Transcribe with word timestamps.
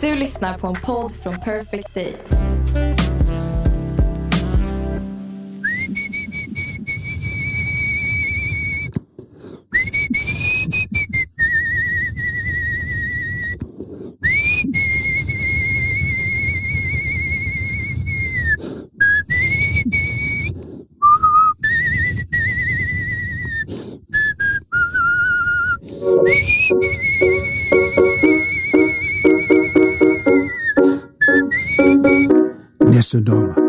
Du 0.00 0.14
lyssnar 0.14 0.58
på 0.58 0.66
en 0.66 0.74
podd 0.74 1.12
från 1.12 1.36
Perfect 1.36 1.94
Day. 1.94 2.14
Dönermann. 33.18 33.59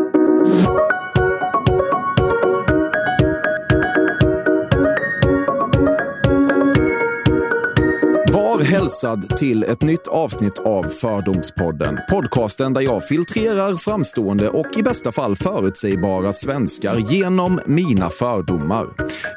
Hälsad 9.02 9.36
till 9.36 9.62
ett 9.62 9.82
nytt 9.82 10.06
avsnitt 10.08 10.58
av 10.58 10.82
Fördomspodden. 10.82 11.98
Podcasten 12.10 12.72
där 12.72 12.80
jag 12.80 13.04
filtrerar 13.04 13.76
framstående 13.76 14.48
och 14.48 14.66
i 14.76 14.82
bästa 14.82 15.12
fall 15.12 15.36
förutsägbara 15.36 16.32
svenskar 16.32 16.96
genom 16.96 17.60
mina 17.66 18.10
fördomar. 18.10 18.86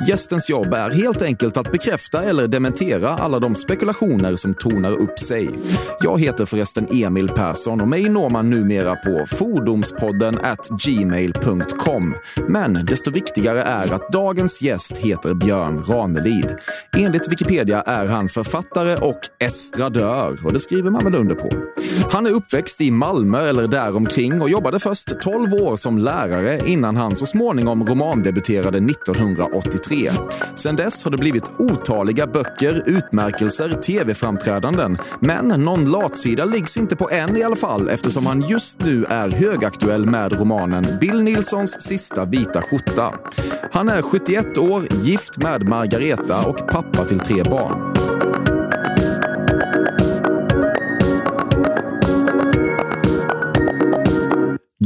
Gästens 0.08 0.50
jobb 0.50 0.74
är 0.74 0.92
helt 0.92 1.22
enkelt 1.22 1.58
att 1.58 1.72
bekräfta 1.72 2.24
eller 2.24 2.48
dementera 2.48 3.10
alla 3.10 3.40
de 3.40 3.56
spekulationer 3.56 4.36
som 4.36 4.54
tonar 4.54 4.92
upp 4.92 5.20
sig. 5.20 5.50
Jag 6.02 6.20
heter 6.20 6.46
förresten 6.46 6.88
Emil 6.92 7.30
Persson 7.30 7.82
och 7.82 7.88
mig 7.88 8.10
når 8.10 8.30
man 8.30 8.50
numera 8.50 8.96
på 8.96 9.26
fordomspodden 9.28 10.38
at 10.44 10.70
gmail.com. 10.86 12.16
Men 12.48 12.86
desto 12.86 13.12
viktigare 13.12 13.62
är 13.62 13.94
att 13.94 14.12
dagens 14.12 14.62
gäst 14.62 14.98
heter 14.98 15.34
Björn 15.34 15.84
Ranelid. 15.84 16.56
Enligt 16.98 17.32
Wikipedia 17.32 17.82
är 17.82 18.06
han 18.06 18.30
författare 18.30 18.96
och 18.96 19.20
estradör 19.56 20.46
och 20.46 20.54
det 20.54 20.60
skriver 20.60 20.92
man 20.92 21.04
väl 21.04 21.16
under 21.16 21.36
på. 21.36 21.50
Han 22.12 22.26
är 22.26 22.32
uppväxt 22.32 22.82
i 22.82 22.92
Malmö 22.92 23.50
eller 23.50 23.68
däromkring 23.68 24.42
och 24.42 24.50
jobbade 24.50 24.80
först 24.80 25.20
12 25.20 25.54
år 25.54 25.76
som 25.76 25.98
lärare 25.98 26.62
innan 26.66 26.96
han 26.96 27.16
så 27.16 27.26
småningom 27.26 27.86
romandebuterade 27.86 28.78
1983. 28.78 30.12
Sedan 30.56 30.76
dess 30.76 31.04
har 31.04 31.12
det 31.12 31.18
blivit 31.18 31.52
otaliga 31.60 32.28
böcker, 32.28 32.84
utmärkelser, 32.86 33.70
tv-framträdanden. 33.82 34.98
Men 35.20 35.48
någon 35.48 35.92
latsida 35.92 36.46
liggs 36.46 36.78
inte 36.78 36.96
på 36.96 37.10
än 37.10 37.38
i 37.38 37.44
alla 37.44 37.56
fall 37.56 37.90
eftersom 37.90 38.26
han 38.26 38.42
just 38.42 38.80
nu 38.80 39.06
är 39.06 39.30
högaktuell 39.30 40.06
med 40.06 40.34
romanen 40.34 40.86
Bill 41.02 41.24
Nilssons 41.24 41.82
sista 41.82 42.26
vita 42.26 42.62
skjorta. 42.62 43.14
Han 43.72 43.90
är 43.90 44.02
71 44.02 44.58
år, 44.58 44.84
gift 45.02 45.38
med 45.38 45.70
Margareta 45.70 46.48
och 46.48 46.68
pappa 46.68 47.06
till 47.06 47.20
tre 47.20 47.44
barn. 47.44 47.95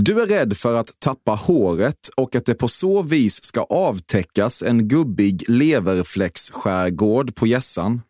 Du 0.01 0.21
är 0.21 0.27
rädd 0.27 0.57
för 0.57 0.75
att 0.75 0.99
tappa 0.99 1.31
håret 1.31 2.09
och 2.17 2.35
att 2.35 2.45
det 2.45 2.55
på 2.55 2.67
så 2.67 3.01
vis 3.01 3.43
ska 3.43 3.61
avtäckas 3.61 4.63
en 4.63 4.87
gubbig 4.87 5.49
leverfläcksskärgård 5.49 7.35
på 7.35 7.47
gässan. 7.47 8.01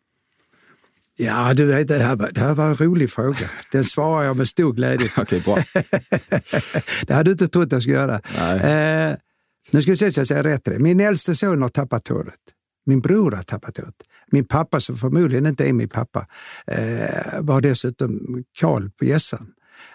Ja, 1.16 1.54
du 1.54 1.66
vet, 1.66 1.88
det 1.88 1.98
här, 1.98 2.16
var, 2.16 2.30
det 2.32 2.40
här 2.40 2.54
var 2.54 2.64
en 2.64 2.76
rolig 2.76 3.10
fråga. 3.10 3.46
Den 3.72 3.84
svarar 3.84 4.24
jag 4.24 4.36
med 4.36 4.48
stor 4.48 4.72
glädje 4.72 5.08
på. 5.08 5.22
Okej, 5.22 5.40
bra. 5.40 5.56
det 7.06 7.14
hade 7.14 7.24
du 7.24 7.32
inte 7.32 7.48
trott 7.48 7.72
jag 7.72 7.82
skulle 7.82 7.96
göra. 7.96 8.20
Eh, 9.10 9.16
nu 9.70 9.82
ska 9.82 9.90
vi 9.90 9.96
se 9.96 10.10
så 10.10 10.20
jag 10.20 10.26
säger 10.26 10.42
rätt 10.42 10.64
till 10.64 10.72
det. 10.72 10.78
Min 10.78 11.00
äldste 11.00 11.34
son 11.34 11.62
har 11.62 11.68
tappat 11.68 12.08
håret. 12.08 12.40
Min 12.86 13.00
bror 13.00 13.32
har 13.32 13.42
tappat 13.42 13.76
håret. 13.76 13.94
Min 14.32 14.44
pappa, 14.44 14.80
som 14.80 14.96
förmodligen 14.96 15.46
inte 15.46 15.68
är 15.68 15.72
min 15.72 15.88
pappa, 15.88 16.26
eh, 16.66 17.40
var 17.40 17.60
dessutom 17.60 18.44
kal 18.60 18.90
på 18.90 19.04
gässan. 19.04 19.46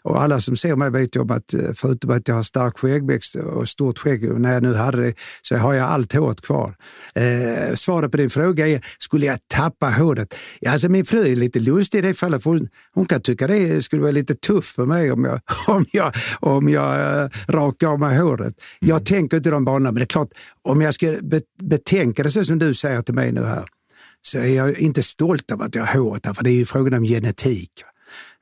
Och 0.05 0.21
alla 0.21 0.39
som 0.39 0.55
ser 0.55 0.75
mig 0.75 0.91
vet 0.91 1.15
ju 1.15 1.19
om 1.19 1.31
att 1.31 1.53
eh, 1.53 1.73
förutom 1.75 2.09
att 2.09 2.27
jag 2.27 2.35
har 2.35 2.43
stark 2.43 2.77
skäggväxt 2.77 3.35
och 3.35 3.69
stort 3.69 3.99
skägg, 3.99 4.31
och 4.31 4.41
när 4.41 4.53
jag 4.53 4.63
nu 4.63 4.73
hade 4.73 5.01
det, 5.01 5.13
så 5.41 5.57
har 5.57 5.73
jag 5.73 5.87
allt 5.87 6.13
håret 6.13 6.41
kvar. 6.41 6.75
Eh, 7.15 7.75
svaret 7.75 8.11
på 8.11 8.17
din 8.17 8.29
fråga 8.29 8.67
är, 8.67 8.85
skulle 8.97 9.25
jag 9.25 9.39
tappa 9.53 9.89
håret? 9.89 10.35
Ja, 10.59 10.71
alltså 10.71 10.89
min 10.89 11.05
fru 11.05 11.31
är 11.31 11.35
lite 11.35 11.59
lustig 11.59 11.97
i 11.99 12.01
det 12.01 12.13
fallet, 12.13 12.43
för 12.43 12.49
hon, 12.49 12.69
hon 12.93 13.05
kan 13.05 13.21
tycka 13.21 13.47
det 13.47 13.81
skulle 13.81 14.01
vara 14.01 14.11
lite 14.11 14.35
tufft 14.35 14.75
för 14.75 14.85
mig 14.85 15.11
om 15.11 15.23
jag, 15.23 15.39
om 15.67 15.85
jag, 15.91 16.13
om 16.39 16.69
jag 16.69 17.23
äh, 17.23 17.29
rakar 17.47 17.87
av 17.87 17.99
mig 17.99 18.17
håret. 18.17 18.53
Jag 18.79 19.05
tänker 19.05 19.37
inte 19.37 19.49
de 19.49 19.65
banorna, 19.65 19.91
men 19.91 19.95
det 19.95 20.03
är 20.03 20.05
klart, 20.05 20.29
om 20.61 20.81
jag 20.81 20.93
ska 20.93 21.17
be, 21.21 21.41
betänka 21.61 22.23
det 22.23 22.31
så 22.31 22.43
som 22.43 22.59
du 22.59 22.73
säger 22.73 23.01
till 23.01 23.15
mig 23.15 23.31
nu 23.31 23.43
här, 23.43 23.65
så 24.21 24.37
är 24.37 24.55
jag 24.55 24.79
inte 24.79 25.03
stolt 25.03 25.51
över 25.51 25.65
att 25.65 25.75
jag 25.75 25.85
har 25.85 25.99
håret, 25.99 26.35
för 26.35 26.43
det 26.43 26.49
är 26.49 26.55
ju 26.55 26.65
frågan 26.65 26.93
om 26.93 27.03
genetik. 27.03 27.71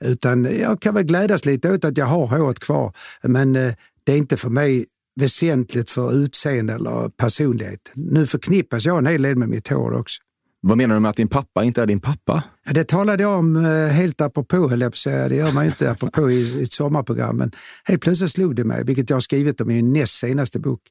Utan 0.04 0.44
jag 0.60 0.82
kan 0.82 0.94
väl 0.94 1.04
glädjas 1.04 1.46
lite 1.46 1.72
åt 1.72 1.86
att 1.86 1.98
jag 1.98 2.06
har 2.06 2.28
håret 2.28 2.60
kvar, 2.60 2.96
men 3.22 3.56
eh, 3.56 3.74
det 4.04 4.14
är 4.14 4.18
inte 4.18 4.38
för 4.38 4.50
mig 4.50 4.86
väsentligt 5.16 5.90
för 5.90 6.14
utseende 6.14 6.74
eller 6.74 7.10
personlighet. 7.10 7.92
Nu 7.94 8.28
förknippas 8.28 8.86
jag 8.86 8.98
en 8.98 9.06
hel 9.06 9.22
del 9.22 9.36
med 9.36 9.50
mitt 9.50 9.68
hår 9.68 9.94
också. 9.94 10.22
Vad 10.66 10.78
menar 10.78 10.96
du 10.96 11.02
med 11.02 11.10
att 11.10 11.16
din 11.16 11.28
pappa 11.28 11.64
inte 11.64 11.82
är 11.82 11.86
din 11.86 12.00
pappa? 12.00 12.44
Det 12.74 12.84
talade 12.84 13.24
jag 13.24 13.40
om 13.40 13.56
eh, 13.56 13.88
helt 13.88 14.22
apropå, 14.22 14.70
höll 14.70 14.82
jag 14.82 14.92
på 14.92 14.98
säga. 14.98 15.30
Det 15.30 15.36
gör 15.36 15.54
man 15.54 15.64
ju 15.64 15.70
inte 15.70 15.92
apropå 15.92 16.32
i 16.32 16.64
ett 16.64 16.72
sommarprogram. 16.72 17.38
Men 17.38 17.52
helt 17.84 18.02
plötsligt 18.02 18.32
slog 18.32 18.56
det 18.56 18.64
mig, 18.64 18.84
vilket 18.84 19.10
jag 19.10 19.16
har 19.16 19.22
skrivit 19.22 19.62
om 19.62 19.72
i 19.72 19.74
min 19.74 19.94
näst 19.94 20.14
senaste 20.14 20.60
bok, 20.60 20.82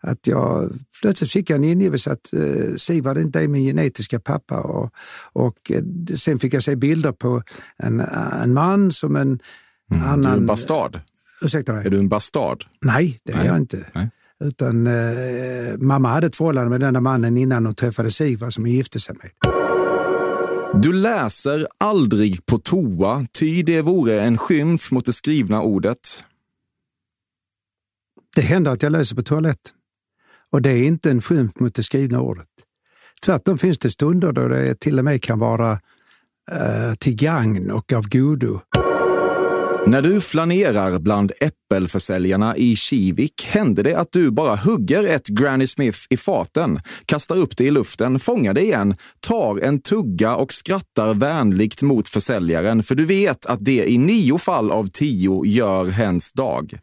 att 0.00 0.26
jag 0.26 0.72
plötsligt 1.02 1.30
fick 1.30 1.50
en 1.50 1.64
ingivelse 1.64 2.12
att 2.12 2.32
eh, 2.32 2.74
Sivad 2.76 3.18
inte 3.18 3.40
är 3.40 3.48
min 3.48 3.64
genetiska 3.64 4.20
pappa. 4.20 4.60
Och, 4.60 4.90
och 5.32 5.70
eh, 5.70 5.82
sen 6.14 6.38
fick 6.38 6.54
jag 6.54 6.62
se 6.62 6.76
bilder 6.76 7.12
på 7.12 7.42
en, 7.78 8.00
en 8.42 8.54
man 8.54 8.92
som 8.92 9.16
en 9.16 9.40
mm, 9.92 10.04
annan... 10.04 10.22
Du 10.22 10.28
är 10.28 10.36
en 10.36 10.46
bastard? 10.46 11.00
Ursäkta 11.42 11.72
mig? 11.72 11.86
Är 11.86 11.90
du 11.90 11.98
en 11.98 12.08
bastard? 12.08 12.64
Nej, 12.80 13.20
det 13.24 13.32
är 13.32 13.36
Nej. 13.36 13.46
jag 13.46 13.56
inte. 13.56 13.86
Nej. 13.94 14.10
Utan 14.42 14.86
eh, 14.86 15.78
mamma 15.78 16.08
hade 16.08 16.26
ett 16.26 16.36
förhållande 16.36 16.70
med 16.70 16.80
den 16.80 16.94
där 16.94 17.00
mannen 17.00 17.38
innan 17.38 17.66
hon 17.66 17.74
träffade 17.74 18.10
Siva 18.10 18.50
som 18.50 18.64
hon 18.64 18.72
gifte 18.72 19.00
sig 19.00 19.16
med. 19.22 19.30
Du 20.82 20.92
läser 20.92 21.66
aldrig 21.78 22.46
på 22.46 22.58
toa, 22.58 23.26
ty 23.38 23.62
det 23.62 23.82
vore 23.82 24.20
en 24.20 24.38
skymf 24.38 24.90
mot 24.90 25.04
det 25.04 25.12
skrivna 25.12 25.62
ordet. 25.62 26.24
Det 28.36 28.42
händer 28.42 28.70
att 28.70 28.82
jag 28.82 28.92
läser 28.92 29.16
på 29.16 29.22
toaletten. 29.22 29.72
Och 30.50 30.62
det 30.62 30.70
är 30.70 30.84
inte 30.84 31.10
en 31.10 31.22
skymf 31.22 31.60
mot 31.60 31.74
det 31.74 31.82
skrivna 31.82 32.20
ordet. 32.20 32.48
Tvärtom 33.24 33.58
finns 33.58 33.78
det 33.78 33.90
stunder 33.90 34.32
då 34.32 34.48
det 34.48 34.80
till 34.80 34.98
och 34.98 35.04
med 35.04 35.22
kan 35.22 35.38
vara 35.38 35.72
eh, 36.50 36.94
till 36.98 37.14
gagn 37.14 37.70
och 37.70 37.92
av 37.92 38.08
godo. 38.08 38.60
När 39.86 40.02
du 40.02 40.20
flanerar 40.20 40.98
bland 40.98 41.32
äppelförsäljarna 41.40 42.56
i 42.56 42.76
Kivik 42.76 43.46
händer 43.50 43.82
det 43.82 43.94
att 43.94 44.12
du 44.12 44.30
bara 44.30 44.56
hugger 44.56 45.04
ett 45.04 45.28
Granny 45.28 45.66
Smith 45.66 45.98
i 46.10 46.16
faten, 46.16 46.80
kastar 47.06 47.36
upp 47.36 47.56
det 47.56 47.64
i 47.64 47.70
luften, 47.70 48.18
fångar 48.18 48.54
det 48.54 48.60
igen, 48.60 48.94
tar 49.20 49.58
en 49.58 49.82
tugga 49.82 50.36
och 50.36 50.52
skrattar 50.52 51.14
vänligt 51.14 51.82
mot 51.82 52.08
försäljaren 52.08 52.82
för 52.82 52.94
du 52.94 53.04
vet 53.04 53.46
att 53.46 53.64
det 53.64 53.90
i 53.90 53.98
nio 53.98 54.38
fall 54.38 54.70
av 54.70 54.90
tio 54.92 55.44
gör 55.46 55.84
hens 55.84 56.32
dag. 56.32 56.78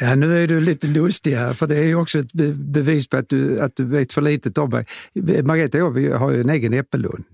Ja, 0.00 0.14
nu 0.14 0.42
är 0.42 0.48
du 0.48 0.60
lite 0.60 0.86
lustig 0.86 1.32
här, 1.32 1.54
för 1.54 1.66
det 1.66 1.76
är 1.76 1.94
också 1.94 2.18
ett 2.18 2.32
bevis 2.54 3.08
på 3.08 3.16
att 3.16 3.28
du, 3.28 3.60
att 3.60 3.76
du 3.76 3.84
vet 3.84 4.12
för 4.12 4.22
lite 4.22 4.60
om 4.60 4.70
mig. 4.70 4.86
Margareta 5.44 5.84
och 5.84 6.00
jag 6.00 6.18
har 6.18 6.30
ju 6.30 6.40
en 6.40 6.50
egen 6.50 6.72
äppellund. 6.72 7.24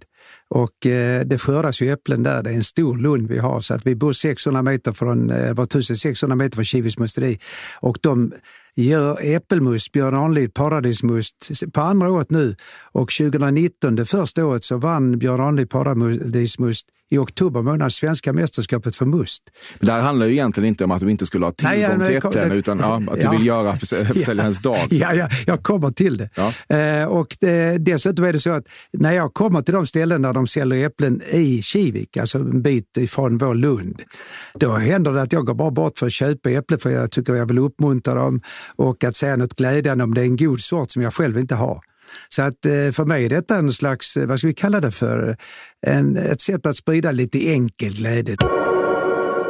Och 0.51 0.87
eh, 0.87 1.25
det 1.27 1.39
skördas 1.39 1.83
ju 1.83 1.93
äpplen 1.93 2.23
där. 2.23 2.43
Det 2.43 2.51
är 2.51 2.55
en 2.55 2.65
stor 2.65 2.99
lund 2.99 3.29
vi 3.29 3.39
har. 3.39 3.61
Så 3.61 3.75
att 3.75 3.87
vi 3.87 3.97
bor 3.97 4.13
600 4.13 4.63
meter 4.63 4.93
från, 4.93 5.31
eh, 5.31 5.55
var 5.55 5.65
1600 5.65 6.37
meter 6.37 6.55
från 6.57 6.65
Kivis 6.65 6.99
musteri. 6.99 7.39
Och 7.81 7.99
de 8.01 8.33
gör 8.77 9.19
äppelmust, 9.23 9.93
Björn 9.93 10.15
Ranelid 10.15 10.55
paradismust, 10.55 11.37
på 11.73 11.81
andra 11.81 12.11
året 12.11 12.31
nu. 12.31 12.55
Och 12.93 13.11
2019, 13.11 13.97
det 13.97 14.05
första 14.05 14.47
året, 14.47 14.65
så 14.65 14.77
vann 14.77 15.19
Björn 15.19 15.37
Ranelid 15.37 15.71
paradismust 15.71 16.87
i 17.11 17.19
oktober 17.19 17.63
månad 17.63 17.93
svenska 17.93 18.33
mästerskapet 18.33 18.97
för 18.97 19.07
must. 19.07 19.43
Men 19.79 19.87
det 19.87 19.93
här 19.93 20.01
handlar 20.01 20.27
ju 20.27 20.33
egentligen 20.33 20.69
inte 20.69 20.85
om 20.85 20.91
att 20.91 21.01
du 21.01 21.11
inte 21.11 21.27
skulle 21.27 21.47
ha 21.47 21.53
tillgång 21.53 21.99
Nej, 21.99 22.07
till 22.07 22.17
äpplen, 22.17 22.53
utan 22.53 22.79
ja, 22.79 22.97
att 22.97 23.15
du 23.15 23.21
ja, 23.21 23.31
vill 23.31 23.47
göra 23.47 23.77
försäljarens 23.77 24.61
ja, 24.65 24.71
dag. 24.71 24.87
Ja, 24.91 25.15
ja, 25.15 25.29
jag 25.47 25.63
kommer 25.63 25.91
till 25.91 26.17
det. 26.17 26.31
Ja. 26.35 26.77
Eh, 26.77 27.05
och 27.05 27.37
det, 27.41 27.79
dessutom 27.79 28.25
är 28.25 28.33
det 28.33 28.41
så 28.41 28.51
att 28.51 28.65
när 28.93 29.13
jag 29.13 29.35
kommer 29.35 29.63
till 29.63 29.75
de 29.75 29.87
ställen 29.87 30.23
där 30.23 30.33
de 30.33 30.47
säljer 30.47 30.87
äpplen 30.87 31.23
i 31.33 31.63
Kivik, 31.63 32.17
alltså 32.17 32.39
en 32.39 32.63
bit 32.63 32.97
ifrån 32.97 33.39
vår 33.39 33.55
Lund, 33.55 34.03
då 34.55 34.77
händer 34.77 35.13
det 35.13 35.23
att 35.23 35.33
jag 35.33 35.47
går 35.47 35.55
bara 35.55 35.71
bort 35.71 35.99
för 35.99 36.07
att 36.07 36.13
köpa 36.13 36.51
äpplen 36.51 36.79
för 36.79 36.91
jag 36.91 37.11
tycker 37.11 37.35
jag 37.35 37.47
vill 37.47 37.59
uppmuntra 37.59 38.15
dem 38.15 38.41
och 38.77 39.05
att 39.05 39.17
säga 39.17 39.37
något 39.37 39.55
glädjande 39.55 40.05
om 40.05 40.15
det 40.15 40.21
är 40.21 40.25
en 40.25 40.37
god 40.37 40.61
sort 40.61 40.91
som 40.91 41.03
jag 41.03 41.15
själv 41.15 41.39
inte 41.39 41.55
har. 41.55 41.81
Så 42.29 42.43
att 42.43 42.65
eh, 42.65 42.93
för 42.93 43.05
mig 43.05 43.25
är 43.25 43.29
detta 43.29 43.57
en 43.57 43.73
slags, 43.73 44.17
eh, 44.17 44.27
vad 44.27 44.39
ska 44.39 44.49
vi 44.49 44.55
kalla 44.55 44.81
det 44.81 44.91
för, 44.91 45.37
en, 45.87 46.17
ett 46.17 46.41
sätt 46.41 46.67
att 46.67 46.77
sprida 46.77 47.13
lite 47.13 47.53
enkel 47.53 47.97
glädje. 47.97 48.37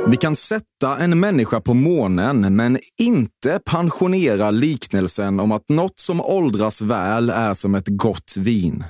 Vi 0.08 0.16
kan 0.16 0.36
sätta 0.36 0.98
en 0.98 1.20
människa 1.20 1.60
på 1.60 1.74
månen, 1.74 2.56
men 2.56 2.78
inte 3.00 3.60
pensionera 3.64 4.50
liknelsen 4.50 5.40
om 5.40 5.52
att 5.52 5.68
något 5.68 5.98
som 5.98 6.20
åldras 6.20 6.82
väl 6.82 7.30
är 7.30 7.54
som 7.54 7.74
ett 7.74 7.88
gott 7.88 8.34
vin. 8.38 8.84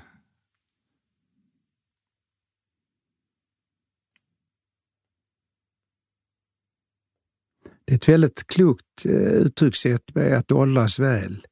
Det 7.87 7.93
är 7.93 7.97
ett 7.97 8.09
väldigt 8.09 8.47
klokt 8.47 9.07
eh, 9.07 9.13
uttryckssätt 9.13 10.15
med 10.15 10.39
att 10.39 10.53
åldras 10.53 10.99
väl. 10.99 11.47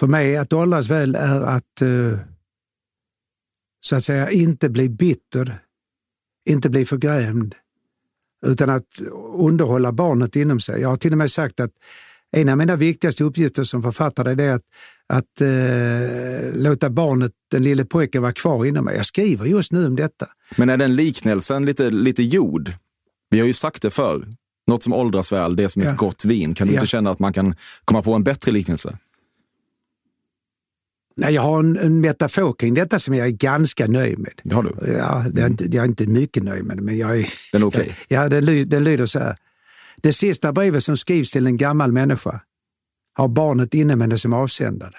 För 0.00 0.06
mig, 0.06 0.36
att 0.36 0.52
åldras 0.52 0.90
väl 0.90 1.14
är 1.14 1.40
att 1.40 1.82
eh, 1.82 2.18
så 3.86 3.96
att 3.96 4.04
säga 4.04 4.30
inte 4.30 4.68
bli 4.68 4.88
bitter, 4.88 5.58
inte 6.48 6.70
bli 6.70 6.84
förgrämd, 6.84 7.54
utan 8.46 8.70
att 8.70 9.00
underhålla 9.34 9.92
barnet 9.92 10.36
inom 10.36 10.60
sig. 10.60 10.80
Jag 10.80 10.88
har 10.88 10.96
till 10.96 11.12
och 11.12 11.18
med 11.18 11.30
sagt 11.30 11.60
att 11.60 11.70
en 12.36 12.48
av 12.48 12.58
mina 12.58 12.76
viktigaste 12.76 13.24
uppgifter 13.24 13.64
som 13.64 13.82
författare 13.82 14.44
är 14.44 14.52
att, 14.52 14.64
att 15.06 15.40
eh, 15.40 16.62
låta 16.62 16.90
barnet, 16.90 17.32
den 17.50 17.62
lille 17.62 17.84
pojken, 17.84 18.22
vara 18.22 18.32
kvar 18.32 18.64
inom 18.66 18.84
mig. 18.84 18.96
Jag 18.96 19.06
skriver 19.06 19.46
just 19.46 19.72
nu 19.72 19.86
om 19.86 19.96
detta. 19.96 20.26
Men 20.56 20.68
är 20.68 20.76
den 20.76 20.96
liknelsen 20.96 21.64
lite, 21.64 21.90
lite 21.90 22.22
jord? 22.22 22.72
Vi 23.30 23.40
har 23.40 23.46
ju 23.46 23.52
sagt 23.52 23.82
det 23.82 23.90
förr. 23.90 24.26
Något 24.66 24.82
som 24.82 24.92
åldras 24.92 25.32
väl, 25.32 25.56
det 25.56 25.64
är 25.64 25.68
som 25.68 25.82
ja. 25.82 25.90
ett 25.90 25.96
gott 25.96 26.24
vin. 26.24 26.54
Kan 26.54 26.66
du 26.66 26.74
ja. 26.74 26.80
inte 26.80 26.90
känna 26.90 27.10
att 27.10 27.18
man 27.18 27.32
kan 27.32 27.54
komma 27.84 28.02
på 28.02 28.14
en 28.14 28.24
bättre 28.24 28.52
liknelse? 28.52 28.98
Nej, 31.20 31.34
jag 31.34 31.42
har 31.42 31.58
en, 31.58 31.76
en 31.76 32.00
metafor 32.00 32.52
kring 32.52 32.74
detta 32.74 32.98
som 32.98 33.14
jag 33.14 33.26
är 33.26 33.30
ganska 33.30 33.86
nöjd 33.86 34.18
med. 34.18 34.32
Det 34.42 34.54
har 34.54 34.62
du? 34.62 34.92
Ja, 34.92 35.24
det 35.32 35.42
är 35.42 35.46
inte, 35.46 35.64
jag 35.64 35.84
är 35.84 35.88
inte 35.88 36.06
mycket 36.06 36.42
nöjd 36.42 36.64
med 36.64 36.82
men 36.82 36.98
jag 36.98 37.20
är... 37.20 37.26
Den 37.52 37.62
är 37.62 37.66
okej? 37.66 37.80
Okay. 37.80 37.94
Ja, 38.08 38.28
den, 38.28 38.44
ly, 38.44 38.64
den 38.64 38.84
lyder 38.84 39.06
så 39.06 39.18
här. 39.18 39.36
Det 39.96 40.12
sista 40.12 40.52
brevet 40.52 40.84
som 40.84 40.96
skrivs 40.96 41.30
till 41.30 41.46
en 41.46 41.56
gammal 41.56 41.92
människa 41.92 42.40
har 43.14 43.28
barnet 43.28 43.74
inne 43.74 43.96
med 43.96 44.10
det 44.10 44.18
som 44.18 44.32
avsändare. 44.32 44.94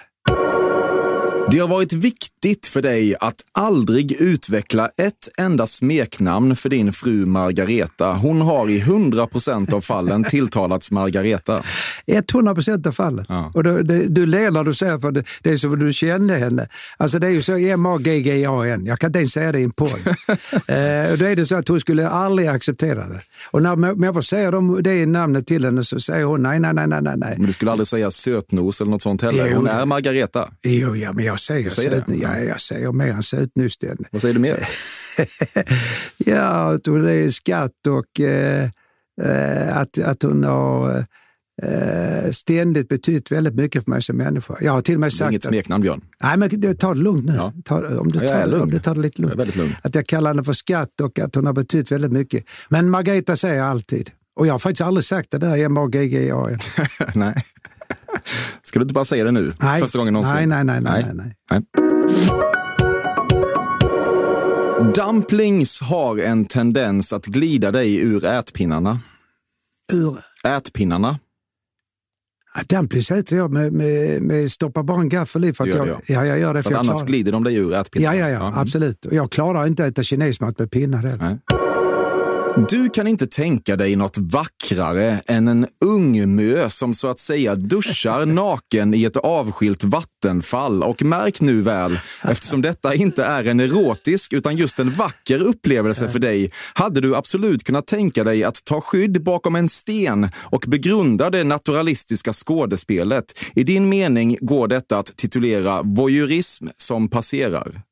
Det 1.50 1.58
har 1.58 1.68
varit 1.68 1.92
viktigt 1.92 2.66
för 2.66 2.82
dig 2.82 3.14
att 3.20 3.34
aldrig 3.52 4.12
utveckla 4.12 4.88
ett 4.88 5.40
enda 5.40 5.66
smeknamn 5.66 6.56
för 6.56 6.68
din 6.68 6.92
fru 6.92 7.26
Margareta. 7.26 8.12
Hon 8.12 8.40
har 8.40 8.70
i 8.70 8.80
100 8.80 9.26
procent 9.26 9.72
av 9.72 9.80
fallen 9.80 10.24
tilltalats 10.24 10.90
Margareta. 10.90 11.62
100 12.06 12.54
procent 12.54 12.86
av 12.86 12.92
fallen. 12.92 13.26
Ja. 13.28 13.50
Och 13.54 13.64
du, 13.64 13.82
du, 13.82 14.08
du 14.08 14.26
ler 14.26 14.50
när 14.50 14.64
du 14.64 14.74
säger 14.74 14.98
för 14.98 15.12
det, 15.12 15.24
det 15.42 15.50
är 15.50 15.56
som 15.56 15.78
du 15.78 15.92
kände 15.92 16.36
henne. 16.36 16.68
Alltså 16.96 17.18
det 17.18 17.26
är 17.26 17.30
ju 17.30 17.42
så 17.42 17.56
M-A-G-G-A-N. 17.56 18.86
Jag 18.86 18.98
kan 18.98 19.08
inte 19.08 19.18
ens 19.18 19.32
säga 19.32 19.52
det 19.52 19.60
i 19.60 19.64
en 19.64 19.70
podd. 19.70 19.90
eh, 20.52 21.18
då 21.18 21.24
är 21.24 21.36
det 21.36 21.46
så 21.46 21.56
att 21.56 21.68
hon 21.68 21.80
skulle 21.80 22.08
aldrig 22.08 22.48
acceptera 22.48 23.08
det. 23.08 23.20
Och 23.50 23.62
när 23.62 23.76
människor 23.76 24.20
säger 24.20 24.82
det 24.82 25.06
namnet 25.06 25.46
till 25.46 25.64
henne 25.64 25.84
så 25.84 26.00
säger 26.00 26.24
hon 26.24 26.42
nej, 26.42 26.60
nej, 26.60 26.74
nej, 26.74 26.86
nej, 26.88 27.02
nej. 27.02 27.34
Men 27.36 27.46
du 27.46 27.52
skulle 27.52 27.70
aldrig 27.70 27.86
säga 27.86 28.10
sötnos 28.10 28.80
eller 28.80 28.90
något 28.90 29.02
sånt 29.02 29.22
heller? 29.22 29.54
Hon 29.54 29.66
är 29.66 29.86
Margareta. 29.86 30.48
Jo, 30.62 30.96
ja, 30.96 31.12
men 31.12 31.24
jag 31.24 31.31
säger, 31.40 31.70
säger 31.70 31.90
söt, 31.90 32.04
ja, 32.08 32.38
jag 32.38 32.60
säger 32.60 32.92
mer 32.92 33.08
än 33.08 33.22
sötnysten. 33.22 33.96
Vad 34.10 34.22
säger 34.22 34.34
du 34.34 34.40
mer? 34.40 34.68
ja, 36.16 36.74
att 36.74 36.86
hon 36.86 37.08
är 37.08 37.30
skatt 37.30 37.86
och 37.88 38.20
eh, 38.20 38.68
eh, 39.22 39.76
att, 39.76 39.98
att 39.98 40.22
hon 40.22 40.44
har 40.44 41.04
eh, 41.62 42.30
ständigt 42.30 42.88
betytt 42.88 43.32
väldigt 43.32 43.54
mycket 43.54 43.84
för 43.84 43.90
mig 43.90 44.02
som 44.02 44.16
människa. 44.16 44.56
Jag 44.60 44.72
har 44.72 44.80
till 44.80 44.94
och 44.94 45.00
med 45.00 45.12
sagt... 45.12 45.30
Inget 45.30 45.44
smeknamn, 45.44 45.82
Björn. 45.82 46.00
Nej, 46.22 46.36
men 46.36 46.76
ta 46.76 46.94
det 46.94 47.00
lugnt 47.00 47.24
nu. 47.24 47.34
Ja. 47.34 47.52
Ta, 47.64 47.98
om, 47.98 48.08
du 48.08 48.18
tar, 48.18 48.26
ja, 48.26 48.62
om 48.62 48.70
du 48.70 48.78
tar 48.78 48.94
det 48.94 49.00
lite 49.00 49.22
lugnt. 49.22 49.34
Jag 49.38 49.48
är 49.48 49.58
lugn. 49.58 49.74
Att 49.82 49.94
jag 49.94 50.06
kallar 50.06 50.30
henne 50.30 50.44
för 50.44 50.52
skatt 50.52 51.00
och 51.00 51.18
att 51.18 51.34
hon 51.34 51.46
har 51.46 51.52
betytt 51.52 51.92
väldigt 51.92 52.12
mycket. 52.12 52.44
Men 52.68 52.90
Margareta 52.90 53.36
säger 53.36 53.56
jag 53.56 53.66
alltid. 53.66 54.10
Och 54.36 54.46
jag 54.46 54.54
har 54.54 54.58
faktiskt 54.58 54.80
aldrig 54.80 55.04
sagt 55.04 55.30
det 55.30 55.38
där 55.38 55.56
M-A-G-G-A. 55.56 56.58
Nej. 57.14 57.34
Ska 58.62 58.78
du 58.78 58.82
inte 58.82 58.94
bara 58.94 59.04
säga 59.04 59.24
det 59.24 59.30
nu? 59.30 59.52
Nej. 59.60 59.80
Första 59.80 59.98
gången 59.98 60.12
någonsin? 60.12 60.48
Nej, 60.48 60.64
nej, 60.64 60.80
nej. 60.80 60.80
nej, 60.80 61.14
nej. 61.14 61.34
nej. 61.50 61.62
Dumplings 64.94 65.80
har 65.80 66.18
en 66.18 66.44
tendens 66.44 67.12
att 67.12 67.26
glida 67.26 67.70
dig 67.70 67.96
ur 67.96 68.24
ätpinnarna. 68.24 69.00
Ur? 69.92 70.18
Ätpinnarna. 70.56 71.18
Ja, 72.54 72.78
dumplings 72.78 73.10
äter 73.10 73.38
jag 73.38 73.52
med, 73.52 73.72
med, 73.72 74.22
med 74.22 74.52
stoppa 74.52 74.82
bara 74.82 75.00
en 75.00 75.08
gaffel 75.08 75.44
i. 75.44 75.52
För 75.52 75.64
att 75.64 75.74
jag, 75.74 75.88
jag. 75.88 76.00
Ja, 76.06 76.26
jag 76.26 76.38
gör 76.38 76.54
det. 76.54 76.62
För, 76.62 76.70
för 76.70 76.78
annars 76.78 77.02
glider 77.02 77.32
de 77.32 77.44
dig 77.44 77.56
ur 77.56 77.74
ätpinnarna? 77.74 78.16
Ja, 78.16 78.28
ja, 78.28 78.34
ja, 78.34 78.52
ja. 78.54 78.60
absolut. 78.60 79.06
Och 79.06 79.14
jag 79.14 79.30
klarar 79.30 79.66
inte 79.66 79.84
att 79.84 79.90
äta 79.90 80.02
kinesmat 80.02 80.58
med 80.58 80.70
pinnar 80.70 80.98
heller. 80.98 81.38
Du 82.56 82.88
kan 82.88 83.06
inte 83.06 83.26
tänka 83.26 83.76
dig 83.76 83.96
något 83.96 84.18
vackrare 84.18 85.20
än 85.26 85.48
en 85.48 85.66
ung 85.80 86.34
mö 86.34 86.70
som 86.70 86.94
så 86.94 87.08
att 87.08 87.18
säga 87.18 87.54
duschar 87.54 88.26
naken 88.26 88.94
i 88.94 89.04
ett 89.04 89.16
avskilt 89.16 89.84
vattenfall. 89.84 90.82
Och 90.82 91.02
märk 91.02 91.40
nu 91.40 91.62
väl, 91.62 91.98
eftersom 92.24 92.62
detta 92.62 92.94
inte 92.94 93.24
är 93.24 93.44
en 93.44 93.60
erotisk 93.60 94.32
utan 94.32 94.56
just 94.56 94.78
en 94.78 94.94
vacker 94.94 95.38
upplevelse 95.38 96.08
för 96.08 96.18
dig, 96.18 96.52
hade 96.74 97.00
du 97.00 97.16
absolut 97.16 97.64
kunnat 97.64 97.86
tänka 97.86 98.24
dig 98.24 98.44
att 98.44 98.64
ta 98.64 98.80
skydd 98.80 99.22
bakom 99.22 99.56
en 99.56 99.68
sten 99.68 100.30
och 100.36 100.64
begrunda 100.68 101.30
det 101.30 101.44
naturalistiska 101.44 102.32
skådespelet. 102.32 103.24
I 103.54 103.64
din 103.64 103.88
mening 103.88 104.38
går 104.40 104.68
detta 104.68 104.98
att 104.98 105.16
titulera 105.16 105.82
voyeurism 105.82 106.66
som 106.76 107.08
passerar. 107.08 107.82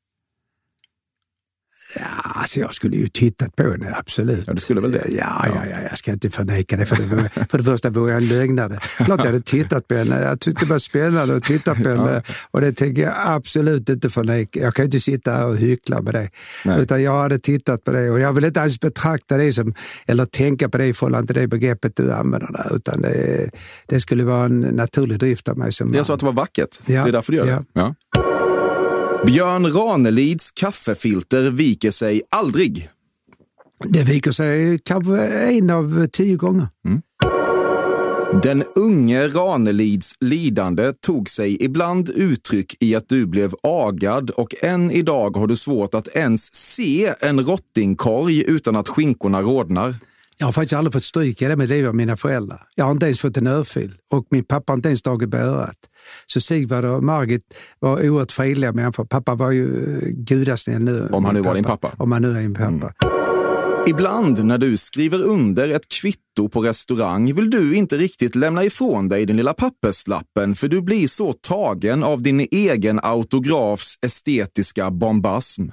Ja, 1.94 2.02
alltså 2.22 2.60
jag 2.60 2.74
skulle 2.74 2.96
ju 2.96 3.08
tittat 3.08 3.56
på 3.56 3.62
henne, 3.62 3.94
absolut. 3.98 4.44
Ja, 4.46 4.52
du 4.52 4.60
skulle 4.60 4.80
väl 4.80 4.92
det? 4.92 5.06
Ja, 5.08 5.46
ja, 5.46 5.62
ja, 5.70 5.76
jag 5.88 5.98
ska 5.98 6.12
inte 6.12 6.30
förneka 6.30 6.76
det. 6.76 6.86
För 6.86 6.96
det, 6.96 7.02
var, 7.02 7.46
för 7.48 7.58
det 7.58 7.64
första 7.64 7.90
vore 7.90 8.12
jag 8.12 8.22
en 8.22 8.28
lögnare. 8.28 8.78
Klart 8.96 9.18
jag 9.18 9.26
hade 9.26 9.40
tittat 9.40 9.88
på 9.88 9.94
henne. 9.94 10.22
Jag 10.22 10.40
tyckte 10.40 10.64
det 10.64 10.70
var 10.70 10.78
spännande 10.78 11.36
att 11.36 11.44
titta 11.44 11.74
på 11.74 11.88
henne. 11.88 12.22
Ja. 12.26 12.34
Och 12.50 12.60
det 12.60 12.72
tänker 12.72 13.02
jag 13.02 13.14
absolut 13.16 13.88
inte 13.88 14.08
förneka. 14.08 14.60
Jag 14.60 14.74
kan 14.74 14.84
inte 14.84 15.00
sitta 15.00 15.32
här 15.32 15.46
och 15.46 15.56
hyckla 15.56 16.02
med 16.02 16.14
det. 16.14 16.30
Nej. 16.64 16.80
Utan 16.80 17.02
jag 17.02 17.18
hade 17.18 17.38
tittat 17.38 17.84
på 17.84 17.92
det. 17.92 18.10
Och 18.10 18.20
jag 18.20 18.32
vill 18.32 18.44
inte 18.44 18.62
alls 18.62 18.80
betrakta 18.80 19.36
det 19.36 19.52
som, 19.52 19.74
eller 20.06 20.26
tänka 20.26 20.68
på 20.68 20.78
det 20.78 20.86
i 20.86 20.94
förhållande 20.94 21.26
till 21.26 21.42
det 21.42 21.48
begreppet 21.48 21.96
du 21.96 22.12
använder 22.12 22.52
där. 22.52 22.76
Utan 22.76 23.02
det, 23.02 23.50
det 23.86 24.00
skulle 24.00 24.24
vara 24.24 24.44
en 24.44 24.60
naturlig 24.60 25.18
drift 25.18 25.48
av 25.48 25.58
mig 25.58 25.72
som 25.72 25.94
Jag 25.94 26.06
sa 26.06 26.14
att 26.14 26.20
det 26.20 26.26
var 26.26 26.32
vackert. 26.32 26.78
Ja. 26.86 27.02
Det 27.02 27.08
är 27.08 27.12
därför 27.12 27.32
du 27.32 27.38
gör 27.38 27.46
det. 27.46 27.62
Ja. 27.72 27.94
Björn 29.26 29.66
Ranelids 29.66 30.50
kaffefilter 30.50 31.50
viker 31.50 31.90
sig 31.90 32.22
aldrig. 32.30 32.88
Det 33.92 34.02
viker 34.02 34.32
sig 34.32 34.78
kanske 34.84 35.26
en 35.26 35.70
av 35.70 36.06
tio 36.06 36.36
gånger. 36.36 36.68
Mm. 36.86 37.02
Den 38.42 38.64
unge 38.74 39.28
Ranelids 39.28 40.14
lidande 40.20 40.92
tog 41.06 41.28
sig 41.28 41.64
ibland 41.64 42.10
uttryck 42.10 42.76
i 42.80 42.94
att 42.94 43.08
du 43.08 43.26
blev 43.26 43.54
agad 43.62 44.30
och 44.30 44.64
än 44.64 44.90
idag 44.90 45.36
har 45.36 45.46
du 45.46 45.56
svårt 45.56 45.94
att 45.94 46.08
ens 46.08 46.54
se 46.54 47.12
en 47.20 47.40
rottingkorg 47.40 48.44
utan 48.44 48.76
att 48.76 48.88
skinkorna 48.88 49.42
rodnar. 49.42 49.94
Jag 50.40 50.46
har 50.46 50.52
faktiskt 50.52 50.72
aldrig 50.72 50.92
fått 50.92 51.04
stryk 51.04 51.42
i 51.42 51.44
det 51.44 51.56
med 51.56 51.68
livet 51.68 51.88
av 51.88 51.94
mina 51.94 52.16
föräldrar. 52.16 52.62
Jag 52.74 52.84
har 52.84 52.92
inte 52.92 53.06
ens 53.06 53.20
fått 53.20 53.36
en 53.36 53.46
örfil 53.46 53.94
och 54.10 54.26
min 54.30 54.44
pappa 54.44 54.72
har 54.72 54.76
inte 54.76 54.88
ens 54.88 55.02
tagit 55.02 55.30
på 55.30 55.36
örat. 55.36 55.76
Så 56.26 56.40
Sigvard 56.40 56.84
och 56.84 57.04
Margit 57.04 57.42
var 57.78 58.08
oerhört 58.08 58.32
fredliga 58.32 58.72
människor. 58.72 59.04
Pappa 59.04 59.34
var 59.34 59.50
ju 59.50 59.96
eh, 59.96 60.08
gudasnäll 60.08 60.82
nu. 60.82 61.08
Om 61.12 61.24
han 61.24 61.34
nu 61.34 61.40
var 61.40 61.54
din 61.54 61.64
pappa? 61.64 61.94
Om 61.98 62.12
han 62.12 62.22
nu 62.22 62.30
är 62.30 62.40
din 62.40 62.54
pappa. 62.54 62.68
Mm. 62.70 62.90
Ibland 63.86 64.44
när 64.44 64.58
du 64.58 64.76
skriver 64.76 65.22
under 65.22 65.68
ett 65.68 65.88
kvitto 66.00 66.48
på 66.52 66.60
restaurang 66.60 67.34
vill 67.34 67.50
du 67.50 67.74
inte 67.74 67.96
riktigt 67.96 68.34
lämna 68.34 68.64
ifrån 68.64 69.08
dig 69.08 69.26
den 69.26 69.36
lilla 69.36 69.54
papperslappen 69.54 70.54
för 70.54 70.68
du 70.68 70.82
blir 70.82 71.06
så 71.06 71.32
tagen 71.32 72.02
av 72.02 72.22
din 72.22 72.40
egen 72.50 73.00
autografs 73.02 73.94
estetiska 74.06 74.90
bombasm. 74.90 75.68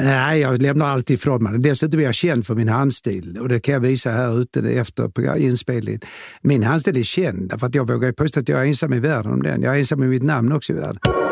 Nej, 0.00 0.40
jag 0.40 0.62
lämnar 0.62 0.86
alltid 0.86 1.14
ifrån 1.14 1.42
mig 1.42 1.58
Dessutom 1.58 2.00
är 2.00 2.04
jag 2.04 2.14
känd 2.14 2.46
för 2.46 2.54
min 2.54 2.68
handstil 2.68 3.38
och 3.40 3.48
det 3.48 3.60
kan 3.60 3.72
jag 3.72 3.80
visa 3.80 4.10
här 4.10 4.40
ute 4.40 4.60
efter 4.60 5.36
inspelningen. 5.36 6.00
Min 6.42 6.62
handstil 6.62 6.96
är 6.96 7.02
känd 7.02 7.60
för 7.60 7.66
att 7.66 7.74
jag 7.74 7.88
vågar 7.88 8.12
påstå 8.12 8.40
att 8.40 8.48
jag 8.48 8.60
är 8.60 8.64
ensam 8.64 8.92
i 8.92 9.00
världen 9.00 9.32
om 9.32 9.42
den. 9.42 9.62
Jag 9.62 9.74
är 9.74 9.78
ensam 9.78 10.02
i 10.02 10.06
mitt 10.06 10.22
namn 10.22 10.52
också 10.52 10.72
i 10.72 10.76
världen. 10.76 11.25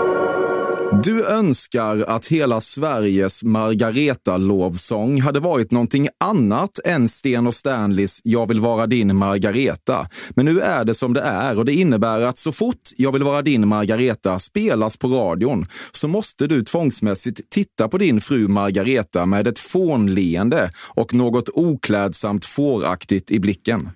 Du 1.03 1.27
önskar 1.27 2.05
att 2.09 2.27
hela 2.27 2.61
Sveriges 2.61 3.45
Margareta-lovsång 3.45 5.21
hade 5.21 5.41
varit 5.41 5.71
någonting 5.71 6.09
annat 6.25 6.79
än 6.85 7.09
Sten 7.09 7.47
och 7.47 7.55
Stanleys 7.55 8.21
Jag 8.25 8.49
vill 8.49 8.61
vara 8.61 8.87
din 8.87 9.17
Margareta. 9.17 10.07
Men 10.31 10.47
nu 10.47 10.61
är 10.61 10.85
det 10.85 10.95
som 10.95 11.15
det 11.15 11.21
är 11.21 11.59
och 11.59 11.65
det 11.65 11.73
innebär 11.73 12.21
att 12.21 12.39
så 12.39 12.53
fort 12.53 12.81
Jag 12.97 13.13
vill 13.13 13.23
vara 13.23 13.43
din 13.43 13.69
Margareta 13.69 14.39
spelas 14.39 14.97
på 14.97 15.09
radion 15.09 15.67
så 15.93 16.09
måste 16.09 16.47
du 16.47 16.63
tvångsmässigt 16.63 17.51
titta 17.51 17.89
på 17.89 17.99
din 17.99 18.21
fru 18.21 18.49
Margareta 18.49 19.27
med 19.27 19.47
ett 19.47 19.59
fånleende 19.59 20.71
och 20.95 21.15
något 21.15 21.49
oklädsamt 21.55 22.45
fåraktigt 22.45 23.31
i 23.31 23.41
blicken. 23.41 23.91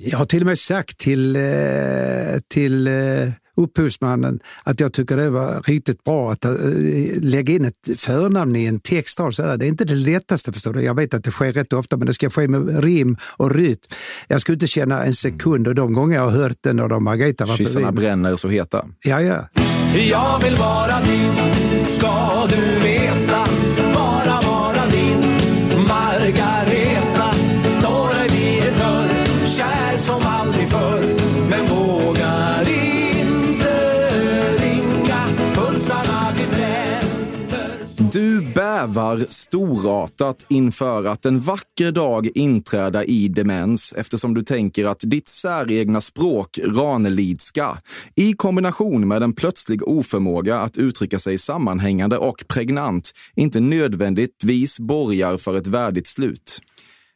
Jag 0.00 0.18
har 0.18 0.24
till 0.24 0.42
och 0.42 0.46
med 0.46 0.58
sagt 0.58 0.98
till, 0.98 1.36
eh, 1.36 1.42
till 2.48 2.86
eh, 2.86 2.94
upphovsmannen 3.56 4.40
att 4.64 4.80
jag 4.80 4.92
tycker 4.92 5.16
det 5.16 5.30
var 5.30 5.62
riktigt 5.62 6.04
bra 6.04 6.32
att 6.32 6.44
äh, 6.44 6.52
lägga 7.20 7.54
in 7.54 7.64
ett 7.64 8.00
förnamn 8.00 8.56
i 8.56 8.66
en 8.66 8.80
text. 8.80 9.20
Så 9.32 9.42
det 9.42 9.42
är 9.42 9.68
inte 9.68 9.84
det 9.84 9.94
lättaste 9.94 10.52
förstår 10.52 10.72
du. 10.72 10.80
Jag 10.80 10.94
vet 10.94 11.14
att 11.14 11.24
det 11.24 11.30
sker 11.30 11.52
rätt 11.52 11.72
ofta 11.72 11.96
men 11.96 12.06
det 12.06 12.14
ska 12.14 12.30
ske 12.30 12.48
med 12.48 12.84
rim 12.84 13.16
och 13.36 13.54
rytm. 13.54 13.78
Jag 14.28 14.40
skulle 14.40 14.54
inte 14.54 14.66
känna 14.66 15.04
en 15.04 15.14
sekund 15.14 15.68
och 15.68 15.74
de 15.74 15.92
gånger 15.92 16.16
jag 16.16 16.22
har 16.22 16.30
hört 16.30 16.56
den 16.60 16.80
och 16.80 16.88
de 16.88 17.04
Margareta 17.04 17.46
var 17.46 17.56
Kyssarna 17.56 17.92
bränner 17.92 18.36
så 18.36 18.48
heta. 18.48 18.84
Ja, 19.00 19.22
ja. 19.22 19.48
Jag 19.94 20.42
vill 20.42 20.56
vara 20.56 21.00
din, 21.00 21.84
ska 21.84 22.46
du 22.46 22.88
veta. 22.88 23.27
Bävar 39.08 39.26
storartat 39.28 40.46
inför 40.48 41.04
att 41.04 41.24
en 41.24 41.40
vacker 41.40 41.92
dag 41.92 42.28
inträda 42.34 43.04
i 43.04 43.28
demens 43.28 43.94
eftersom 43.96 44.34
du 44.34 44.42
tänker 44.42 44.84
att 44.84 45.00
ditt 45.00 45.28
säregna 45.28 46.00
språk, 46.00 46.58
ranelidska, 46.64 47.78
i 48.14 48.32
kombination 48.32 49.08
med 49.08 49.22
en 49.22 49.32
plötslig 49.32 49.88
oförmåga 49.88 50.60
att 50.60 50.76
uttrycka 50.76 51.18
sig 51.18 51.38
sammanhängande 51.38 52.18
och 52.18 52.44
pregnant, 52.48 53.10
inte 53.36 53.60
nödvändigtvis 53.60 54.80
borgar 54.80 55.36
för 55.36 55.56
ett 55.56 55.66
värdigt 55.66 56.06
slut. 56.06 56.60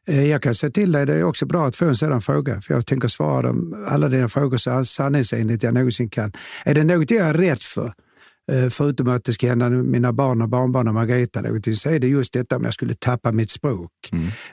Eh, 0.08 0.26
jag 0.26 0.42
kan 0.42 0.54
säga 0.54 0.70
till 0.70 0.92
dig, 0.92 1.06
det 1.06 1.14
är 1.14 1.24
också 1.24 1.46
bra 1.46 1.66
att 1.66 1.76
få 1.76 1.84
en 1.84 1.96
sådan 1.96 2.22
fråga, 2.22 2.60
för 2.60 2.74
jag 2.74 2.86
tänker 2.86 3.08
svara 3.08 3.42
dem, 3.42 3.86
alla 3.88 4.08
dina 4.08 4.28
frågor 4.28 4.56
så 4.56 4.84
sanningsenligt 4.84 5.62
jag 5.62 5.74
någonsin 5.74 6.08
kan. 6.08 6.32
Är 6.64 6.74
det 6.74 6.84
något 6.84 7.10
jag 7.10 7.28
är 7.28 7.34
rädd 7.34 7.62
för, 7.62 7.92
förutom 8.70 9.08
att 9.08 9.24
det 9.24 9.32
ska 9.32 9.48
hända 9.48 9.68
mina 9.68 10.12
barn 10.12 10.42
och 10.42 10.48
barnbarn 10.48 10.88
och 10.88 10.94
Margareta 10.94 11.40
någonting, 11.40 11.74
så 11.74 11.90
är 11.90 11.98
det 11.98 12.06
just 12.06 12.32
detta 12.32 12.56
om 12.56 12.64
jag 12.64 12.74
skulle 12.74 12.94
tappa 12.94 13.32
mitt 13.32 13.50
språk. 13.50 13.90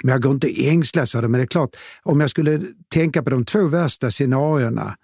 Men 0.03 0.11
jag 0.11 0.21
går 0.21 0.31
inte 0.31 0.67
ängslas 0.67 1.11
för 1.11 1.21
det, 1.21 1.27
men 1.27 1.39
det 1.39 1.43
är 1.43 1.47
klart, 1.47 1.75
om 2.03 2.19
jag 2.19 2.29
skulle 2.29 2.61
tänka 2.93 3.23
på 3.23 3.29
de 3.29 3.45
två 3.45 3.67
värsta 3.67 4.11
scenarierna 4.11 4.95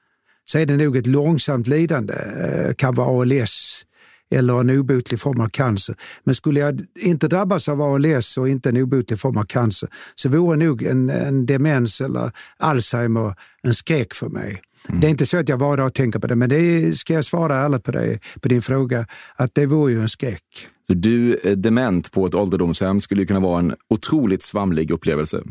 så 0.45 0.59
är 0.59 0.65
det 0.65 0.77
nog 0.77 0.97
ett 0.97 1.07
långsamt 1.07 1.67
lidande, 1.67 2.13
eh, 2.13 2.73
kan 2.73 2.95
vara 2.95 3.21
ALS 3.21 3.85
eller 4.31 4.59
en 4.59 4.69
obotlig 4.69 5.19
form 5.19 5.41
av 5.41 5.49
cancer. 5.49 5.95
Men 6.23 6.35
skulle 6.35 6.59
jag 6.59 6.81
inte 6.99 7.27
drabbas 7.27 7.69
av 7.69 7.81
ALS 7.81 8.37
och 8.37 8.49
inte 8.49 8.69
en 8.69 8.77
obotlig 8.77 9.19
form 9.19 9.37
av 9.37 9.43
cancer 9.43 9.89
så 10.15 10.29
vore 10.29 10.57
nog 10.57 10.83
en, 10.83 11.09
en 11.09 11.45
demens 11.45 12.01
eller 12.01 12.31
Alzheimer 12.57 13.35
en 13.63 13.73
skräck 13.73 14.13
för 14.13 14.29
mig. 14.29 14.61
Det 14.87 15.07
är 15.07 15.11
inte 15.11 15.25
så 15.25 15.37
att 15.37 15.49
jag 15.49 15.57
var 15.57 15.77
dag 15.77 15.85
och 15.85 15.93
tänker 15.93 16.19
på 16.19 16.27
det, 16.27 16.35
men 16.35 16.49
det 16.49 16.95
ska 16.95 17.13
jag 17.13 17.25
svara 17.25 17.55
ärligt 17.55 17.83
på, 17.83 17.91
det, 17.91 18.19
på 18.41 18.47
din 18.47 18.61
fråga, 18.61 19.07
att 19.35 19.55
det 19.55 19.65
vore 19.65 19.91
ju 19.91 20.01
en 20.01 20.09
skräck. 20.09 20.67
Så 20.87 20.93
du, 20.93 21.37
eh, 21.43 21.51
dement 21.51 22.11
på 22.11 22.25
ett 22.25 22.35
ålderdomshem, 22.35 22.99
skulle 22.99 23.21
ju 23.21 23.27
kunna 23.27 23.39
vara 23.39 23.59
en 23.59 23.75
otroligt 23.89 24.41
svamlig 24.41 24.91
upplevelse. 24.91 25.43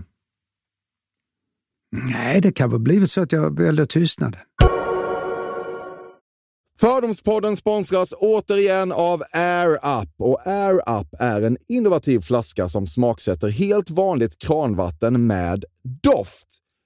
Nej, 2.12 2.40
det 2.40 2.52
kan 2.52 2.70
väl 2.70 2.80
blivit 2.80 3.10
så 3.10 3.20
att 3.20 3.32
jag 3.32 3.58
väljer 3.58 3.84
tystnaden. 3.84 4.40
Fördomspodden 6.80 7.56
sponsras 7.56 8.14
återigen 8.18 8.92
av 8.92 9.22
Air 9.32 9.74
Up. 10.02 10.10
Och 10.18 10.46
Air 10.46 11.00
Up 11.00 11.08
är 11.18 11.42
en 11.42 11.56
innovativ 11.68 12.20
flaska 12.20 12.68
som 12.68 12.86
smaksätter 12.86 13.48
helt 13.48 13.90
vanligt 13.90 14.38
kranvatten 14.38 15.26
med 15.26 15.64
doft. 16.02 16.63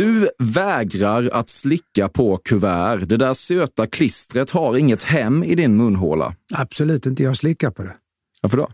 Du 0.00 0.28
vägrar 0.38 1.30
att 1.32 1.48
slicka 1.48 2.08
på 2.08 2.36
kuvert. 2.36 2.98
Det 3.08 3.16
där 3.16 3.34
söta 3.34 3.86
klistret 3.86 4.50
har 4.50 4.76
inget 4.76 5.02
hem 5.02 5.42
i 5.44 5.54
din 5.54 5.76
munhåla. 5.76 6.34
Absolut 6.54 7.06
inte, 7.06 7.22
jag 7.22 7.36
slickar 7.36 7.70
på 7.70 7.82
det. 7.82 7.96
Varför 8.42 8.56
då? 8.56 8.68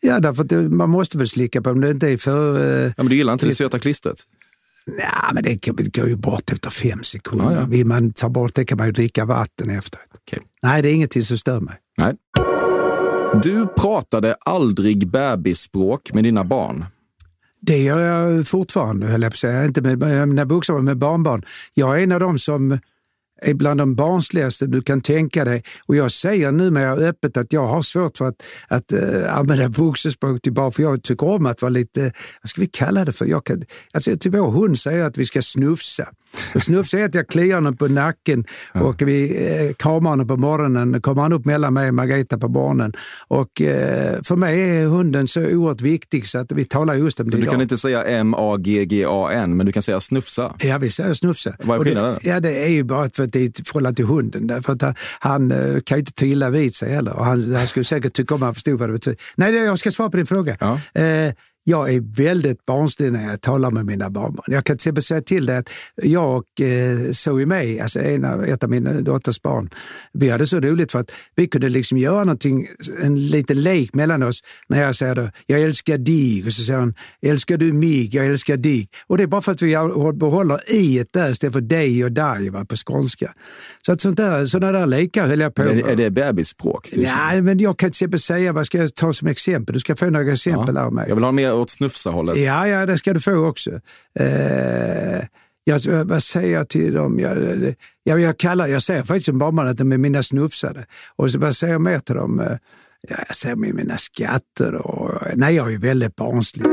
Ja, 0.00 0.20
därför 0.20 0.42
att 0.42 0.48
det, 0.48 0.62
man 0.62 0.90
måste 0.90 1.18
väl 1.18 1.28
slicka 1.28 1.62
på 1.62 1.68
det 1.68 1.72
om 1.74 1.80
det 1.80 1.90
inte 1.90 2.08
är 2.08 2.16
för... 2.16 2.60
Eh, 2.60 2.86
Ja, 2.86 2.92
men 2.96 3.06
du 3.06 3.16
gillar 3.16 3.32
inte 3.32 3.46
det 3.46 3.54
söta 3.54 3.78
klistret? 3.78 4.16
ja, 4.98 5.30
men 5.34 5.42
det, 5.42 5.66
går- 5.66 5.74
det 5.76 5.96
går 5.96 6.08
ju 6.08 6.16
bort 6.16 6.50
efter 6.50 6.70
fem 6.70 7.02
sekunder. 7.02 7.44
Ja, 7.52 7.60
ja. 7.60 7.64
Vill 7.66 7.86
man 7.86 8.12
ta 8.12 8.28
bort 8.28 8.54
det 8.54 8.64
kan 8.64 8.78
man 8.78 8.86
ju 8.86 8.92
dricka 8.92 9.24
vatten 9.24 9.70
efter. 9.70 10.00
Okej. 10.14 10.38
Nej, 10.62 10.82
det 10.82 10.90
är 10.90 10.94
ingenting 10.94 11.22
som 11.22 11.38
stör 11.38 11.60
mig. 11.60 11.74
Nej. 11.98 12.14
Du 13.42 13.66
pratade 13.66 14.34
aldrig 14.40 15.08
bebisspråk 15.10 16.12
med 16.14 16.24
dina 16.24 16.44
barn. 16.44 16.84
Det 17.66 17.78
gör 17.78 18.00
jag 18.00 18.46
fortfarande, 18.46 19.06
höll 19.06 19.22
jag 19.22 19.32
på 19.32 19.34
att 19.34 19.38
säga. 19.38 19.64
Inte 19.64 19.80
med 19.80 20.28
mina 20.28 20.44
vuxna, 20.44 20.74
men 20.74 20.84
med 20.84 20.98
barnbarn. 20.98 21.42
Jag 21.74 21.98
är 21.98 22.02
en 22.02 22.12
av 22.12 22.20
dem 22.20 22.38
som 22.38 22.78
är 23.42 23.54
bland 23.54 23.80
de 23.80 23.94
barnsligaste 23.94 24.66
du 24.66 24.82
kan 24.82 25.00
tänka 25.00 25.44
dig. 25.44 25.62
Och 25.86 25.96
jag 25.96 26.10
säger 26.10 26.52
numera 26.52 26.92
öppet 26.92 27.36
att 27.36 27.52
jag 27.52 27.66
har 27.66 27.82
svårt 27.82 28.16
för 28.16 28.28
att, 28.28 28.42
att 28.68 28.92
äh, 28.92 29.38
använda 29.38 29.68
vuxenspråk 29.68 30.42
till 30.42 30.52
barn, 30.52 30.72
för 30.72 30.82
jag 30.82 31.02
tycker 31.02 31.28
om 31.28 31.46
att 31.46 31.62
vara 31.62 31.70
lite, 31.70 32.12
vad 32.42 32.50
ska 32.50 32.60
vi 32.60 32.66
kalla 32.66 33.04
det 33.04 33.12
för? 33.12 33.26
Jag 33.26 33.44
kan, 33.44 33.62
alltså, 33.92 34.16
till 34.16 34.30
vår 34.30 34.50
hund 34.50 34.78
säger 34.78 34.98
jag 34.98 35.06
att 35.06 35.18
vi 35.18 35.24
ska 35.24 35.42
snufsa. 35.42 36.08
Snufsa 36.62 36.98
är 36.98 37.04
att 37.04 37.14
jag 37.14 37.28
kliar 37.28 37.54
honom 37.54 37.76
på 37.76 37.88
nacken 37.88 38.44
och 38.74 39.02
vi 39.02 39.46
eh, 39.68 39.72
kramar 39.74 40.10
honom 40.10 40.26
på 40.26 40.36
morgonen. 40.36 41.00
kommer 41.02 41.22
han 41.22 41.32
upp 41.32 41.44
mellan 41.44 41.74
mig 41.74 41.88
och 41.88 41.94
Margareta 41.94 42.38
på 42.38 42.48
morgonen. 42.48 42.92
Och 43.28 43.60
eh, 43.60 44.18
för 44.22 44.36
mig 44.36 44.60
är 44.78 44.86
hunden 44.86 45.28
så 45.28 45.40
oerhört 45.40 45.80
viktig 45.80 46.26
så 46.26 46.38
att 46.38 46.52
vi 46.52 46.64
talar 46.64 46.94
just 46.94 47.20
om 47.20 47.26
Så 47.30 47.36
det 47.36 47.42
du 47.42 47.48
kan 47.50 47.60
inte 47.60 47.78
säga 47.78 48.04
M-A-G-G-A-N, 48.04 49.56
men 49.56 49.66
du 49.66 49.72
kan 49.72 49.82
säga 49.82 50.00
snufsa. 50.00 50.54
Ja, 50.58 50.78
vi 50.78 50.90
säger 50.90 51.14
snufsa. 51.14 51.56
Vad 51.58 51.74
är 51.74 51.78
Och 51.78 51.84
det- 51.84 51.90
skillnaden? 51.90 52.18
Ja, 52.22 52.40
det 52.40 52.64
är 52.64 52.68
ju 52.68 52.82
bara 52.84 53.10
för 53.14 53.22
att 53.22 53.32
det 53.32 53.38
är 53.38 53.44
i 53.44 53.52
förhållande 53.66 53.96
till 53.96 54.04
hunden. 54.04 54.46
Därför 54.46 54.72
att 54.72 54.82
han, 54.82 54.94
han 55.20 55.50
eh, 55.52 55.80
kan 55.84 55.96
ju 55.98 56.00
inte 56.00 56.12
ta 56.12 56.24
illa 56.24 56.50
vid 56.50 56.74
sig 56.74 56.92
heller. 56.92 57.16
Och 57.16 57.24
han, 57.24 57.54
han 57.54 57.66
skulle 57.66 57.84
säkert 57.84 58.12
tycka 58.12 58.34
om 58.34 58.42
han 58.42 58.54
förstod 58.54 58.78
vad 58.78 58.88
det 58.88 58.92
betyder. 58.92 59.18
Nej, 59.36 59.54
jag 59.54 59.78
ska 59.78 59.90
svara 59.90 60.10
på 60.10 60.16
din 60.16 60.26
fråga. 60.26 60.56
Ja. 60.60 61.00
Eh, 61.02 61.32
jag 61.64 61.94
är 61.94 62.16
väldigt 62.16 62.66
barnslig 62.66 63.12
när 63.12 63.30
jag 63.30 63.40
talar 63.40 63.70
med 63.70 63.86
mina 63.86 64.10
barnbarn. 64.10 64.44
Jag 64.46 64.64
kan 64.64 64.76
till 64.76 64.80
exempel 64.80 65.02
säga 65.02 65.20
till 65.20 65.46
dig 65.46 65.56
att 65.56 65.70
jag 65.96 66.36
och 66.36 66.60
eh, 66.60 67.10
Zoe 67.12 67.46
May, 67.46 67.80
alltså 67.80 68.00
en 68.00 68.24
av, 68.24 68.44
ett 68.44 68.64
av 68.64 68.70
mina 68.70 68.92
dotters 68.92 69.42
barn, 69.42 69.70
vi 70.12 70.30
hade 70.30 70.46
så 70.46 70.60
roligt 70.60 70.92
för 70.92 70.98
att 70.98 71.10
vi 71.34 71.46
kunde 71.46 71.68
liksom 71.68 71.98
göra 71.98 72.24
någonting, 72.24 72.66
en 73.02 73.26
liten 73.26 73.60
lek 73.60 73.94
mellan 73.94 74.22
oss. 74.22 74.40
När 74.68 74.82
jag 74.82 74.94
säger 74.94 75.14
då, 75.14 75.30
jag 75.46 75.60
älskar 75.60 75.98
dig 75.98 76.42
och 76.46 76.52
så 76.52 76.62
säger 76.62 76.80
hon, 76.80 76.94
älskar 77.22 77.56
du 77.56 77.72
mig? 77.72 78.08
Jag 78.12 78.26
älskar 78.26 78.56
dig. 78.56 78.88
Och 79.06 79.16
det 79.16 79.22
är 79.22 79.26
bara 79.26 79.40
för 79.40 79.52
att 79.52 79.62
vi 79.62 79.76
behåller 80.14 80.72
i 80.72 80.98
ett 80.98 81.12
där 81.12 81.30
istället 81.30 81.52
för 81.52 81.60
dig 81.60 82.04
och 82.04 82.12
dig 82.12 82.50
va, 82.50 82.64
på 82.64 82.76
skånska. 82.76 83.32
Så 83.86 83.92
att 83.92 84.00
sånt 84.00 84.16
där, 84.16 84.46
sådana 84.46 84.78
där 84.78 84.86
lekar 84.86 85.26
höll 85.26 85.40
jag 85.40 85.54
på 85.54 85.62
Är 85.62 85.66
med. 85.66 85.76
det, 85.76 85.92
är 85.92 85.96
det 85.96 86.10
bebisspråk? 86.10 86.88
Ja, 86.92 87.42
men 87.42 87.58
jag 87.58 87.78
kan 87.78 87.90
till 87.90 87.96
exempel 87.96 88.20
säga, 88.20 88.52
vad 88.52 88.66
ska 88.66 88.78
jag 88.78 88.94
ta 88.94 89.12
som 89.12 89.28
exempel? 89.28 89.72
Du 89.72 89.80
ska 89.80 89.96
få 89.96 90.10
några 90.10 90.32
exempel 90.32 90.76
av 90.76 90.92
mig. 90.92 91.04
Jag 91.08 91.14
vill 91.14 91.24
ha 91.24 91.32
mer 91.32 91.53
åt 91.56 91.70
snufsa-hållet. 91.70 92.36
Ja, 92.36 92.68
ja, 92.68 92.86
det 92.86 92.98
ska 92.98 93.12
du 93.12 93.20
få 93.20 93.46
också. 93.46 93.70
Eh, 94.18 95.24
jag, 95.64 96.04
vad 96.04 96.22
säger 96.22 96.54
jag 96.54 96.68
till 96.68 96.92
dem? 96.92 97.20
Jag, 97.20 97.74
jag, 98.02 98.20
jag, 98.20 98.38
kallar, 98.38 98.66
jag 98.66 98.82
säger 98.82 99.02
faktiskt 99.02 99.26
som 99.26 99.38
barnbarn 99.38 99.68
att 99.68 99.76
de 99.76 99.92
är 99.92 99.98
mina 99.98 100.22
snufsade. 100.22 100.84
Och 101.16 101.30
så, 101.30 101.38
vad 101.38 101.56
säger 101.56 101.72
jag 101.72 101.80
mer 101.82 101.98
till 101.98 102.14
dem? 102.14 102.40
Eh, 102.40 102.56
jag 103.08 103.36
säger 103.36 103.56
med 103.56 103.74
mina 103.74 103.96
skatter 103.96 104.74
och... 104.74 105.22
Nej, 105.34 105.54
jag 105.54 105.72
är 105.72 105.78
väldigt 105.78 106.16
barnslig. 106.16 106.66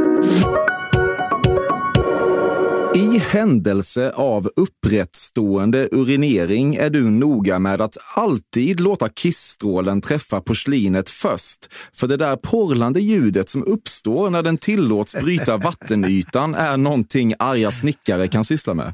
Händelse 3.31 4.11
av 4.11 4.49
upprättstående 4.55 5.89
urinering 5.91 6.75
är 6.75 6.89
du 6.89 7.09
noga 7.09 7.59
med 7.59 7.81
att 7.81 7.97
alltid 8.15 8.79
låta 8.79 9.09
kissstrålen 9.09 10.01
träffa 10.01 10.41
porslinet 10.41 11.09
först. 11.09 11.59
För 11.95 12.07
det 12.07 12.17
där 12.17 12.35
porlande 12.35 13.01
ljudet 13.01 13.49
som 13.49 13.63
uppstår 13.63 14.29
när 14.29 14.43
den 14.43 14.57
tillåts 14.57 15.15
bryta 15.15 15.57
vattenytan 15.63 16.55
är 16.55 16.77
någonting 16.77 17.33
arga 17.39 17.71
snickare 17.71 18.27
kan 18.27 18.43
syssla 18.43 18.73
med. 18.73 18.93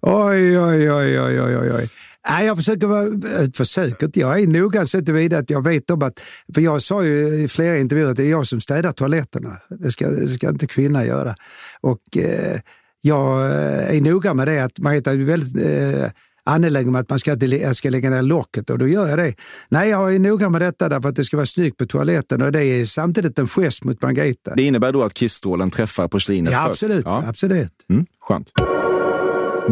Oj, 0.00 0.60
oj, 0.60 0.92
oj, 0.92 1.20
oj, 1.20 1.40
oj, 1.40 1.72
oj. 1.72 1.88
Nej, 2.28 2.46
jag 2.46 2.56
försöker 2.56 2.86
vara, 2.86 3.04
äh, 3.04 3.50
försöker 3.54 4.10
jag 4.14 4.40
är 4.40 4.46
noga 4.46 4.86
så 4.86 5.00
tillvida 5.00 5.38
att 5.38 5.50
jag 5.50 5.64
vet 5.64 5.90
om 5.90 6.02
att, 6.02 6.20
för 6.54 6.60
jag 6.60 6.82
sa 6.82 7.04
ju 7.04 7.28
i 7.28 7.48
flera 7.48 7.78
intervjuer 7.78 8.10
att 8.10 8.16
det 8.16 8.24
är 8.24 8.30
jag 8.30 8.46
som 8.46 8.60
städar 8.60 8.92
toaletterna. 8.92 9.56
Det 9.68 9.90
ska, 9.90 10.08
det 10.08 10.28
ska 10.28 10.48
inte 10.48 10.66
kvinnan 10.66 11.06
göra. 11.06 11.34
Och 11.80 12.16
eh, 12.16 12.60
jag 13.02 13.46
eh, 13.46 13.96
är 13.96 14.00
noga 14.00 14.34
med 14.34 14.48
det 14.48 14.64
att 14.64 14.78
Margareta 14.78 15.12
är 15.12 15.16
väldigt, 15.16 15.66
eh, 15.66 16.10
angelägen 16.44 16.88
om 16.88 16.94
att 16.94 17.10
man 17.10 17.18
ska, 17.18 17.36
jag 17.44 17.76
ska 17.76 17.90
lägga 17.90 18.10
ner 18.10 18.22
locket 18.22 18.70
och 18.70 18.78
då 18.78 18.88
gör 18.88 19.08
jag 19.08 19.18
det. 19.18 19.34
Nej, 19.68 19.90
jag 19.90 20.14
är 20.14 20.18
noga 20.18 20.48
med 20.48 20.60
detta 20.60 20.88
därför 20.88 21.08
att 21.08 21.16
det 21.16 21.24
ska 21.24 21.36
vara 21.36 21.46
snyggt 21.46 21.76
på 21.76 21.86
toaletten 21.86 22.42
och 22.42 22.52
det 22.52 22.64
är 22.64 22.84
samtidigt 22.84 23.38
en 23.38 23.46
gest 23.46 23.84
mot 23.84 24.02
Margareta. 24.02 24.54
Det 24.54 24.62
innebär 24.62 24.92
då 24.92 25.02
att 25.02 25.14
kissstrålen 25.14 25.70
träffar 25.70 26.08
porslinet 26.08 26.52
Ja, 26.52 26.66
först? 26.70 26.82
absolut. 26.84 27.06
absolut. 27.06 27.72
Mm, 27.90 28.06
skönt. 28.20 28.52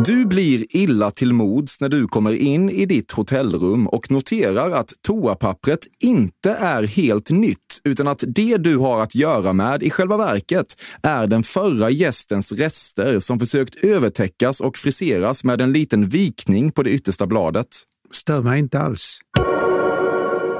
Du 0.05 0.27
blir 0.27 0.77
illa 0.77 1.11
till 1.11 1.33
mods 1.33 1.81
när 1.81 1.89
du 1.89 2.07
kommer 2.07 2.33
in 2.33 2.71
i 2.71 2.87
ditt 2.87 3.13
hotellrum 3.13 3.87
och 3.87 4.11
noterar 4.11 4.71
att 4.71 4.93
toapappret 5.07 5.79
inte 6.03 6.51
är 6.51 6.83
helt 6.83 7.31
nytt, 7.31 7.81
utan 7.85 8.09
att 8.09 8.25
det 8.27 8.57
du 8.57 8.77
har 8.77 9.03
att 9.03 9.15
göra 9.15 9.53
med 9.53 9.83
i 9.83 9.91
själva 9.91 10.17
verket 10.17 10.67
är 11.03 11.27
den 11.27 11.43
förra 11.43 11.91
gästens 11.91 12.53
rester 12.53 13.19
som 13.19 13.39
försökt 13.39 13.85
övertäckas 13.85 14.61
och 14.61 14.77
friseras 14.77 15.45
med 15.45 15.61
en 15.61 15.73
liten 15.73 16.09
vikning 16.09 16.73
på 16.73 16.83
det 16.83 16.91
yttersta 16.91 17.27
bladet. 17.27 17.69
Stör 18.13 18.43
mig 18.43 18.59
inte 18.59 18.79
alls. 18.79 19.19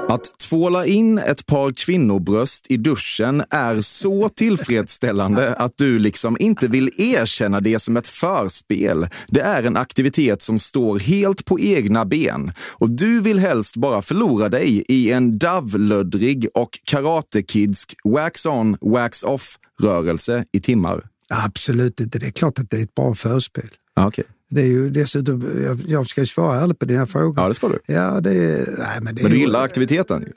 Att 0.09 0.37
tvåla 0.37 0.85
in 0.85 1.17
ett 1.17 1.45
par 1.45 1.71
kvinnobröst 1.71 2.65
i 2.69 2.77
duschen 2.77 3.43
är 3.49 3.81
så 3.81 4.29
tillfredsställande 4.29 5.53
att 5.53 5.77
du 5.77 5.99
liksom 5.99 6.37
inte 6.39 6.67
vill 6.67 6.89
erkänna 6.97 7.61
det 7.61 7.79
som 7.79 7.97
ett 7.97 8.07
förspel. 8.07 9.07
Det 9.27 9.41
är 9.41 9.63
en 9.63 9.77
aktivitet 9.77 10.41
som 10.41 10.59
står 10.59 10.99
helt 10.99 11.45
på 11.45 11.59
egna 11.59 12.05
ben 12.05 12.51
och 12.73 12.89
du 12.89 13.21
vill 13.21 13.39
helst 13.39 13.75
bara 13.75 14.01
förlora 14.01 14.49
dig 14.49 14.85
i 14.87 15.11
en 15.11 15.37
davlöddrig 15.37 16.47
och 16.53 16.79
karatekidsk 16.83 17.95
wax-on, 18.03 18.77
wax-off-rörelse 18.81 20.45
i 20.51 20.59
timmar. 20.59 21.03
Absolut 21.29 21.99
inte. 21.99 22.19
Det 22.19 22.27
är 22.27 22.31
klart 22.31 22.59
att 22.59 22.69
det 22.69 22.77
är 22.77 22.83
ett 22.83 22.95
bra 22.95 23.13
förspel. 23.13 23.69
Okej. 23.95 24.25
Det 24.49 24.61
är 24.61 24.65
ju 24.65 24.89
dessutom, 24.89 25.41
jag, 25.65 25.81
jag 25.87 26.07
ska 26.07 26.25
svara 26.25 26.59
ärligt 26.61 26.79
på 26.79 26.85
dina 26.85 27.05
frågor. 27.07 27.33
Ja, 27.43 27.47
det 27.47 27.53
ska 27.53 27.67
du. 27.67 27.79
Ja, 27.85 28.21
det. 28.21 28.31
Nej, 28.77 29.01
men 29.01 29.15
det 29.15 29.21
Men 29.23 29.31
du 29.31 29.37
gillar 29.37 29.63
aktiviteten? 29.63 30.21
ju. 30.21 30.33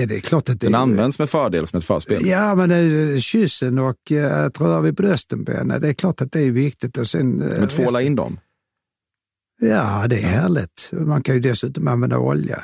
Ja, 0.00 0.06
det 0.06 0.16
är 0.16 0.20
klart 0.20 0.48
att 0.48 0.60
det 0.60 0.66
Den 0.66 0.74
är... 0.74 0.78
används 0.78 1.18
med 1.18 1.30
fördel 1.30 1.66
som 1.66 1.78
ett 1.78 1.84
förspel. 1.84 2.26
Ja, 2.26 2.54
men 2.54 2.68
det 2.68 3.20
kyssen 3.20 3.78
och 3.78 4.12
eh, 4.12 4.44
att 4.44 4.60
röra 4.60 4.80
vid 4.80 4.94
brösten 4.94 5.44
på 5.44 5.52
henne, 5.52 5.78
det 5.78 5.88
är 5.88 5.92
klart 5.94 6.20
att 6.22 6.32
det 6.32 6.40
är 6.40 6.50
viktigt. 6.50 6.98
Och 6.98 7.06
sen, 7.06 7.42
eh, 7.42 7.58
Men 7.58 7.68
tvåla 7.68 8.02
in 8.02 8.14
dem? 8.14 8.38
Ja, 9.60 10.06
det 10.08 10.16
är 10.16 10.28
härligt. 10.28 10.90
Man 10.92 11.22
kan 11.22 11.34
ju 11.34 11.40
dessutom 11.40 11.88
använda 11.88 12.18
olja. 12.18 12.62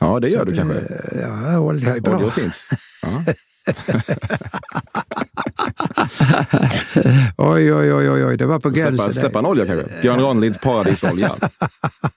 Ja, 0.00 0.20
det 0.20 0.28
gör 0.28 0.38
Så 0.38 0.44
du 0.44 0.50
att, 0.52 0.58
kanske. 0.58 0.78
eh, 0.78 1.20
Ja, 1.20 1.58
olja 1.58 1.96
är 1.96 2.00
bra. 2.00 2.16
Olja 2.18 2.30
finns. 2.30 2.68
Ja. 3.02 3.24
Oj, 7.36 7.72
oj, 7.74 7.92
oj, 7.92 8.10
oj, 8.10 8.24
oj, 8.24 8.36
det 8.36 8.46
var 8.46 8.58
på 8.58 8.70
gränsen. 8.70 9.14
släppa 9.14 9.38
en 9.38 9.46
olja 9.46 9.66
kanske? 9.66 9.86
Björn 10.02 10.20
Ranelids 10.20 10.58
paradisolja? 10.58 11.34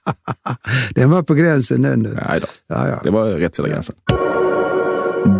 Den 0.94 1.10
var 1.10 1.22
på 1.22 1.34
gränsen 1.34 1.82
den 1.82 2.00
nu. 2.00 2.18
Nej 2.28 2.40
då. 2.40 2.46
Ja, 2.68 2.88
ja. 2.88 3.00
Det 3.04 3.10
var 3.10 3.26
rätt 3.26 3.54
sida 3.54 3.68
gränsen. 3.68 3.96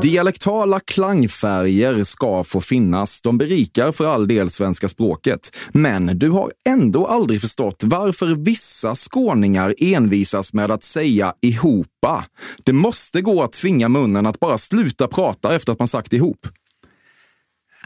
Dialektala 0.01 0.81
klangfärger 0.81 2.05
ska 2.05 2.45
få 2.45 2.61
finnas. 2.61 3.21
De 3.21 3.39
berikar 3.39 3.93
för 3.93 4.05
all 4.05 4.29
del 4.29 4.51
svenska 4.51 4.89
språket. 4.89 5.57
Men 5.73 6.19
du 6.19 6.31
har 6.31 6.53
ändå 6.69 7.07
aldrig 7.07 7.41
förstått 7.41 7.83
varför 7.87 8.27
vissa 8.27 8.95
skåningar 8.95 9.75
envisas 9.79 10.53
med 10.53 10.71
att 10.71 10.83
säga 10.83 11.35
ihopa. 11.41 12.25
Det 12.65 12.73
måste 12.73 13.21
gå 13.21 13.43
att 13.43 13.53
tvinga 13.53 13.89
munnen 13.89 14.27
att 14.27 14.41
bara 14.41 14.59
sluta 14.59 15.09
prata 15.09 15.55
efter 15.55 15.73
att 15.73 15.79
man 15.79 15.89
sagt 15.89 16.13
ihop. 16.13 16.47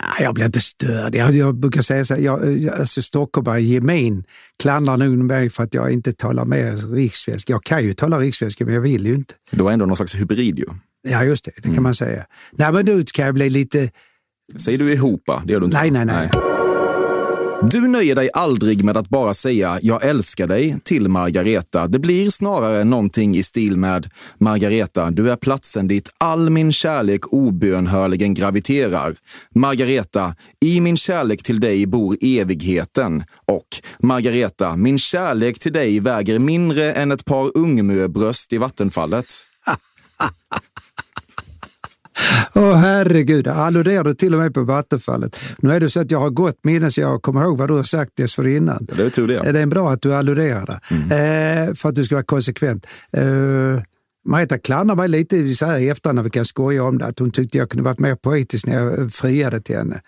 Nej, 0.03 0.09
Jag 0.25 0.35
blir 0.35 0.45
inte 0.47 0.61
störd. 0.61 1.15
Jag, 1.15 1.33
jag 1.35 1.55
brukar 1.55 1.83
säga 1.83 2.05
så 2.05 2.15
här, 2.15 2.21
jag, 2.21 2.59
jag, 2.59 2.75
alltså 2.81 3.03
stockholmare 3.03 3.61
i 3.61 3.65
gemen 3.65 4.25
klandrar 4.63 4.97
nog 4.97 5.19
mig 5.19 5.51
för 5.51 5.63
att 5.63 5.75
jag 5.75 5.91
inte 5.93 6.13
talar 6.13 6.45
mer 6.45 6.95
rikssvenska. 6.95 7.53
Jag 7.53 7.65
kan 7.65 7.83
ju 7.85 7.95
tala 7.95 8.19
rikssvenska, 8.19 8.65
men 8.65 8.75
jag 8.75 8.81
vill 8.81 9.07
ju 9.07 9.15
inte. 9.15 9.35
Det 9.51 9.63
var 9.63 9.73
ändå 9.73 9.87
någon 9.87 9.97
slags 9.97 10.15
hybrid 10.15 10.59
ju. 10.59 10.67
Ja, 11.09 11.25
just 11.25 11.45
det. 11.45 11.51
Det 11.57 11.63
kan 11.63 11.71
Mm. 11.73 11.83
man 11.83 11.95
säga. 11.95 12.25
Nej, 12.53 12.73
men 12.73 12.85
nu 12.87 13.03
kan 13.03 13.25
jag 13.27 13.35
bli 13.35 13.51
lite... 13.51 13.91
Säger 14.57 14.79
du 14.79 14.93
ihopa? 14.93 15.43
Det 15.47 15.53
gör 15.53 15.61
du 15.61 15.67
inte. 15.67 15.79
Nej, 15.81 15.91
nej, 15.91 16.05
nej. 16.05 16.31
Du 17.63 17.89
nöjer 17.89 18.15
dig 18.15 18.31
aldrig 18.33 18.85
med 18.85 18.97
att 18.97 19.09
bara 19.09 19.35
säga 19.35 19.79
“jag 19.83 20.05
älskar 20.05 20.47
dig” 20.47 20.77
till 20.85 21.09
Margareta. 21.09 21.87
Det 21.87 21.99
blir 21.99 22.31
snarare 22.31 22.85
någonting 22.85 23.37
i 23.37 23.43
stil 23.43 23.77
med 23.77 24.11
“Margareta, 24.39 25.11
du 25.11 25.31
är 25.31 25.37
platsen 25.37 25.89
dit 25.89 26.11
all 26.21 26.51
min 26.51 26.73
kärlek 26.73 27.33
obönhörligen 27.33 28.35
graviterar”. 28.35 29.15
“Margareta, 29.55 30.35
i 30.61 30.81
min 30.81 30.97
kärlek 30.97 31.43
till 31.43 31.61
dig 31.61 31.87
bor 31.87 32.17
evigheten” 32.21 33.25
och 33.47 33.69
“Margareta, 34.01 34.77
min 34.77 34.99
kärlek 34.99 35.59
till 35.59 35.73
dig 35.73 36.01
väger 36.01 36.39
mindre 36.39 36.93
än 36.93 37.13
ett 37.13 37.25
par 37.25 37.57
ungmöbröst 37.57 38.53
i 38.53 38.59
vattenfallet”. 38.59 39.27
Åh 42.57 42.75
herregud, 42.75 43.49
alluderar 43.49 44.05
du 44.05 44.15
till 44.15 44.35
och 44.35 44.41
med 44.41 44.55
på 44.55 44.63
vattenfallet? 44.63 45.41
Nu 45.59 45.71
är 45.71 45.81
det 45.81 45.91
så 45.91 46.01
att 46.01 46.11
jag 46.11 46.21
har 46.21 46.31
gott 46.31 46.65
minne 46.65 46.91
så 46.91 47.01
jag 47.01 47.23
kommer 47.23 47.43
ihåg 47.43 47.59
vad 47.59 47.69
du 47.69 47.75
har 47.75 47.83
sagt 47.83 48.11
dessförinnan. 48.17 48.87
Det 48.97 49.03
är 49.03 49.11
tur 49.11 49.29
det. 49.29 49.53
Det 49.53 49.61
är 49.61 49.67
bra 49.67 49.91
att 49.91 50.03
du 50.03 50.15
alluderar 50.15 50.67
där, 50.67 51.69
eh, 51.69 51.75
för 51.75 51.89
att 51.89 51.95
du 51.95 52.05
ska 52.05 52.15
vara 52.15 52.25
konsekvent. 52.25 52.87
Eh, 53.13 53.23
Marita 54.29 54.59
klandrar 54.59 54.97
mig 54.97 55.09
lite 55.09 55.47
så 55.55 55.67
här 55.67 55.79
i 55.79 55.89
efterhand 55.89 56.17
när 56.17 56.23
vi 56.23 56.31
kan 56.31 56.45
skoja 56.45 56.85
om 56.85 56.99
det, 56.99 57.05
att 57.07 57.19
hon 57.19 57.31
tyckte 57.31 57.59
jag 57.59 57.71
kunde 57.71 57.85
varit 57.85 57.99
mer 57.99 58.15
poetisk 58.15 58.67
när 58.67 58.85
jag 58.85 59.13
friade 59.13 59.61
till 59.61 59.77
henne. 59.77 60.01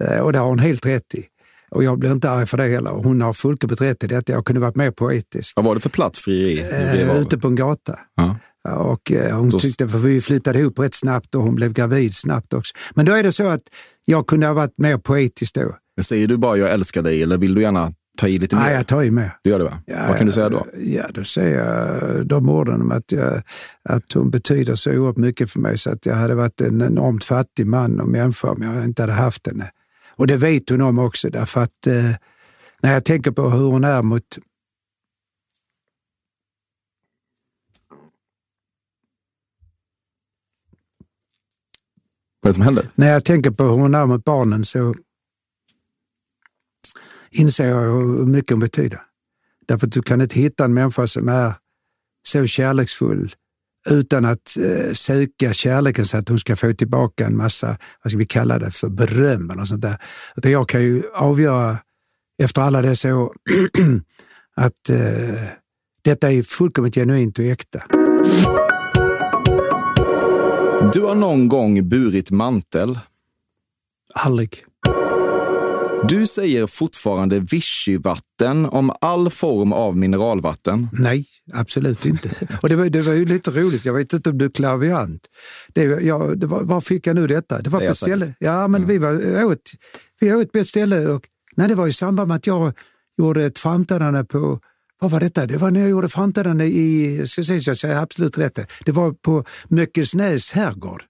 Eh, 0.00 0.18
och 0.18 0.32
det 0.32 0.38
har 0.38 0.46
hon 0.46 0.58
helt 0.58 0.86
rätt 0.86 1.14
i. 1.14 1.22
Och 1.70 1.84
jag 1.84 1.98
blir 1.98 2.12
inte 2.12 2.30
arg 2.30 2.46
för 2.46 2.56
det 2.56 2.64
heller. 2.64 2.90
Hon 2.90 3.20
har 3.20 3.32
fullkomligt 3.32 3.80
rätt 3.80 4.04
i 4.04 4.06
detta. 4.06 4.32
Jag 4.32 4.44
kunde 4.44 4.60
varit 4.60 4.76
mer 4.76 4.90
poetisk. 4.90 5.52
Vad 5.56 5.64
var 5.64 5.74
det 5.74 5.80
för 5.80 5.90
platt 5.90 6.16
frieri? 6.16 6.60
Eh, 6.60 7.20
ute 7.20 7.38
på 7.38 7.48
en 7.48 7.54
gata. 7.56 7.98
Ja. 8.16 8.36
Och 8.68 9.12
eh, 9.12 9.38
hon 9.38 9.58
tyckte, 9.58 9.88
för 9.88 9.98
vi 9.98 10.20
flyttade 10.20 10.58
ihop 10.58 10.78
rätt 10.78 10.94
snabbt 10.94 11.34
och 11.34 11.42
hon 11.42 11.54
blev 11.54 11.72
gravid 11.72 12.14
snabbt 12.14 12.52
också. 12.52 12.74
Men 12.94 13.06
då 13.06 13.12
är 13.12 13.22
det 13.22 13.32
så 13.32 13.48
att 13.48 13.62
jag 14.04 14.26
kunde 14.26 14.46
ha 14.46 14.54
varit 14.54 14.78
mer 14.78 14.98
poetisk 14.98 15.54
då. 15.54 15.76
Säger 16.02 16.28
du 16.28 16.36
bara 16.36 16.56
“jag 16.56 16.70
älskar 16.70 17.02
dig” 17.02 17.22
eller 17.22 17.38
vill 17.38 17.54
du 17.54 17.62
gärna 17.62 17.92
ta 18.18 18.28
i 18.28 18.38
lite 18.38 18.56
mer? 18.56 18.62
Nej, 18.62 18.74
jag 18.74 18.86
tar 18.86 19.02
ju 19.02 19.10
med. 19.10 19.30
Du 19.42 19.50
gör 19.50 19.58
det 19.58 19.64
va? 19.64 19.78
Ja, 19.86 19.96
Vad 20.08 20.18
kan 20.18 20.26
du 20.26 20.32
säga 20.32 20.48
då? 20.48 20.66
Ja, 20.78 21.04
då 21.14 21.24
säger 21.24 21.64
jag 21.64 22.26
de 22.26 22.48
orden 22.48 22.80
om 22.80 22.92
att, 22.92 23.12
jag, 23.12 23.42
att 23.88 24.12
hon 24.12 24.30
betyder 24.30 24.74
så 24.74 24.90
oerhört 24.90 25.16
mycket 25.16 25.50
för 25.50 25.60
mig 25.60 25.78
så 25.78 25.90
att 25.90 26.06
jag 26.06 26.14
hade 26.14 26.34
varit 26.34 26.60
en 26.60 26.82
enormt 26.82 27.24
fattig 27.24 27.66
man 27.66 28.00
och 28.00 28.08
människa 28.08 28.50
om 28.50 28.62
jag 28.62 28.84
inte 28.84 29.02
hade 29.02 29.12
haft 29.12 29.46
henne. 29.46 29.70
Och 30.16 30.26
det 30.26 30.36
vet 30.36 30.70
hon 30.70 30.80
om 30.80 30.98
också 30.98 31.30
därför 31.30 31.60
att 31.62 31.86
eh, 31.86 32.10
när 32.82 32.92
jag 32.92 33.04
tänker 33.04 33.30
på 33.30 33.50
hur 33.50 33.66
hon 33.66 33.84
är 33.84 34.02
mot 34.02 34.38
Vad 42.44 42.50
är 42.50 42.52
det 42.52 42.54
som 42.54 42.64
händer? 42.64 42.88
när 42.94 43.12
jag 43.12 43.24
tänker 43.24 43.50
på 43.50 43.64
hur 43.64 43.70
hon 43.70 43.94
är 43.94 44.06
mot 44.06 44.24
barnen 44.24 44.64
så 44.64 44.94
inser 47.30 47.68
jag 47.68 47.80
hur 47.80 48.26
mycket 48.26 48.50
hon 48.50 48.60
betyder. 48.60 49.00
Därför 49.68 49.86
att 49.86 49.92
du 49.92 50.02
kan 50.02 50.20
inte 50.20 50.40
hitta 50.40 50.64
en 50.64 50.74
människa 50.74 51.06
som 51.06 51.28
är 51.28 51.54
så 52.28 52.46
kärleksfull 52.46 53.34
utan 53.90 54.24
att 54.24 54.56
eh, 54.60 54.92
söka 54.92 55.52
kärleken 55.52 56.04
så 56.04 56.16
att 56.16 56.28
hon 56.28 56.38
ska 56.38 56.56
få 56.56 56.72
tillbaka 56.72 57.26
en 57.26 57.36
massa, 57.36 57.76
vad 58.02 58.10
ska 58.10 58.18
vi 58.18 58.26
kalla 58.26 58.58
det 58.58 58.70
för, 58.70 58.88
beröm 58.88 59.50
eller 59.50 59.64
sånt 59.64 59.82
där. 59.82 59.98
Utan 60.36 60.52
jag 60.52 60.68
kan 60.68 60.82
ju 60.82 61.02
avgöra 61.14 61.78
efter 62.42 62.62
alla 62.62 62.82
dessa 62.82 63.16
år 63.16 63.32
att 64.56 64.90
eh, 64.90 65.48
detta 66.02 66.32
är 66.32 66.42
fullkomligt 66.42 66.94
genuint 66.94 67.38
och 67.38 67.44
äkta. 67.44 67.82
Du 70.92 71.00
har 71.02 71.14
någon 71.14 71.48
gång 71.48 71.88
burit 71.88 72.30
mantel. 72.30 72.98
Aldrig. 74.14 74.50
Du 76.08 76.26
säger 76.26 76.66
fortfarande 76.66 77.40
vichyvatten 77.40 78.66
om 78.66 78.92
all 79.00 79.30
form 79.30 79.72
av 79.72 79.96
mineralvatten. 79.96 80.88
Nej, 80.92 81.26
absolut 81.52 82.06
inte. 82.06 82.30
Och 82.62 82.68
det 82.68 82.76
var, 82.76 82.84
det 82.90 83.02
var 83.02 83.12
ju 83.12 83.24
lite 83.26 83.50
roligt, 83.50 83.84
jag 83.84 83.92
vet 83.94 84.12
inte 84.12 84.30
om 84.30 84.38
du 84.38 84.44
är 84.44 84.48
klaviant. 84.50 85.20
Det, 85.74 85.88
var- 85.88 86.00
ja, 86.00 86.18
det 86.36 86.46
var, 86.46 86.62
var 86.62 86.80
fick 86.80 87.06
jag 87.06 87.14
nu 87.16 87.26
detta? 87.26 87.58
Det 87.62 87.70
var 87.70 87.80
Det 87.80 87.86
på 87.86 87.90
jag 87.90 87.96
ställe. 87.96 88.34
Ja, 88.38 88.68
men 88.68 88.86
vi 88.86 88.98
var 88.98 89.44
åt, 89.44 89.70
vi 90.20 90.34
åt 90.34 90.52
på 90.52 90.58
ett 90.58 90.66
ställe 90.66 91.06
och 91.06 91.22
nej, 91.56 91.68
det 91.68 91.74
var 91.74 91.86
i 91.86 91.92
samband 91.92 92.28
med 92.28 92.36
att 92.36 92.46
jag 92.46 92.72
gjorde 93.18 93.44
ett 93.44 93.58
framträdande 93.58 94.24
på 94.24 94.60
vad 95.04 95.10
var 95.10 95.20
detta? 95.20 95.46
Det 95.46 95.56
var 95.56 95.70
när 95.70 95.80
jag 95.80 95.90
gjorde 95.90 96.08
framträdande 96.08 96.64
i, 96.64 97.22
ska 97.26 97.38
jag 97.38 97.46
säga 97.46 97.60
jag 97.66 97.76
säger 97.76 97.96
absolut 97.96 98.38
rätt, 98.38 98.58
det 98.84 98.92
var 98.92 99.12
på 99.12 99.44
Möckelsnäs 99.68 100.52
herrgård 100.52 101.02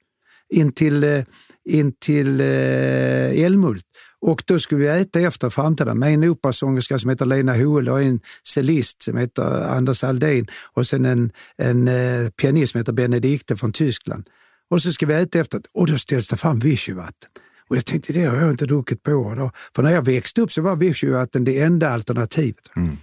intill, 0.52 1.04
eh, 1.04 1.24
intill 1.68 2.40
eh, 2.40 3.44
Älmhult. 3.44 3.84
Och 4.20 4.42
då 4.46 4.58
skulle 4.58 4.80
vi 4.80 5.00
äta 5.00 5.20
efter 5.20 5.50
framträdande 5.50 6.00
med 6.00 6.14
en 6.14 6.30
operasångerska 6.30 6.98
som 6.98 7.10
heter 7.10 7.26
Lena 7.26 7.54
Hoel 7.54 7.88
och 7.88 8.02
en 8.02 8.20
cellist 8.48 9.02
som 9.02 9.16
heter 9.16 9.68
Anders 9.76 10.04
Aldén 10.04 10.46
och 10.72 10.86
sen 10.86 11.04
en, 11.04 11.32
en 11.56 11.88
eh, 11.88 12.30
pianist 12.30 12.72
som 12.72 12.78
heter 12.78 12.92
Benedikte 12.92 13.56
från 13.56 13.72
Tyskland. 13.72 14.28
Och 14.70 14.82
så 14.82 14.92
ska 14.92 15.06
vi 15.06 15.14
äta 15.14 15.38
efter 15.38 15.60
och 15.74 15.86
då 15.86 15.98
ställs 15.98 16.28
det 16.28 16.36
fram 16.36 16.58
vichyvatten. 16.58 17.30
Och 17.68 17.76
jag 17.76 17.86
tänkte, 17.86 18.12
det 18.12 18.24
har 18.24 18.36
jag 18.36 18.50
inte 18.50 18.66
druckit 18.66 19.02
på 19.02 19.12
år. 19.12 19.36
Då. 19.36 19.50
För 19.76 19.82
när 19.82 19.92
jag 19.92 20.04
växte 20.04 20.40
upp 20.40 20.52
så 20.52 20.62
var 20.62 20.76
vichyvatten 20.76 21.44
det 21.44 21.60
enda 21.60 21.90
alternativet. 21.90 22.70
Mm 22.76 22.96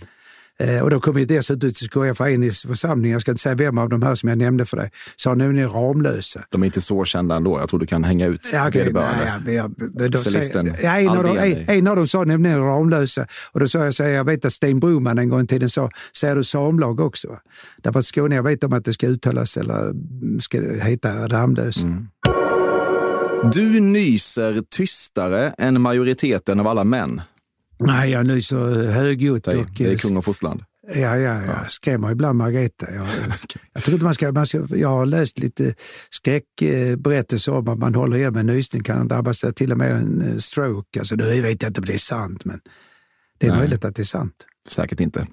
och 0.84 0.90
då 0.90 1.00
kom 1.00 1.16
vi 1.16 1.26
dessutom 1.26 1.72
för 2.16 2.28
en 2.28 2.44
i 2.44 2.52
församlingen, 2.52 3.12
jag 3.12 3.22
ska 3.22 3.32
inte 3.32 3.42
säga 3.42 3.56
vem 3.56 3.78
av 3.78 3.90
de 3.90 4.02
här 4.02 4.16
som 4.16 4.30
jag 4.30 4.38
nämnde 4.38 4.66
för 4.66 4.78
dig, 4.78 4.92
sa 5.16 5.36
nu 5.36 5.50
är 5.50 5.54
ni 5.54 5.66
Ramlösa. 5.66 6.42
De 6.50 6.62
är 6.62 6.66
inte 6.66 6.82
så 6.82 7.06
kända 7.06 7.36
ändå. 7.36 7.60
Jag 7.60 7.70
tror 7.70 7.80
du 7.80 7.86
kan 7.86 8.04
hänga 8.04 8.28
ut 8.28 8.50
Ja, 8.54 8.68
okej, 8.68 8.84
vederbörande. 8.84 10.18
Cellisten 10.18 10.76
ja, 10.82 11.00
en, 11.00 11.10
av 11.10 11.24
dem, 11.24 11.38
en, 11.38 11.70
en 11.70 11.88
av 11.88 11.96
dem 11.96 12.08
sa 12.08 12.24
nämligen 12.24 12.60
Ramlösa. 12.60 13.28
Och 13.52 13.60
då 13.60 13.68
sa 13.68 13.80
jag, 13.80 13.94
så 13.94 14.04
här, 14.04 14.10
jag 14.10 14.24
vet 14.24 14.46
att 14.46 14.54
Sten 14.54 14.80
Broman 14.80 15.18
en 15.18 15.30
gång 15.30 15.42
i 15.42 15.48
tiden 15.48 15.70
sa, 15.70 15.90
säger 16.18 16.36
du 16.36 16.44
samlag 16.44 17.00
också? 17.00 17.28
Va? 17.28 17.40
Därför 17.84 18.00
att 18.00 18.06
Skåne, 18.06 18.36
jag 18.36 18.44
vet 18.44 18.64
om 18.64 18.74
att 18.74 18.86
det 18.86 18.94
ska 18.94 19.08
uttalas 19.08 19.58
eller 19.58 19.90
mm, 19.90 20.42
ska 20.42 20.62
heta 20.62 21.28
Ramlösa. 21.28 21.88
Mm. 21.88 22.08
Du 23.54 23.80
nyser 23.80 24.64
tystare 24.70 25.54
än 25.58 25.82
majoriteten 25.82 26.60
av 26.60 26.68
alla 26.68 26.84
män. 26.84 27.22
Nej, 27.82 28.12
jag 28.12 28.28
nyser 28.28 28.92
högljutt 28.92 29.46
Säg, 29.46 29.58
och 29.58 29.66
Det 29.78 29.86
är 29.86 29.92
eh, 29.92 29.98
kung 29.98 30.18
och 30.18 30.26
fosterland. 30.26 30.64
Ja, 30.88 31.18
ja, 31.18 31.42
jag 31.44 31.72
skrämmer 31.72 32.12
ibland 32.12 32.38
Margareta. 32.38 32.86
Jag, 32.94 33.06
jag, 33.74 33.84
tror 33.84 33.94
inte 33.94 34.04
man 34.04 34.14
ska, 34.14 34.32
man 34.32 34.46
ska, 34.46 34.66
jag 34.70 34.90
har 34.90 35.06
läst 35.06 35.40
lite 35.40 35.74
skräckberättelser 36.10 37.54
om 37.54 37.68
att 37.68 37.80
man 37.80 37.96
håller 37.96 38.18
igen 38.18 38.34
med 38.34 38.46
nysning 38.46 38.84
kan 38.84 39.08
drabbas 39.08 39.44
av 39.44 39.52
till 39.52 39.72
och 39.72 39.78
med 39.78 39.92
en 39.92 40.22
eh, 40.22 40.38
stroke. 40.38 41.00
Alltså, 41.00 41.16
nu 41.16 41.42
vet 41.42 41.62
jag 41.62 41.70
inte 41.70 41.82
om 41.82 41.86
det 41.86 41.94
är 41.94 41.98
sant, 41.98 42.46
men 42.46 42.60
det 43.38 43.48
är 43.48 43.52
Nej. 43.52 43.60
möjligt 43.60 43.86
att 43.86 43.96
det 43.96 44.02
är 44.02 44.04
sant. 44.04 44.46
Säkert 44.70 45.00
inte. 45.00 45.28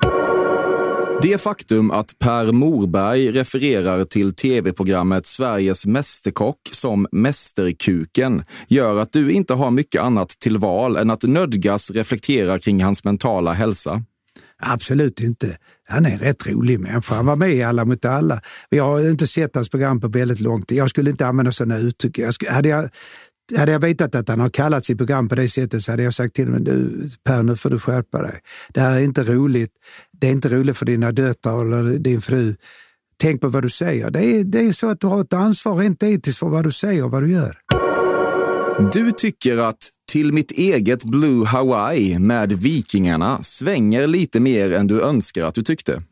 Det 1.23 1.41
faktum 1.41 1.91
att 1.91 2.19
Per 2.19 2.53
Morberg 2.53 3.31
refererar 3.31 4.05
till 4.05 4.35
tv-programmet 4.35 5.27
Sveriges 5.27 5.87
Mästerkock 5.87 6.59
som 6.71 7.07
Mästerkuken 7.13 8.45
gör 8.69 8.97
att 8.97 9.13
du 9.13 9.33
inte 9.33 9.55
har 9.55 9.71
mycket 9.71 10.03
annat 10.03 10.29
till 10.29 10.59
val 10.59 10.97
än 10.97 11.11
att 11.11 11.23
nödgas 11.23 11.91
reflektera 11.91 12.59
kring 12.59 12.83
hans 12.83 13.05
mentala 13.05 13.53
hälsa. 13.53 14.03
Absolut 14.63 15.21
inte. 15.21 15.57
Han 15.89 16.07
är 16.07 16.11
en 16.11 16.19
rätt 16.19 16.47
rolig 16.47 16.81
människa. 16.81 17.15
Han 17.15 17.27
var 17.27 17.37
med 17.37 17.55
i 17.55 17.63
Alla 17.63 17.85
mot 17.85 18.05
alla. 18.05 18.41
Jag 18.69 18.85
har 18.85 19.11
inte 19.11 19.27
sett 19.27 19.55
hans 19.55 19.69
program 19.69 20.01
på 20.01 20.09
väldigt 20.09 20.41
lång 20.41 20.63
tid. 20.63 20.79
Jag 20.79 20.91
skulle 20.91 21.11
inte 21.11 21.27
använda 21.27 21.53
sådana 21.53 21.79
uttryck. 21.79 22.19
Jag 22.19 22.35
skulle, 22.35 22.51
hade, 22.51 22.69
jag, 22.69 22.91
hade 23.57 23.73
jag 23.73 23.81
vetat 23.81 24.15
att 24.15 24.29
han 24.29 24.41
har 24.41 24.49
kallat 24.49 24.85
sitt 24.85 24.99
program 24.99 25.29
på 25.29 25.35
det 25.35 25.49
sättet 25.49 25.83
så 25.83 25.91
hade 25.93 26.03
jag 26.03 26.15
sagt 26.15 26.35
till 26.35 26.47
honom, 26.47 26.65
du 26.65 27.09
Per, 27.25 27.43
nu 27.43 27.57
får 27.57 27.71
du 27.71 27.79
skärpa 27.79 28.23
dig. 28.23 28.41
Det 28.75 28.81
här 28.81 28.97
är 28.97 29.01
inte 29.01 29.23
roligt. 29.23 29.73
Det 30.21 30.29
är 30.29 30.33
inte 30.33 30.49
roligt 30.49 30.77
för 30.77 30.87
dina 30.87 31.13
döttrar 31.13 31.61
eller 31.61 31.99
din 31.99 32.21
fru. 32.21 32.55
Tänk 33.17 33.41
på 33.41 33.49
vad 33.49 33.63
du 33.63 33.71
säger. 33.71 34.11
Det 34.11 34.25
är, 34.25 34.45
det 34.45 34.61
är 34.61 34.73
så 34.73 34.91
att 34.91 35.01
du 35.01 35.07
har 35.07 35.21
ett 35.21 35.33
ansvar 35.33 35.77
rent 35.77 36.03
etiskt 36.03 36.39
för 36.39 36.49
vad 36.49 36.65
du 36.65 36.71
säger 36.71 37.05
och 37.05 37.11
vad 37.11 37.23
du 37.23 37.33
gör. 37.33 37.59
Du 38.93 39.13
tycker 39.13 39.57
att 39.57 39.79
Till 40.13 40.33
mitt 40.33 40.51
eget 40.51 41.05
Blue 41.05 41.47
Hawaii 41.47 42.19
med 42.19 42.53
Vikingarna 42.53 43.43
svänger 43.43 44.07
lite 44.07 44.41
mer 44.41 44.73
än 44.73 44.87
du 44.87 45.03
önskar 45.03 45.45
att 45.45 45.55
du 45.55 45.63
tyckte. 45.63 46.03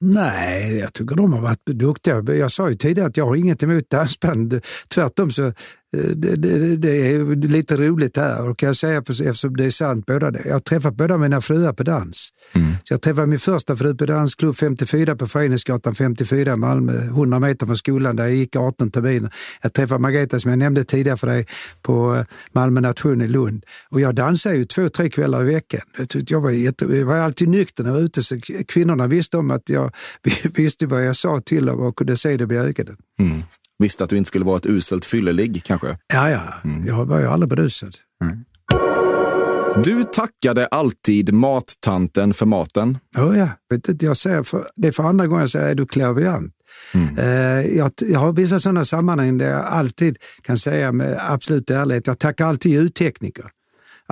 Nej, 0.00 0.78
jag 0.78 0.92
tycker 0.92 1.16
de 1.16 1.32
har 1.32 1.40
varit 1.40 1.66
duktiga. 1.66 2.22
Jag 2.34 2.50
sa 2.50 2.70
ju 2.70 2.76
tidigare 2.76 3.08
att 3.08 3.16
jag 3.16 3.26
har 3.26 3.36
inget 3.36 3.62
emot 3.62 3.90
dansband. 3.90 4.60
Tvärtom 4.94 5.30
så 5.30 5.52
det, 5.92 6.36
det, 6.36 6.76
det 6.76 7.12
är 7.12 7.36
lite 7.36 7.76
roligt 7.76 8.16
här 8.16 8.48
och 8.48 8.58
kan 8.58 8.66
jag 8.66 8.76
säga 8.76 8.98
eftersom 8.98 9.56
det 9.56 9.64
är 9.64 9.70
sant 9.70 10.06
båda 10.06 10.30
det. 10.30 10.42
Jag 10.44 10.52
har 10.52 10.60
träffat 10.60 10.94
båda 10.94 11.18
mina 11.18 11.40
fruar 11.40 11.72
på 11.72 11.82
dans. 11.82 12.32
Så 12.84 12.94
jag 12.94 13.02
träffade 13.02 13.26
min 13.26 13.38
första 13.38 13.76
fru 13.76 13.94
på 13.94 14.06
dansklubb 14.06 14.56
54 14.56 15.16
på 15.16 15.26
Föreningsgatan 15.26 15.94
54 15.94 16.52
i 16.52 16.56
Malmö, 16.56 16.92
100 16.92 17.38
meter 17.38 17.66
från 17.66 17.76
skolan 17.76 18.16
där 18.16 18.24
jag 18.24 18.34
gick 18.34 18.56
18 18.56 18.90
terminer. 18.90 19.34
Jag 19.62 19.72
träffade 19.72 20.00
Margareta 20.00 20.38
som 20.38 20.50
jag 20.50 20.58
nämnde 20.58 20.84
tidigare 20.84 21.16
för 21.16 21.26
dig 21.26 21.46
på 21.82 22.14
eh, 22.14 22.24
Malmö 22.52 22.80
nation 22.80 23.22
i 23.22 23.28
Lund. 23.28 23.64
Och 23.90 24.00
jag 24.00 24.14
dansade 24.14 24.56
ju 24.56 24.64
två, 24.64 24.88
tre 24.88 25.10
kvällar 25.10 25.42
i 25.42 25.54
veckan. 25.54 25.80
Jag, 26.12 26.40
var 26.40 26.50
jätte, 26.50 26.84
jag 26.84 27.06
var 27.06 27.16
alltid 27.16 27.48
nykter 27.48 27.84
när 27.84 27.90
jag 27.90 27.96
var 27.96 28.02
ute 28.02 28.22
så 28.22 28.40
kvinnorna 28.68 29.06
visste 29.06 29.36
om 29.36 29.50
att 29.50 29.68
jag 29.68 29.92
visste 30.54 30.86
vad 30.86 31.06
jag 31.06 31.16
sa 31.16 31.40
till 31.40 31.66
dem 31.66 31.80
och 31.80 31.96
kunde 31.96 32.16
se 32.16 32.36
det 32.36 32.54
i 32.54 32.58
ögonen. 32.58 32.96
Mm. 33.18 33.42
Visste 33.78 34.04
att 34.04 34.10
du 34.10 34.16
inte 34.16 34.28
skulle 34.28 34.44
vara 34.44 34.56
ett 34.56 34.66
uselt 34.66 35.04
fyllelig 35.04 35.62
kanske? 35.64 35.98
Ja, 36.12 36.30
ja. 36.30 36.42
Jag 36.86 37.04
var 37.04 37.18
ju 37.18 37.26
aldrig 37.26 37.50
berusad. 37.50 37.94
Du 39.84 40.04
tackade 40.04 40.66
alltid 40.66 41.34
mattanten 41.34 42.34
för 42.34 42.46
maten. 42.46 42.98
Oh, 43.18 43.38
ja. 43.38 43.48
Vet 43.70 43.88
inte, 43.88 44.06
jag 44.06 44.16
säger 44.16 44.42
för, 44.42 44.66
det 44.76 44.88
är 44.88 44.92
för 44.92 45.02
andra 45.02 45.26
gången 45.26 45.40
jag 45.40 45.50
säger 45.50 45.68
är 45.68 45.74
du 45.74 45.86
klaviant. 45.86 46.54
Eh, 47.18 47.76
jag, 47.76 47.92
jag 47.98 48.20
har 48.20 48.32
vissa 48.32 48.60
sådana 48.60 48.84
sammanhang 48.84 49.38
där 49.38 49.50
jag 49.50 49.64
alltid 49.64 50.16
kan 50.42 50.56
säga 50.56 50.92
med 50.92 51.18
absolut 51.28 51.70
ärlighet, 51.70 52.06
jag 52.06 52.18
tackar 52.18 52.46
alltid 52.46 52.72
ljudtekniker. 52.72 53.44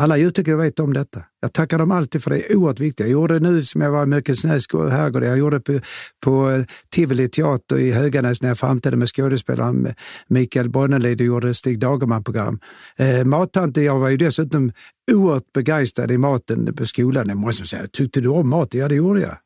Alla 0.00 0.16
ljudtekniker 0.16 0.56
vet 0.56 0.80
om 0.80 0.92
detta. 0.92 1.20
Jag 1.40 1.52
tackar 1.52 1.78
dem 1.78 1.90
alltid 1.90 2.22
för 2.22 2.30
det 2.30 2.50
är 2.52 2.56
oerhört 2.56 2.80
viktigt. 2.80 3.00
Jag 3.00 3.10
gjorde 3.10 3.38
det 3.38 3.50
nu 3.50 3.62
som 3.64 3.80
jag 3.80 3.90
var 3.90 4.02
i 4.02 4.06
Möckelsnäs 4.06 4.66
herrgård, 4.72 5.24
jag 5.24 5.38
gjorde 5.38 5.56
det 5.58 5.60
på, 5.60 5.80
på 6.24 6.50
eh, 6.50 6.64
Tivoli 6.94 7.28
teater 7.28 7.78
i 7.78 7.92
Höganäs 7.92 8.42
när 8.42 8.48
jag 8.48 8.58
framträdde 8.58 8.96
med 8.96 9.08
skådespelaren 9.08 9.88
Mikael 10.28 10.68
Bronnelid 10.70 11.20
och 11.20 11.26
gjorde 11.26 11.54
Stig 11.54 11.78
Dagerman-program. 11.78 12.58
Eh, 12.98 13.24
Mattanten, 13.24 13.84
jag 13.84 13.98
var 13.98 14.08
ju 14.08 14.16
dessutom 14.16 14.72
oerhört 15.12 15.52
begeistrad 15.54 16.10
i 16.10 16.18
maten 16.18 16.74
på 16.76 16.84
skolan. 16.84 17.28
Jag 17.28 17.36
måste 17.38 17.66
säga, 17.66 17.82
tyckte 17.92 18.20
du 18.20 18.28
om 18.28 18.48
maten? 18.48 18.80
Ja, 18.80 18.88
det 18.88 18.94
gjorde 18.94 19.20
jag. 19.20 19.36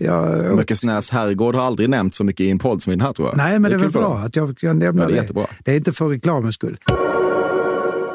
jag 0.00 0.56
Möckelsnäs 0.56 1.10
herrgård 1.10 1.54
har 1.54 1.62
aldrig 1.62 1.88
nämnt 1.90 2.14
så 2.14 2.24
mycket 2.24 2.44
i 2.44 2.50
en 2.50 2.58
podd 2.58 2.82
som 2.82 2.92
i 2.92 2.96
den 2.96 3.06
här 3.06 3.12
tror 3.12 3.28
jag. 3.28 3.36
Nej, 3.36 3.58
men 3.58 3.62
det 3.62 3.68
är, 3.68 3.70
kul 3.70 3.80
väl 3.82 3.90
för 3.90 4.00
bra 4.00 4.08
dem. 4.14 4.24
att 4.24 4.36
jag 4.36 4.58
kan 4.58 4.78
nämna 4.78 5.02
Ja, 5.02 5.06
det 5.08 5.12
är 5.12 5.16
det. 5.16 5.20
jättebra. 5.22 5.46
Det 5.64 5.72
är 5.72 5.76
inte 5.76 5.92
för 5.92 6.08
reklamens 6.08 6.54
skull. 6.54 6.78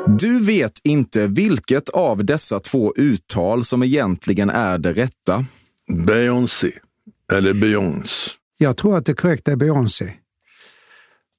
Du 0.07 0.45
vet 0.45 0.71
inte 0.83 1.27
vilket 1.27 1.89
av 1.89 2.25
dessa 2.25 2.59
två 2.59 2.93
uttal 2.95 3.63
som 3.63 3.83
egentligen 3.83 4.49
är 4.49 4.77
det 4.77 4.93
rätta. 4.93 5.45
Beyoncé. 6.05 6.71
Eller 7.33 7.53
Beyoncé. 7.53 8.31
Jag 8.57 8.77
tror 8.77 8.97
att 8.97 9.05
det 9.05 9.13
korrekta 9.13 9.51
är 9.51 9.55
Beyoncé. 9.55 10.13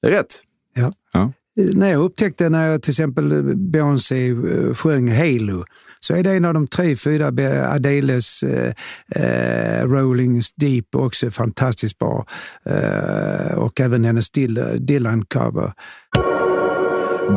Det 0.01 0.07
är 0.07 0.11
rätt. 0.11 0.41
Ja. 0.75 0.93
Ja. 1.13 1.31
När 1.55 1.89
jag 1.89 2.03
upptäckte 2.03 2.49
när 2.49 2.67
jag 2.67 2.81
till 2.81 2.91
exempel 2.91 3.55
Beyoncé 3.55 4.29
eh, 4.29 4.73
sjöng 4.73 5.11
Halo 5.11 5.63
så 5.99 6.15
är 6.15 6.23
det 6.23 6.31
en 6.31 6.45
av 6.45 6.53
de 6.53 6.67
tre, 6.67 6.95
fyra 6.95 7.27
Adeles 7.69 8.43
eh, 8.43 8.73
eh, 9.15 9.87
Rolling 9.87 10.41
Deep 10.55 10.95
också 10.95 11.31
fantastiskt 11.31 11.99
bra. 11.99 12.25
Eh, 12.65 13.57
och 13.57 13.79
även 13.79 14.05
hennes 14.05 14.31
Dylan-cover. 14.31 15.71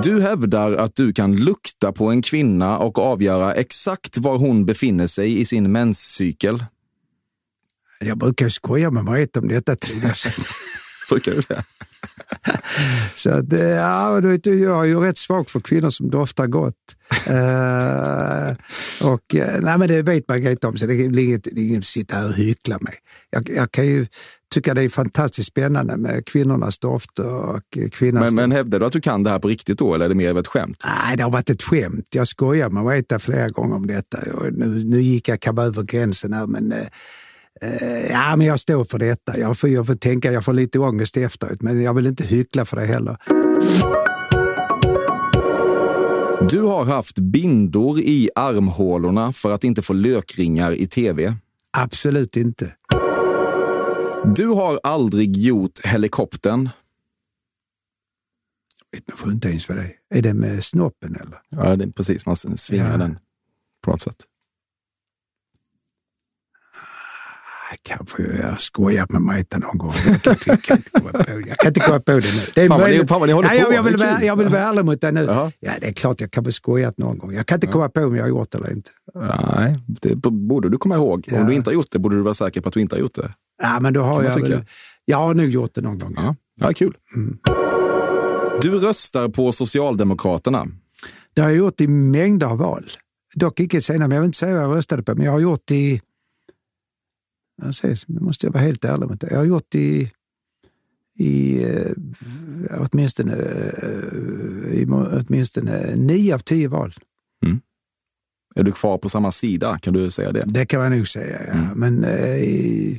Du 0.00 0.22
hävdar 0.22 0.72
att 0.72 0.96
du 0.96 1.12
kan 1.12 1.36
lukta 1.36 1.92
på 1.92 2.10
en 2.10 2.22
kvinna 2.22 2.78
och 2.78 2.98
avgöra 2.98 3.54
exakt 3.54 4.18
var 4.18 4.38
hon 4.38 4.66
befinner 4.66 5.06
sig 5.06 5.40
i 5.40 5.44
sin 5.44 5.72
menscykel. 5.72 6.64
Jag 8.00 8.18
brukar 8.18 8.48
skoja 8.48 8.90
med 8.90 9.04
Marita 9.04 9.40
om 9.40 9.48
detta 9.48 9.76
tidigare. 9.76 10.14
Brukar 11.10 11.32
du 11.32 11.40
det? 11.48 11.64
Så 13.14 13.30
att, 13.30 13.52
eh, 13.52 13.60
ja, 13.60 14.20
du 14.20 14.28
vet, 14.28 14.46
jag 14.46 14.80
är 14.80 14.84
ju 14.84 15.00
rätt 15.00 15.18
svag 15.18 15.50
för 15.50 15.60
kvinnor 15.60 15.90
som 15.90 16.10
doftar 16.10 16.46
gott. 16.46 16.74
Eh, 17.26 18.56
och, 19.08 19.34
eh, 19.34 19.60
nej, 19.60 19.78
men 19.78 19.88
det 19.88 20.02
vet 20.02 20.28
Margareta 20.28 20.68
om, 20.68 20.76
så 20.76 20.86
det 20.86 20.94
är 20.94 21.18
inget, 21.18 21.44
det 21.44 21.60
är 21.60 21.66
inget 21.66 21.78
att 21.78 21.86
sitta 21.86 22.16
här 22.16 22.28
och 22.28 22.34
hyckla 22.34 22.78
med. 22.80 22.94
Jag, 23.30 23.50
jag 23.50 23.72
kan 23.72 23.86
ju 23.86 24.06
tycka 24.52 24.74
det 24.74 24.82
är 24.82 24.88
fantastiskt 24.88 25.48
spännande 25.48 25.96
med 25.96 26.26
kvinnornas 26.26 26.78
dofter 26.78 27.34
och 27.34 27.78
kvinnans 27.92 28.32
Men, 28.32 28.34
men 28.34 28.56
hävdar 28.56 28.80
du 28.80 28.86
att 28.86 28.92
du 28.92 29.00
kan 29.00 29.22
det 29.22 29.30
här 29.30 29.38
på 29.38 29.48
riktigt 29.48 29.78
då, 29.78 29.94
eller 29.94 30.04
är 30.04 30.08
det 30.08 30.14
mer 30.14 30.30
av 30.30 30.38
ett 30.38 30.46
skämt? 30.46 30.84
Nej, 30.86 31.16
det 31.16 31.22
har 31.22 31.30
varit 31.30 31.50
ett 31.50 31.62
skämt. 31.62 32.08
Jag 32.10 32.28
skojar 32.28 32.70
med 32.70 32.84
Margareta 32.84 33.18
flera 33.18 33.48
gånger 33.48 33.76
om 33.76 33.86
detta. 33.86 34.18
Nu, 34.52 34.84
nu 34.84 35.00
gick 35.00 35.28
jag 35.28 35.40
kanske 35.40 35.62
över 35.62 35.82
gränsen 35.82 36.32
här, 36.32 36.46
men 36.46 36.72
eh, 36.72 36.86
eh, 37.60 38.10
ja, 38.10 38.36
men 38.36 38.46
jag 38.46 38.60
står 38.60 38.84
för 38.84 38.98
detta. 38.98 39.38
Jag 39.38 39.58
får, 39.58 39.70
jag 39.70 39.86
får 39.86 39.94
tänka, 39.94 40.32
jag 40.32 40.44
får 40.44 40.52
lite 40.52 40.78
ångest 40.78 41.16
efteråt, 41.16 41.62
men 41.62 41.82
jag 41.82 41.94
vill 41.94 42.06
inte 42.06 42.24
hyckla 42.24 42.64
för 42.64 42.76
det 42.76 42.86
heller. 42.86 43.16
Du 46.48 46.60
har 46.60 46.84
haft 46.84 47.18
bindor 47.18 47.98
i 47.98 48.30
armhålorna 48.34 49.32
för 49.32 49.52
att 49.52 49.64
inte 49.64 49.82
få 49.82 49.92
lökringar 49.92 50.72
i 50.72 50.86
tv. 50.86 51.34
Absolut 51.76 52.36
inte. 52.36 52.72
Du 54.24 54.46
har 54.46 54.80
aldrig 54.82 55.36
gjort 55.36 55.78
helikoptern. 55.84 56.68
vet 58.92 59.08
man 59.08 59.16
får 59.16 59.32
inte 59.32 59.48
ens 59.48 59.68
vad 59.68 59.78
det 59.78 59.82
är. 59.82 60.18
Är 60.18 60.22
det 60.22 60.34
med 60.34 60.64
snoppen 60.64 61.16
eller? 61.16 61.38
Ja, 61.48 61.76
det 61.76 61.84
är 61.84 61.88
precis. 61.90 62.26
Man 62.26 62.36
svingar 62.36 62.90
Ja. 62.90 62.96
den 62.96 63.18
på 63.84 63.90
något 63.90 64.00
sätt. 64.00 64.16
Ah, 66.74 67.76
Kanske 67.82 68.22
jag 68.22 68.60
skojat 68.60 69.10
med 69.10 69.22
Marita 69.22 69.58
någon 69.58 69.78
gång. 69.78 69.92
Jag 70.06 70.22
kan, 70.22 70.32
inte- 70.32 70.56
kan 70.66 70.76
inte 70.76 70.90
komma 70.90 71.10
på 71.12 71.18
det. 71.18 71.48
Jag 71.48 71.58
kan 71.58 71.68
inte 71.68 71.80
komma 71.80 72.00
på 72.00 72.12
det 72.12 72.16
nu. 72.16 72.42
Det 72.54 72.62
är 72.62 72.68
Fan 72.68 72.80
möjligt. 72.80 73.08
fan 73.08 73.20
Nej, 73.20 73.30
jag, 73.30 73.42
på. 73.68 73.74
jag, 73.74 73.82
vill 73.82 73.96
Det 73.98 74.04
är 74.06 74.10
vara, 74.12 74.24
jag 74.24 74.36
vill 74.36 74.48
vara 74.48 74.62
ärlig 74.62 74.84
mot 74.84 75.00
dig 75.00 75.12
nu. 75.12 75.24
Jaha. 75.24 75.52
Ja, 75.60 75.72
det 75.80 75.88
är 75.88 75.92
klart 75.92 76.20
jag 76.20 76.30
kan 76.30 76.44
ha 76.44 76.52
skojat 76.52 76.98
någon 76.98 77.18
gång. 77.18 77.32
Jag 77.34 77.46
kan 77.46 77.56
inte 77.56 77.66
komma 77.66 77.88
på 77.88 78.00
om 78.00 78.16
jag 78.16 78.22
har 78.24 78.28
gjort 78.28 78.50
det 78.50 78.58
eller 78.58 78.72
inte. 78.72 78.90
Nej, 79.14 79.76
det 79.86 80.16
borde 80.30 80.68
du 80.68 80.78
komma 80.78 80.94
ihåg. 80.94 81.24
Ja. 81.28 81.40
Om 81.40 81.46
du 81.46 81.54
inte 81.54 81.70
har 81.70 81.74
gjort 81.74 81.90
det 81.90 81.98
borde 81.98 82.16
du 82.16 82.22
vara 82.22 82.34
säker 82.34 82.60
på 82.60 82.68
att 82.68 82.74
du 82.74 82.80
inte 82.80 82.94
har 82.96 83.00
gjort 83.00 83.14
det. 83.14 83.32
Ja, 83.62 83.80
men 83.80 83.92
då 83.92 84.02
har 84.02 84.22
jag 84.22 84.40
väl, 84.40 84.64
Jag 85.04 85.16
har 85.16 85.34
nog 85.34 85.48
gjort 85.48 85.74
det 85.74 85.80
någon 85.80 85.98
gång. 85.98 86.12
Ja, 86.16 86.36
ja 86.60 86.72
kul. 86.72 86.96
Mm. 87.14 87.38
Du 88.62 88.78
röstar 88.78 89.28
på 89.28 89.52
Socialdemokraterna. 89.52 90.68
Det 91.34 91.40
har 91.40 91.48
jag 91.48 91.58
gjort 91.58 91.80
i 91.80 91.86
mängder 91.86 92.46
av 92.46 92.58
val. 92.58 92.90
dock 93.34 93.60
icke 93.60 93.80
senare, 93.80 94.08
men 94.08 94.14
jag 94.14 94.22
vill 94.22 94.26
inte 94.28 94.38
säga 94.38 94.54
vad 94.54 94.62
jag 94.62 94.76
röstade 94.76 95.02
på, 95.02 95.14
men 95.14 95.24
jag 95.24 95.32
har 95.32 95.40
gjort 95.40 95.70
i... 95.70 96.00
Jag 97.62 97.74
säger, 97.74 97.98
nu 98.06 98.20
måste 98.20 98.46
jag 98.46 98.52
vara 98.52 98.62
helt 98.62 98.84
ärlig 98.84 99.08
med 99.08 99.18
det. 99.18 99.28
Jag 99.30 99.38
har 99.38 99.44
gjort 99.44 99.74
i, 99.74 100.10
i 101.18 101.64
eh, 101.64 101.92
åtminstone, 102.70 103.32
eh, 103.32 104.72
i 104.72 104.86
åtminstone 104.90 105.96
nio 105.96 106.34
av 106.34 106.38
tio 106.38 106.68
val. 106.68 106.94
Är 108.54 108.62
du 108.62 108.72
kvar 108.72 108.98
på 108.98 109.08
samma 109.08 109.30
sida? 109.30 109.78
Kan 109.78 109.94
du 109.94 110.10
säga 110.10 110.32
det? 110.32 110.44
Det 110.46 110.66
kan 110.66 110.80
man 110.80 110.92
nog 110.92 111.08
säga, 111.08 111.40
ja. 111.46 111.74
men 111.74 112.04
eh, 112.04 112.96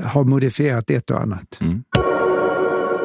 har 0.00 0.24
modifierat 0.24 0.90
ett 0.90 1.10
och 1.10 1.20
annat. 1.20 1.60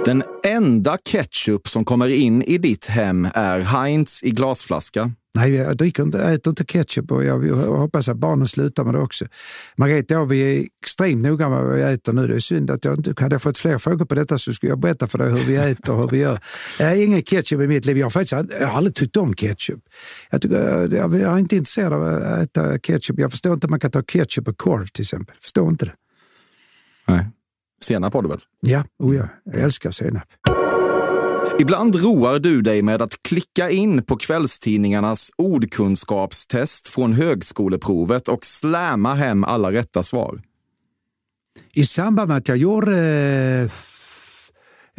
Den 0.06 0.24
enda 0.46 0.98
ketchup 1.04 1.68
som 1.68 1.86
kommer 1.86 2.10
in 2.10 2.42
i 2.42 2.58
ditt 2.58 2.86
hem 2.86 3.28
är 3.34 3.60
Heinz 3.60 4.24
i 4.24 4.32
glasflaska. 4.32 5.12
Nej, 5.36 5.56
jag 5.56 5.78
dricker 5.78 6.04
inte, 6.04 6.22
äter 6.22 6.52
inte 6.52 6.64
ketchup 6.64 7.12
och 7.12 7.24
jag, 7.24 7.48
jag 7.48 7.56
hoppas 7.56 8.10
att 8.10 8.18
barnen 8.18 8.48
slutar 8.48 8.84
med 8.84 8.94
det 8.94 9.00
också. 9.00 9.26
Margareta 9.76 10.20
och 10.20 10.32
vi 10.32 10.42
är 10.42 10.66
extremt 10.82 11.24
noga 11.24 11.50
med 11.50 11.64
vad 11.64 11.76
vi 11.76 11.82
äter 11.82 12.14
nu. 12.14 12.28
Det 12.28 12.36
är 12.36 12.40
synd 12.40 12.72
att 12.72 12.86
jag 12.86 12.98
inte 12.98 13.24
hade 13.24 13.36
jag 13.36 13.42
fått 13.42 13.58
fler 13.58 13.78
frågor 13.78 14.06
på 14.06 14.16
detta 14.16 14.38
så 14.38 14.54
skulle 14.54 14.72
jag 14.72 14.80
berätta 14.80 15.08
för 15.08 15.18
dig 15.18 15.30
hur 15.30 15.48
vi 15.48 15.56
äter 15.56 15.94
och 15.94 16.00
hur 16.00 16.08
vi 16.08 16.18
gör. 16.18 16.40
Jag 16.80 16.88
har 16.88 16.96
ingen 16.96 17.22
ketchup 17.22 17.62
i 17.62 17.68
mitt 17.68 17.86
liv. 17.86 17.98
Jag 17.98 18.06
har 18.06 18.12
faktiskt 18.12 18.32
jag 18.60 18.68
har 18.68 18.78
aldrig 18.78 18.96
tyckt 18.96 19.18
om 19.18 19.34
ketchup. 19.34 19.80
Jag, 20.30 20.42
tycker, 20.42 20.58
jag, 20.96 21.16
jag 21.16 21.34
är 21.34 21.38
inte 21.38 21.56
intresserad 21.56 21.94
av 21.94 22.04
att 22.04 22.24
äta 22.24 22.80
ketchup. 22.80 23.20
Jag 23.20 23.32
förstår 23.32 23.54
inte 23.54 23.66
att 23.66 23.72
man 23.72 23.80
kan 23.80 23.92
ta 23.92 24.04
ketchup 24.04 24.48
och 24.48 24.58
korv 24.58 24.86
till 24.86 25.02
exempel. 25.02 25.36
Förstår 25.42 25.70
inte 25.70 25.86
det. 25.86 25.94
Nej. 27.08 27.26
Senap 27.82 28.14
har 28.14 28.22
du 28.22 28.30
väl? 28.30 28.42
Ja, 28.60 28.84
oh 29.00 29.16
ja, 29.16 29.28
jag 29.44 29.62
älskar 29.62 29.92
senap. 29.92 30.24
Ibland 31.60 31.96
roar 31.96 32.40
du 32.40 32.62
dig 32.62 32.82
med 32.82 33.02
att 33.02 33.24
klicka 33.24 33.70
in 33.70 34.04
på 34.04 34.16
kvällstidningarnas 34.16 35.32
ordkunskapstest 35.36 36.88
från 36.88 37.14
högskoleprovet 37.14 38.28
och 38.28 38.46
släma 38.46 39.14
hem 39.14 39.44
alla 39.44 39.72
rätta 39.72 40.04
svar. 40.04 40.42
I 41.74 41.86
samband 41.86 42.28
med 42.28 42.38
att 42.38 42.48
jag 42.48 42.58
gjorde, 42.58 42.98
eh, 43.00 43.72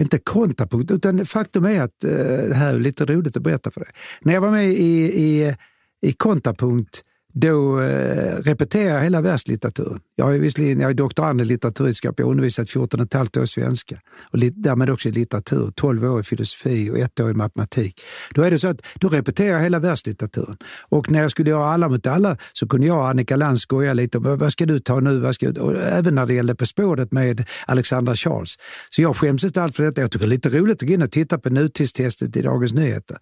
inte 0.03 0.19
kontrapunkt, 0.19 0.91
utan 0.91 1.27
faktum 1.27 1.65
är 1.65 1.83
att 1.83 2.05
eh, 2.05 2.11
det 2.49 2.55
här 2.55 2.75
är 2.75 2.79
lite 2.79 3.05
roligt 3.05 3.37
att 3.37 3.43
berätta 3.43 3.71
för 3.71 3.81
dig. 3.81 3.91
När 4.21 4.35
jag 4.35 4.41
var 4.41 4.51
med 4.51 4.69
i, 4.69 5.23
i, 5.25 5.57
i 6.03 6.13
kontrapunkt, 6.13 7.03
då 7.35 7.81
eh, 7.81 8.37
repeterade 8.37 8.95
jag 8.95 9.03
hela 9.03 9.21
världslitteraturen. 9.21 10.01
Jag 10.17 10.35
är 10.35 10.39
visserligen 10.39 10.81
jag 10.81 10.91
är 10.91 10.95
doktorand 10.95 11.41
i 11.41 11.45
litteraturvetenskap, 11.45 12.15
jag 12.19 12.27
har 12.27 12.31
undervisat 12.31 12.71
14 12.71 13.09
15 13.13 13.43
år 13.43 13.47
svenska 13.47 14.01
och 14.33 14.39
lit, 14.39 14.55
därmed 14.57 14.91
också 14.91 15.09
i 15.09 15.13
litteratur, 15.13 15.73
12 15.77 16.05
år 16.05 16.21
i 16.21 16.23
filosofi 16.23 16.91
och 16.91 16.99
ett 16.99 17.21
år 17.21 17.31
i 17.31 17.35
matematik. 17.35 18.01
Då 18.35 18.43
är 18.43 18.51
det 18.51 18.59
så 18.59 18.69
att 18.69 18.81
då 18.95 19.09
repeterar 19.09 19.49
jag 19.49 19.61
hela 19.61 19.79
världslitteraturen. 19.79 20.57
Och 20.89 21.11
när 21.11 21.23
jag 21.23 21.31
skulle 21.31 21.51
göra 21.51 21.67
Alla 21.67 21.89
mot 21.89 22.07
alla 22.07 22.37
så 22.53 22.69
kunde 22.69 22.87
jag 22.87 22.99
och 22.99 23.09
Annika 23.09 23.37
Lantz 23.37 23.63
skoja 23.63 23.93
lite 23.95 24.19
om 24.19 24.25
vad 24.25 24.39
vad 24.39 24.53
ska 24.53 24.67
du 24.67 24.79
ta 24.81 25.01
nu? 25.01 25.19
Vad 25.19 25.35
ska 25.35 25.51
du? 25.51 25.61
Och 25.61 25.77
även 25.77 26.15
när 26.15 26.27
det 26.27 26.35
gällde 26.35 26.55
På 26.55 26.67
spåret 26.67 27.13
med 27.13 27.49
Alexandra 27.67 28.15
Charles. 28.15 28.57
Så 28.89 29.03
jag 29.03 29.17
skäms 29.17 29.45
inte 29.45 29.63
allt 29.63 29.77
för 29.77 29.85
detta. 29.85 30.01
Jag 30.01 30.11
tycker 30.11 30.27
det 30.27 30.29
är 30.29 30.35
lite 30.35 30.49
roligt 30.49 30.83
att 30.83 30.89
gå 30.89 30.95
in 30.95 31.03
och 31.03 31.11
titta 31.11 31.39
på 31.39 31.51
nutidstestet 31.51 32.37
i 32.37 32.43
Dagens 32.43 32.73
Nyheter. 32.73 33.19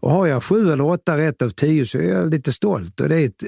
Och 0.00 0.10
har 0.10 0.26
jag 0.26 0.44
sju 0.44 0.72
eller 0.72 0.84
åtta 0.84 1.16
rätt 1.18 1.42
av 1.42 1.50
tio 1.50 1.86
så 1.86 1.98
är 1.98 2.12
jag 2.12 2.30
lite 2.30 2.52
stolt. 2.52 3.00
Och 3.00 3.08
det 3.08 3.16
är 3.16 3.26
ett, 3.26 3.42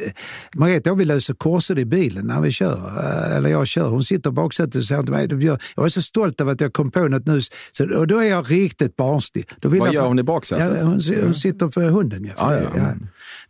Margareta 0.57 0.91
och 0.91 0.95
jag 0.95 0.99
vi 0.99 1.05
löser 1.05 1.35
korsord 1.35 1.79
i 1.79 1.85
bilen 1.85 2.27
när 2.27 2.41
vi 2.41 2.51
kör. 2.51 2.77
Eh, 2.99 3.37
Eller 3.37 3.51
jag 3.51 3.67
kör. 3.67 3.89
Hon 3.89 4.05
sitter 4.05 4.31
i 4.31 4.33
baksätet 4.33 4.75
och 4.75 4.85
säger 4.85 5.03
till 5.03 5.13
mig, 5.13 5.29
"Du, 5.29 5.37
Björn, 5.37 5.59
jag 5.77 5.85
är 5.85 5.89
så 5.89 6.03
stolt 6.03 6.41
över 6.41 6.53
att 6.53 6.61
jag 6.61 6.73
kom 6.73 6.91
på 6.91 7.09
något 7.09 7.27
nu. 7.27 7.41
Så, 7.71 7.99
och 7.99 8.07
då 8.07 8.19
är 8.19 8.31
jag 8.31 8.53
riktigt 8.53 8.97
barnslig. 8.97 9.49
Då 9.61 9.69
vill 9.69 9.81
Vad 9.81 9.89
jag, 9.89 9.95
gör 9.95 10.07
hon 10.07 10.19
i 10.19 10.23
baksätet? 10.23 10.83
Ja, 10.83 10.87
hon, 10.87 11.01
hon 11.25 11.35
sitter 11.35 11.69
för 11.69 11.89
hunden. 11.89 12.25
Ja, 12.25 12.35
för 12.49 12.55
Ja, 12.55 12.61
det, 12.61 12.79
ja. 12.79 12.95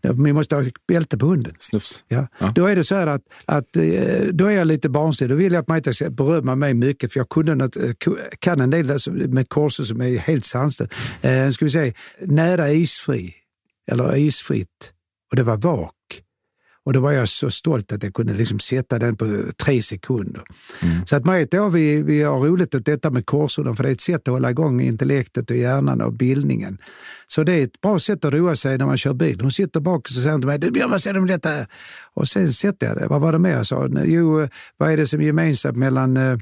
ja. 0.00 0.12
Vi 0.12 0.32
måste 0.32 0.56
ha 0.56 0.64
bälte 0.88 1.18
på 1.18 1.26
hunden. 1.26 1.54
Snufs. 1.58 2.04
Ja. 2.08 2.26
Ja. 2.38 2.52
Då 2.54 2.66
är 2.66 2.76
det 2.76 2.84
så 2.84 2.94
här 2.94 3.06
att, 3.06 3.22
att 3.44 3.76
eh, 3.76 3.82
då 4.32 4.46
är 4.46 4.50
jag 4.50 4.66
lite 4.66 4.88
barnslig. 4.88 5.30
Då 5.30 5.36
vill 5.36 5.52
jag 5.52 5.60
att 5.60 5.68
Marita 5.68 5.92
ska 5.92 6.10
berömma 6.10 6.54
mig 6.54 6.74
mycket 6.74 7.12
för 7.12 7.20
jag 7.20 7.28
kunde 7.28 7.54
något, 7.54 7.76
eh, 7.76 7.82
kan 8.38 8.60
en 8.60 8.70
del 8.70 8.98
med 9.28 9.48
korsord 9.48 9.86
som 9.86 10.00
är 10.00 10.18
helt 10.18 10.44
sanslöst. 10.44 10.92
Eh, 11.20 11.50
ska 11.50 11.64
vi 11.64 11.70
säga, 11.70 11.92
nära 12.20 12.70
isfri, 12.70 13.34
eller 13.90 14.16
isfritt. 14.16 14.92
Och 15.30 15.36
det 15.36 15.42
var 15.42 15.56
vak. 15.56 15.94
Och 16.88 16.94
då 16.94 17.00
var 17.00 17.12
jag 17.12 17.28
så 17.28 17.50
stolt 17.50 17.92
att 17.92 18.02
jag 18.02 18.14
kunde 18.14 18.34
liksom 18.34 18.58
sätta 18.58 18.98
den 18.98 19.16
på 19.16 19.42
tre 19.64 19.82
sekunder. 19.82 20.42
Så 21.04 21.16
att 21.16 21.24
Marita 21.24 21.62
och 21.62 21.76
vi, 21.76 22.02
vi 22.02 22.22
har 22.22 22.38
roligt 22.38 22.74
åt 22.74 22.84
detta 22.84 23.10
med 23.10 23.26
korsorden 23.26 23.76
för 23.76 23.82
det 23.82 23.88
är 23.88 23.92
ett 23.92 24.00
sätt 24.00 24.28
att 24.28 24.34
hålla 24.34 24.50
igång 24.50 24.80
intellektet 24.80 25.50
och 25.50 25.56
hjärnan 25.56 26.00
och 26.00 26.12
bildningen. 26.12 26.78
Så 27.26 27.42
det 27.42 27.52
är 27.52 27.64
ett 27.64 27.80
bra 27.80 27.98
sätt 27.98 28.24
att 28.24 28.34
roa 28.34 28.56
sig 28.56 28.78
när 28.78 28.86
man 28.86 28.96
kör 28.96 29.14
bil. 29.14 29.40
Hon 29.40 29.50
sitter 29.50 29.80
bak 29.80 30.00
och 30.00 30.08
så 30.08 30.20
säger 30.20 30.38
till 30.38 30.46
mig, 30.46 30.58
du 30.58 30.70
Björn 30.70 30.90
vad 30.90 31.02
säger 31.02 31.14
du 31.14 31.20
om 31.20 31.26
detta? 31.26 31.48
här?" 31.48 31.66
Och 32.14 32.28
sen 32.28 32.52
sätter 32.52 32.86
jag 32.86 32.96
det. 32.96 33.06
Vad 33.06 33.20
var 33.20 33.32
det 33.32 33.38
mer 33.38 33.50
jag 33.50 33.66
sa? 33.66 33.88
Jo, 34.04 34.48
vad 34.76 34.92
är 34.92 34.96
det 34.96 35.06
som 35.06 35.20
är 35.20 35.24
gemensamt 35.24 35.76
mellan, 35.76 36.16
eh, 36.16 36.38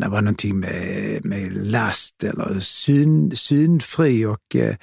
det 0.00 0.08
var 0.08 0.20
någonting 0.22 0.60
med, 0.60 1.20
med 1.24 1.66
last 1.66 2.24
eller 2.24 2.60
syn, 2.60 3.36
synfri 3.36 4.26
och 4.26 4.56
eh, 4.56 4.76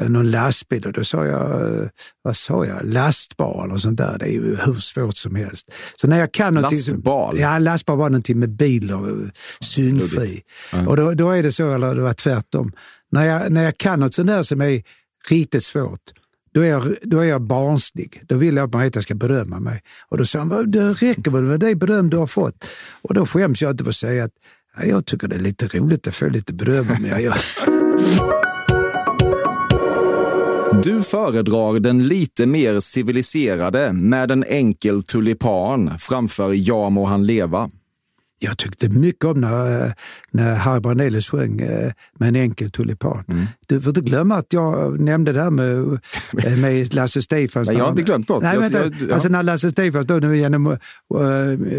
någon 0.00 0.30
lastbil. 0.30 0.86
Och 0.86 0.92
då 0.92 1.04
sa 1.04 1.26
jag, 1.26 1.74
eh, 1.80 1.86
vad 2.22 2.36
sa 2.36 2.66
jag, 2.66 2.84
lastbar 2.84 3.64
eller 3.64 3.76
sånt 3.76 3.98
där. 3.98 4.16
Det 4.18 4.24
är 4.26 4.32
ju 4.32 4.56
hur 4.66 4.74
svårt 4.74 5.16
som 5.16 5.34
helst. 5.34 5.70
Så 6.00 6.06
när 6.06 6.18
jag 6.18 6.32
kan 6.32 6.54
som- 6.54 6.62
Lastbal? 6.62 7.38
Ja, 7.38 7.58
lastbar 7.58 7.96
var 7.96 8.10
någonting 8.10 8.38
med 8.38 8.50
bil 8.50 8.94
och 8.94 9.08
eh, 9.08 9.14
synfri. 9.60 10.40
Ja. 10.72 10.86
Och 10.86 10.96
då, 10.96 11.14
då 11.14 11.30
är 11.30 11.42
det 11.42 11.52
så, 11.52 11.70
eller 11.74 11.94
det 11.94 12.02
var 12.02 12.12
tvärtom. 12.12 12.72
När 13.12 13.24
jag, 13.24 13.52
när 13.52 13.62
jag 13.62 13.76
kan 13.78 14.00
något 14.00 14.14
sånt 14.14 14.28
där 14.28 14.42
som 14.42 14.60
är 14.60 14.82
riktigt 15.30 15.64
svårt, 15.64 16.00
då 16.54 16.60
är, 16.60 16.68
jag, 16.68 16.94
då 17.02 17.18
är 17.20 17.24
jag 17.24 17.42
barnslig. 17.42 18.22
Då 18.28 18.36
vill 18.36 18.56
jag 18.56 18.64
att 18.66 18.72
Marita 18.74 19.00
ska 19.00 19.14
berömma 19.14 19.60
mig. 19.60 19.80
Och 20.08 20.18
då 20.18 20.24
sa 20.24 20.38
hon, 20.38 20.48
"Vad, 20.48 20.72
det 20.72 20.92
räcker 20.92 21.30
väl 21.30 21.42
med 21.42 21.60
det 21.60 21.74
beröm 21.74 22.10
du 22.10 22.16
har 22.16 22.26
fått. 22.26 22.64
Och 23.02 23.14
då 23.14 23.26
skäms 23.26 23.62
jag 23.62 23.70
inte 23.70 23.84
för 23.84 23.90
att 23.90 23.96
säga 23.96 24.24
att 24.24 24.30
ja, 24.76 24.84
jag 24.84 25.06
tycker 25.06 25.28
det 25.28 25.34
är 25.36 25.40
lite 25.40 25.66
roligt 25.66 26.06
att 26.06 26.14
få 26.14 26.28
lite 26.28 26.52
beröm. 26.54 26.86
om 26.98 27.06
jag 27.06 27.22
gör. 27.22 27.36
Du 30.84 31.02
föredrar 31.02 31.80
den 31.80 32.08
lite 32.08 32.46
mer 32.46 32.80
civiliserade 32.80 33.92
med 33.92 34.30
en 34.30 34.44
enkel 34.44 35.02
tulipan 35.02 35.98
framför 35.98 36.52
Ja 36.52 36.90
må 36.90 37.04
han 37.04 37.26
leva. 37.26 37.70
Jag 38.44 38.58
tyckte 38.58 38.88
mycket 38.88 39.24
om 39.24 39.40
när, 39.40 39.86
eh, 39.86 39.92
när 40.30 40.54
Harry 40.54 40.80
Brandelius 40.80 41.28
sjöng 41.28 41.60
eh, 41.60 41.92
med 42.18 42.28
en 42.28 42.36
enkel 42.36 42.70
tulipan. 42.70 43.24
Mm. 43.28 43.46
Du 43.66 43.80
får 43.80 43.90
inte 43.90 44.00
glömma 44.00 44.36
att 44.36 44.52
jag 44.52 45.00
nämnde 45.00 45.32
det 45.32 45.42
här 45.42 45.50
med, 45.50 45.78
eh, 46.44 46.58
med 46.58 46.94
Lasse 46.94 47.22
Stefans. 47.22 47.68
Nej, 47.68 47.76
jag 47.76 47.84
har 47.84 47.90
inte 47.90 48.02
glömt 48.02 48.28
något. 48.28 48.42
Nej, 48.42 48.54
Jag- 48.54 48.60
vänta. 48.60 48.78
jag- 48.82 49.08
ja. 49.08 49.14
Alltså 49.14 49.28
när 49.28 49.42
Lasse 49.42 49.70
Stefans 49.70 50.06
då 50.06 50.14
nu 50.14 50.36
genom 50.38 50.66
uh, 50.66 50.76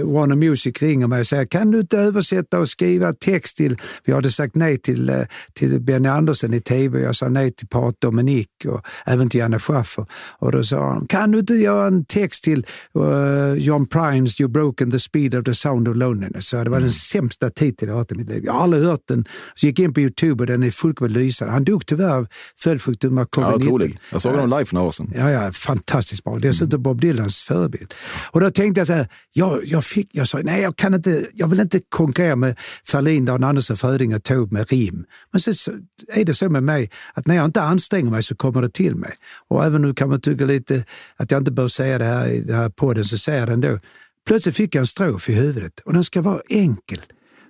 Warner 0.05 0.35
Music 0.35 0.81
ringer 0.81 1.07
mig 1.07 1.19
och 1.19 1.27
säger 1.27 1.45
kan 1.45 1.71
du 1.71 1.79
inte 1.79 1.97
översätta 1.97 2.59
och 2.59 2.69
skriva 2.69 3.13
text 3.13 3.57
till, 3.57 3.77
vi 4.05 4.13
hade 4.13 4.31
sagt 4.31 4.55
nej 4.55 4.77
till, 4.77 5.11
till 5.53 5.81
Benny 5.81 6.09
Andersson 6.09 6.53
i 6.53 6.61
tv, 6.61 6.99
jag 7.01 7.15
sa 7.15 7.29
nej 7.29 7.51
till 7.51 7.67
Pat 7.67 7.95
Dominik 8.01 8.49
och 8.67 8.81
även 9.05 9.29
till 9.29 9.39
Janne 9.39 9.59
Schaffer. 9.59 10.05
Och 10.39 10.51
då 10.51 10.63
sa 10.63 10.89
han, 10.89 11.07
kan 11.07 11.31
du 11.31 11.39
inte 11.39 11.53
göra 11.53 11.87
en 11.87 12.05
text 12.05 12.43
till 12.43 12.65
uh, 12.97 13.53
John 13.57 13.85
Primes 13.87 14.41
You 14.41 14.49
broken 14.49 14.91
the 14.91 14.99
speed 14.99 15.35
of 15.35 15.43
the 15.43 15.53
sound 15.53 15.87
of 15.87 15.95
loneliness? 15.95 16.52
Så 16.53 16.63
det 16.63 16.69
var 16.69 16.79
den 16.79 16.91
sämsta 16.91 17.49
titeln 17.49 17.91
jag 17.91 17.97
hört 17.97 18.11
i 18.11 18.15
mitt 18.15 18.29
liv. 18.29 18.43
Jag 18.45 18.53
har 18.53 18.59
aldrig 18.59 18.83
hört 18.83 19.07
den. 19.07 19.25
Så 19.55 19.65
gick 19.65 19.79
in 19.79 19.93
på 19.93 19.99
Youtube 19.99 20.43
och 20.43 20.47
den 20.47 20.63
är 20.63 20.71
fullkomligt 20.71 21.17
lysande. 21.17 21.53
Han 21.53 21.63
dog 21.63 21.85
tyvärr 21.85 22.09
av 22.09 22.27
följdsjukdom 22.59 23.17
av 23.17 23.27
Ja, 23.35 23.41
covid-19. 23.41 23.55
otrolig. 23.55 23.97
Jag 24.11 24.21
såg 24.21 24.31
honom 24.31 24.49
live 24.49 24.65
för 24.65 24.75
några 24.75 24.87
år 24.87 24.91
sedan. 24.91 25.11
Ja, 25.15 25.31
ja, 25.31 25.51
fantastiskt 25.51 26.23
bra. 26.23 26.39
Dessutom 26.39 26.83
Bob 26.83 27.01
Dylans 27.01 27.43
förebild. 27.43 27.93
Och 28.31 28.41
då 28.41 28.51
tänkte 28.51 28.79
jag 28.79 28.87
så 28.87 28.93
här, 28.93 29.07
jag, 29.33 29.65
jag, 29.65 29.83
fick, 29.85 30.09
jag 30.11 30.27
sa 30.27 30.39
nej, 30.43 30.61
jag, 30.61 30.75
kan 30.75 30.93
inte, 30.93 31.25
jag 31.33 31.47
vill 31.47 31.59
inte 31.59 31.81
konkurrera 31.89 32.35
med 32.35 32.59
Ferlin, 32.87 33.25
Dan 33.25 33.43
Andersson, 33.43 33.77
Fröding 33.77 34.15
och 34.15 34.23
Taube 34.23 34.53
med 34.53 34.69
rim. 34.71 35.05
Men 35.31 35.39
så, 35.41 35.53
så 35.53 35.71
är 36.13 36.25
det 36.25 36.33
så 36.33 36.49
med 36.49 36.63
mig 36.63 36.89
att 37.13 37.27
när 37.27 37.35
jag 37.35 37.45
inte 37.45 37.61
anstränger 37.61 38.11
mig 38.11 38.23
så 38.23 38.35
kommer 38.35 38.61
det 38.61 38.69
till 38.69 38.95
mig. 38.95 39.13
Och 39.49 39.65
även 39.65 39.81
nu 39.81 39.93
kan 39.93 40.09
man 40.09 40.21
tycka 40.21 40.45
lite 40.45 40.85
att 41.17 41.31
jag 41.31 41.41
inte 41.41 41.51
bör 41.51 41.67
säga 41.67 41.97
det 41.97 42.05
här 42.05 42.27
i 42.27 42.41
den 42.41 42.55
här 42.55 42.69
podden, 42.69 43.03
så 43.03 43.17
säger 43.17 43.39
jag 43.39 43.47
det 43.47 43.53
ändå. 43.53 43.79
Plötsligt 44.25 44.55
fick 44.55 44.75
jag 44.75 44.79
en 44.79 44.87
strof 44.87 45.29
i 45.29 45.33
huvudet 45.33 45.79
och 45.79 45.93
den 45.93 46.03
ska 46.03 46.21
vara 46.21 46.41
enkel. 46.49 47.01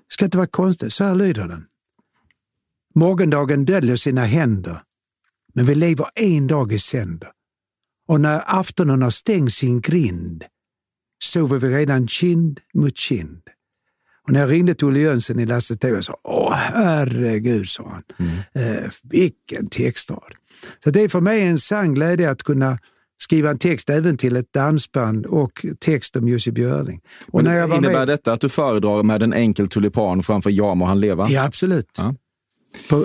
Ska 0.08 0.26
inte 0.26 0.38
vara 0.38 0.48
konstigt. 0.48 0.94
Så 0.94 1.04
här 1.04 1.16
lyder 1.16 1.48
den. 1.48 1.66
Morgondagen 2.96 3.66
döljer 3.66 3.96
sina 3.96 4.26
händer, 4.26 4.82
men 5.54 5.66
vi 5.66 5.76
lever 5.76 6.08
en 6.16 6.48
dag 6.48 6.74
i 6.74 6.80
sänder. 6.80 7.30
Och 8.08 8.22
när 8.22 8.44
aftonen 8.46 9.02
har 9.02 9.10
stängt 9.10 9.54
sin 9.54 9.82
grind 9.82 10.44
sover 11.24 11.58
vi 11.58 11.70
redan 11.70 12.08
kind 12.08 12.60
mot 12.74 12.98
kind. 12.98 13.42
Och 14.28 14.34
när 14.34 14.40
jag 14.40 14.52
ringde 14.52 14.76
till 14.76 14.88
Olle 14.88 15.00
Jönsson 15.00 15.40
i 15.40 15.46
Lasse 15.46 15.76
TV 15.76 16.02
sa 16.02 16.18
Åh 16.24 16.54
herregud, 16.54 17.70
sa 17.70 17.90
han. 17.90 18.04
Eh, 18.54 18.90
vilken 19.04 19.68
textrad. 19.68 20.34
Så 20.84 20.90
det 20.90 21.02
är 21.02 21.08
för 21.08 21.22
mig 21.22 21.42
en 21.42 21.58
sann 21.58 21.94
glädje 21.94 22.30
att 22.30 22.44
kunna 22.44 22.80
skriva 23.24 23.50
en 23.50 23.58
text 23.58 23.90
även 23.90 24.18
till 24.18 24.36
ett 24.36 24.54
dansband 24.54 25.26
och 25.26 25.66
text 25.80 26.16
om 26.16 26.28
Jussi 26.28 26.52
Björling. 26.52 27.02
Och 27.32 27.44
Men 27.44 27.52
när 27.52 27.60
jag 27.60 27.68
var 27.68 27.78
innebär 27.78 28.00
med, 28.00 28.08
detta 28.08 28.34
att 28.34 28.42
du 28.42 28.50
föredrar 28.50 29.04
med 29.04 29.24
en 29.24 29.34
enkel 29.34 29.68
tulipan 29.68 30.24
framför 30.24 30.50
Ja 30.50 30.76
må 30.76 30.86
han 30.86 31.00
leva? 31.00 31.30
Ja, 31.30 31.44
absolut. 31.44 31.90
Ja. 31.98 32.16
På, 32.90 32.98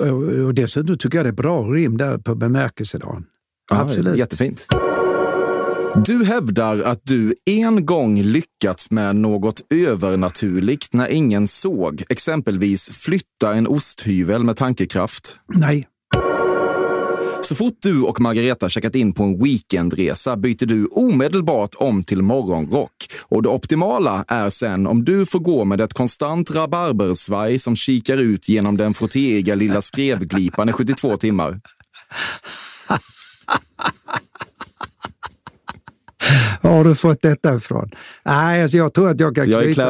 och 0.47 0.55
dessutom 0.55 0.99
tycker 0.99 1.19
jag 1.19 1.25
det 1.25 1.31
är 1.31 1.33
bra 1.33 1.63
rim 1.63 1.97
där 1.97 2.19
på 2.19 2.35
bemärkelsedagen. 2.35 3.25
Ja, 3.71 3.81
absolut. 3.81 4.19
Jättefint. 4.19 4.67
Du 6.07 6.25
hävdar 6.25 6.83
att 6.83 7.01
du 7.05 7.35
en 7.45 7.87
gång 7.87 8.23
lyckats 8.23 8.91
med 8.91 9.17
något 9.17 9.61
övernaturligt 9.71 10.93
när 10.93 11.09
ingen 11.09 11.47
såg. 11.47 12.03
Exempelvis 12.09 12.91
flytta 12.91 13.55
en 13.55 13.67
osthyvel 13.67 14.45
med 14.45 14.57
tankekraft. 14.57 15.41
Nej, 15.55 15.89
så 17.43 17.55
fort 17.55 17.79
du 17.83 18.03
och 18.03 18.21
Margareta 18.21 18.69
checkat 18.69 18.95
in 18.95 19.13
på 19.13 19.23
en 19.23 19.43
weekendresa 19.43 20.37
byter 20.37 20.67
du 20.67 20.87
omedelbart 20.87 21.75
om 21.79 22.03
till 22.03 22.23
morgonrock. 22.23 22.93
Och 23.23 23.43
det 23.43 23.49
optimala 23.49 24.25
är 24.29 24.51
sen 24.51 24.87
om 24.87 25.05
du 25.05 25.27
får 25.27 25.39
gå 25.39 25.65
med 25.65 25.81
ett 25.81 25.95
konstant 25.95 26.51
rabarbersvaj 26.51 27.59
som 27.59 27.77
kikar 27.77 28.17
ut 28.17 28.49
genom 28.49 28.77
den 28.77 28.95
frottéiga 28.95 29.55
lilla 29.55 29.81
skrevglipan 29.81 30.69
i 30.69 30.73
72 30.73 31.17
timmar. 31.17 31.61
Var 36.69 36.77
har 36.77 36.85
du 36.85 36.95
fått 36.95 37.23
detta 37.23 37.55
ifrån? 37.55 37.91
Nej, 38.25 38.63
alltså 38.63 38.77
jag 38.77 38.95
tror 38.95 39.09
att 39.11 39.21
jag 39.21 39.35
kan 39.35 39.51
Jag 39.51 39.61
är 39.61 39.65
knyta... 39.65 39.83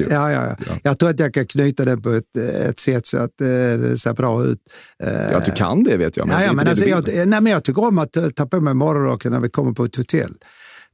ju. 0.00 0.06
Ja, 0.10 0.32
ja, 0.32 0.56
ja. 0.68 0.74
Jag 0.82 0.98
tror 0.98 1.10
att 1.10 1.20
jag 1.20 1.34
kan 1.34 1.46
knyta 1.46 1.84
den 1.84 2.02
på 2.02 2.10
ett, 2.10 2.36
ett 2.68 2.78
sätt 2.78 3.06
så 3.06 3.18
att 3.18 3.40
eh, 3.40 3.46
det 3.46 3.98
ser 3.98 4.12
bra 4.12 4.44
ut. 4.44 4.58
Eh, 5.02 5.12
Ja, 5.12 5.38
att 5.38 5.44
du 5.44 5.52
kan 5.52 5.82
det 5.84 5.96
vet 5.96 6.16
jag, 6.16 6.28
men 6.28 6.40
ja, 6.40 6.46
ja, 6.46 6.52
men 6.52 6.68
alltså, 6.68 6.84
jag, 6.84 7.02
vill. 7.06 7.28
nej, 7.28 7.40
men 7.40 7.52
jag 7.52 7.64
tycker 7.64 7.84
om 7.84 7.98
att 7.98 8.16
eh, 8.16 8.28
ta 8.28 8.46
på 8.46 8.60
mig 8.60 8.74
morgonrocken 8.74 9.32
när 9.32 9.40
vi 9.40 9.48
kommer 9.48 9.72
på 9.72 9.84
ett 9.84 9.96
hotell. 9.96 10.34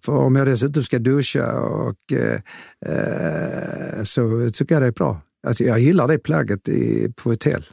För 0.04 0.12
om 0.12 0.36
jag 0.36 0.46
dessutom 0.46 0.82
ska 0.82 0.98
duscha 0.98 1.52
och, 1.60 2.12
eh, 2.12 2.40
eh, 2.86 4.02
så 4.02 4.50
tycker 4.54 4.74
jag 4.74 4.82
det 4.82 4.86
är 4.88 4.92
bra. 4.92 5.20
Alltså, 5.46 5.64
jag 5.64 5.80
gillar 5.80 6.08
det 6.08 6.18
plagget 6.18 6.68
i, 6.68 7.12
på 7.16 7.30
hotell. 7.30 7.64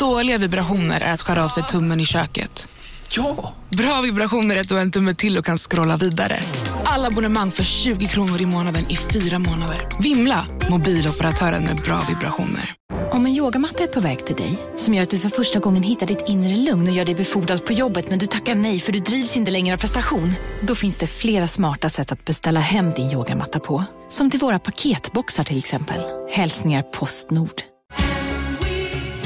Dåliga 0.00 0.38
vibrationer 0.38 1.00
är 1.00 1.12
att 1.12 1.22
skära 1.22 1.44
av 1.44 1.48
sig 1.48 1.62
tummen 1.62 2.00
i 2.00 2.04
köket. 2.04 2.68
Ja! 3.10 3.54
Bra 3.68 4.00
vibrationer 4.00 4.56
är 4.56 4.60
att 4.60 4.68
du 4.68 4.74
har 4.74 4.82
en 4.82 4.90
tumme 4.90 5.14
till 5.14 5.38
och 5.38 5.44
kan 5.44 5.58
scrolla 5.58 5.96
vidare. 5.96 6.40
Alla 6.84 7.08
abonnemang 7.08 7.50
för 7.50 7.64
20 7.64 8.06
kronor 8.06 8.40
i 8.40 8.46
månaden 8.46 8.84
i 8.88 8.96
fyra 8.96 9.38
månader. 9.38 9.88
Vimla! 10.00 10.46
Mobiloperatören 10.70 11.64
med 11.64 11.76
bra 11.76 12.02
vibrationer. 12.08 12.74
Om 13.10 13.26
en 13.26 13.32
yogamatta 13.32 13.82
är 13.82 13.86
på 13.86 14.00
väg 14.00 14.26
till 14.26 14.36
dig, 14.36 14.58
som 14.76 14.94
gör 14.94 15.02
att 15.02 15.10
du 15.10 15.18
för 15.18 15.28
första 15.28 15.58
gången 15.58 15.82
hittar 15.82 16.06
ditt 16.06 16.24
inre 16.28 16.56
lugn 16.56 16.88
och 16.88 16.94
gör 16.94 17.04
dig 17.04 17.14
befordrad 17.14 17.64
på 17.64 17.72
jobbet 17.72 18.10
men 18.10 18.18
du 18.18 18.26
tackar 18.26 18.54
nej 18.54 18.80
för 18.80 18.92
du 18.92 19.00
drivs 19.00 19.36
inte 19.36 19.50
längre 19.50 19.74
av 19.74 19.80
prestation. 19.80 20.32
Då 20.62 20.74
finns 20.74 20.98
det 20.98 21.06
flera 21.06 21.48
smarta 21.48 21.90
sätt 21.90 22.12
att 22.12 22.24
beställa 22.24 22.60
hem 22.60 22.90
din 22.90 23.10
yogamatta 23.10 23.60
på. 23.60 23.84
Som 24.08 24.30
till 24.30 24.40
våra 24.40 24.58
paketboxar 24.58 25.44
till 25.44 25.58
exempel. 25.58 26.00
Hälsningar 26.30 26.82
Postnord. 26.82 27.62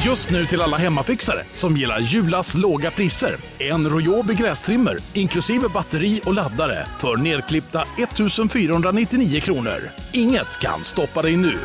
Just 0.05 0.31
nu 0.31 0.47
till 0.47 0.63
alla 0.63 0.77
hemmafixare 0.77 1.39
som 1.53 1.77
gillar 1.77 2.01
Julas 2.01 2.55
låga 2.55 2.91
priser. 2.91 3.37
En 3.59 3.89
Royobi 3.89 4.35
grästrimmer 4.35 4.97
inklusive 5.15 5.69
batteri 5.69 6.21
och 6.27 6.35
laddare 6.35 6.87
för 6.99 7.17
nedklippta 7.17 7.85
1 7.99 8.53
499 8.53 9.41
kronor. 9.41 9.79
Inget 10.13 10.61
kan 10.61 10.85
stoppa 10.85 11.23
dig 11.23 11.37
nu. 11.37 11.59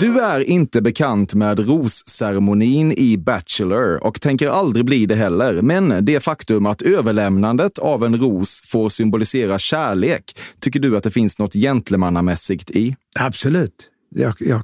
Du 0.00 0.20
är 0.20 0.40
inte 0.40 0.82
bekant 0.82 1.34
med 1.34 1.58
rosceremonin 1.58 2.92
i 2.92 3.16
Bachelor 3.16 4.04
och 4.04 4.20
tänker 4.20 4.48
aldrig 4.48 4.84
bli 4.84 5.06
det 5.06 5.14
heller. 5.14 5.62
Men 5.62 6.04
det 6.04 6.20
faktum 6.20 6.66
att 6.66 6.82
överlämnandet 6.82 7.78
av 7.78 8.04
en 8.04 8.16
ros 8.16 8.62
får 8.64 8.88
symbolisera 8.88 9.58
kärlek 9.58 10.38
tycker 10.60 10.80
du 10.80 10.96
att 10.96 11.02
det 11.02 11.10
finns 11.10 11.38
något 11.38 11.52
gentlemannamässigt 11.52 12.70
i? 12.70 12.96
Absolut. 13.20 13.90
Jag, 14.14 14.34
jag 14.38 14.62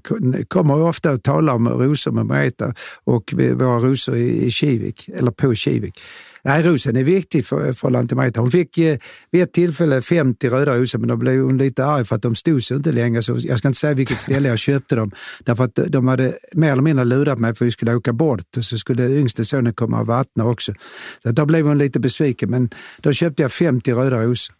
kommer 0.48 0.82
ofta 0.82 1.10
att 1.10 1.22
tala 1.22 1.54
om 1.54 1.68
rosor 1.68 2.12
med 2.12 2.26
Marita 2.26 2.74
och 3.04 3.34
våra 3.36 3.78
rosor 3.78 4.16
i 4.16 4.50
Kivik, 4.50 5.08
eller 5.08 5.30
på 5.30 5.54
Kivik. 5.54 6.00
Nej, 6.46 6.62
rosen 6.62 6.96
är 6.96 7.04
viktig 7.04 7.46
för, 7.46 7.72
för 7.72 8.06
till 8.06 8.16
Margareta. 8.16 8.40
Hon 8.40 8.50
fick 8.50 8.78
eh, 8.78 8.96
vid 9.30 9.42
ett 9.42 9.52
tillfälle 9.52 10.02
50 10.02 10.48
röda 10.48 10.76
rosor, 10.76 10.98
men 10.98 11.08
då 11.08 11.16
blev 11.16 11.42
hon 11.42 11.58
lite 11.58 11.84
arg 11.84 12.04
för 12.04 12.16
att 12.16 12.22
de 12.22 12.34
stod 12.34 12.62
sig 12.62 12.76
inte 12.76 12.92
längre. 12.92 13.22
Så 13.22 13.36
jag 13.40 13.58
ska 13.58 13.68
inte 13.68 13.78
säga 13.78 13.94
vilket 13.94 14.20
ställe 14.20 14.48
jag 14.48 14.58
köpte 14.58 14.94
dem, 14.94 15.10
därför 15.44 15.64
att 15.64 15.74
de 15.74 16.08
hade 16.08 16.34
mer 16.52 16.72
eller 16.72 16.82
mindre 16.82 17.04
lurat 17.04 17.38
mig 17.38 17.54
för 17.54 17.64
att 17.64 17.66
vi 17.66 17.70
skulle 17.70 17.94
åka 17.94 18.12
bort 18.12 18.56
och 18.56 18.64
så 18.64 18.78
skulle 18.78 19.10
yngste 19.10 19.44
sonen 19.44 19.74
komma 19.74 20.00
och 20.00 20.06
vattna 20.06 20.44
också. 20.44 20.72
Så 21.22 21.30
då 21.30 21.46
blev 21.46 21.66
hon 21.66 21.78
lite 21.78 22.00
besviken, 22.00 22.50
men 22.50 22.70
då 22.98 23.12
köpte 23.12 23.42
jag 23.42 23.52
50 23.52 23.92
röda 23.92 24.22
rosor. 24.22 24.54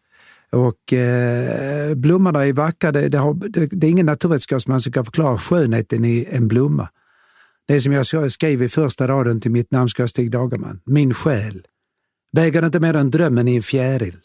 Och 0.52 0.92
eh, 0.92 1.94
blommorna 1.94 2.46
är 2.46 2.52
vackra. 2.52 2.92
Det, 2.92 3.08
det, 3.08 3.18
har, 3.18 3.34
det, 3.34 3.66
det 3.66 3.86
är 3.86 3.90
ingen 3.90 4.06
naturvetenskapsman 4.06 4.80
som 4.80 4.92
kan 4.92 5.04
förklara 5.04 5.38
skönheten 5.38 6.04
i 6.04 6.28
en 6.30 6.48
blomma. 6.48 6.88
Det 7.68 7.80
som 7.80 7.92
jag 7.92 8.32
skrev 8.32 8.62
i 8.62 8.68
första 8.68 9.08
raden 9.08 9.40
till 9.40 9.50
mitt 9.50 9.70
namn 9.70 9.88
ska 9.88 10.08
Stig 10.08 10.30
Dagerman. 10.30 10.80
Min 10.84 11.14
själ 11.14 11.62
väger 12.34 12.64
inte 12.64 12.80
mer 12.80 12.96
än 12.96 13.10
drömmen 13.10 13.48
i 13.48 13.56
en 13.56 13.62
fjäril. 13.62 14.18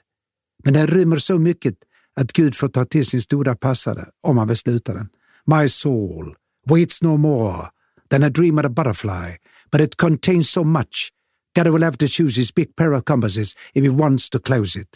Men 0.63 0.73
den 0.73 0.87
rymmer 0.87 1.17
så 1.17 1.39
mycket 1.39 1.75
att 2.15 2.33
Gud 2.33 2.55
får 2.55 2.67
ta 2.67 2.85
till 2.85 3.05
sin 3.05 3.21
stora 3.21 3.55
passare 3.55 4.05
om 4.23 4.37
han 4.37 4.47
vill 4.47 4.57
sluta 4.57 4.93
den. 4.93 5.09
My 5.45 5.69
soul 5.69 6.35
waits 6.69 7.01
no 7.01 7.17
more 7.17 7.69
than 8.09 8.23
a 8.23 8.29
dream 8.29 8.57
of 8.57 8.65
a 8.65 8.69
butterfly, 8.69 9.37
but 9.71 9.81
it 9.81 9.97
contains 9.97 10.49
so 10.49 10.63
much. 10.63 11.09
God 11.55 11.67
will 11.67 11.83
have 11.83 11.97
to 11.97 12.07
choose 12.07 12.39
his 12.39 12.53
big 12.53 12.75
pair 12.75 12.93
of 12.93 13.05
compasses 13.05 13.55
if 13.73 13.83
he 13.83 13.89
wants 13.89 14.29
to 14.29 14.39
close 14.39 14.79
it. 14.79 14.87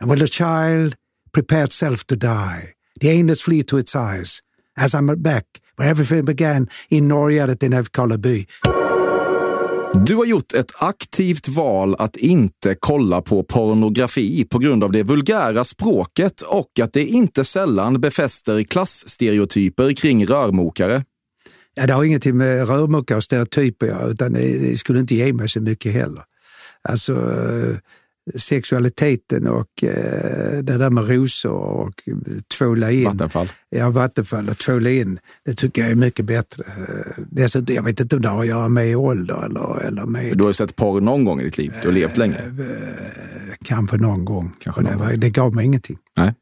And 0.00 0.10
will 0.10 0.18
the 0.18 0.26
child 0.26 0.94
prepare 1.32 1.64
itself 1.64 2.06
to 2.06 2.16
die? 2.16 2.74
The 3.00 3.10
angels 3.10 3.42
flee 3.42 3.62
to 3.64 3.78
its 3.78 3.96
eyes. 3.96 4.40
As 4.76 4.94
I'm 4.94 5.22
back, 5.22 5.44
where 5.76 5.90
everything 5.90 6.24
began 6.24 6.68
in 6.90 7.08
Norgärdet 7.08 7.62
in 7.62 7.72
Älvkarleby. 7.72 8.44
Du 10.06 10.14
har 10.16 10.24
gjort 10.24 10.52
ett 10.52 10.82
aktivt 10.82 11.48
val 11.48 11.96
att 11.98 12.16
inte 12.16 12.76
kolla 12.80 13.22
på 13.22 13.42
pornografi 13.42 14.44
på 14.44 14.58
grund 14.58 14.84
av 14.84 14.92
det 14.92 15.02
vulgära 15.02 15.64
språket 15.64 16.40
och 16.40 16.80
att 16.82 16.92
det 16.92 17.04
inte 17.04 17.44
sällan 17.44 18.00
befäster 18.00 18.62
klassstereotyper 18.62 19.92
kring 19.92 20.26
rörmokare. 20.26 21.04
Ja, 21.74 21.86
det 21.86 21.92
har 21.92 22.04
ingenting 22.04 22.36
med 22.36 22.68
rörmokare 22.68 23.16
och 23.16 23.24
stereotyper 23.24 23.86
att 23.86 23.92
göra, 23.92 24.10
utan 24.10 24.32
det, 24.32 24.78
skulle 24.78 25.00
inte 25.00 25.14
ge 25.14 25.32
mig 25.32 25.48
så 25.48 25.60
mycket 25.60 25.92
heller. 25.92 26.22
Alltså 26.88 27.12
eh, 27.12 27.76
sexualiteten 28.34 29.46
och 29.46 29.84
eh, 29.84 30.58
det 30.62 30.78
där 30.78 30.90
med 30.90 31.08
rosor 31.08 31.52
och 31.52 31.92
tvåla 32.58 32.90
in. 32.90 33.04
Vattenfall. 33.04 33.48
Ja, 33.70 33.90
vattenfall 33.90 34.48
och 34.48 34.58
tvåla 34.58 34.90
in. 34.90 35.18
Det 35.44 35.54
tycker 35.54 35.82
jag 35.82 35.90
är 35.90 35.94
mycket 35.94 36.24
bättre. 36.24 36.64
Eh, 36.66 37.22
Dessutom, 37.30 37.74
jag 37.76 37.82
vet 37.82 38.00
inte 38.00 38.16
om 38.16 38.22
det 38.22 38.28
har 38.28 38.40
att 38.40 38.46
göra 38.46 38.68
med 38.68 38.96
ålder 38.96 39.44
eller, 39.46 39.80
eller 39.86 40.06
med 40.06 40.38
Du 40.38 40.44
har 40.44 40.50
ju 40.50 40.54
sett 40.54 40.76
porr 40.76 41.00
någon 41.00 41.24
gång 41.24 41.40
i 41.40 41.44
ditt 41.44 41.58
liv. 41.58 41.72
Du 41.82 41.88
har 41.88 41.94
levt 41.94 42.16
länge. 42.16 42.36
kanske 43.64 43.96
någon 43.96 44.24
gång. 44.24 44.52
Kanske 44.60 44.80
Och 44.80 44.84
det, 44.84 44.90
någon 44.96 45.06
var, 45.06 45.16
det 45.16 45.30
gav 45.30 45.54
mig 45.54 45.64
ingenting. 45.66 45.98
Nej. 46.16 46.34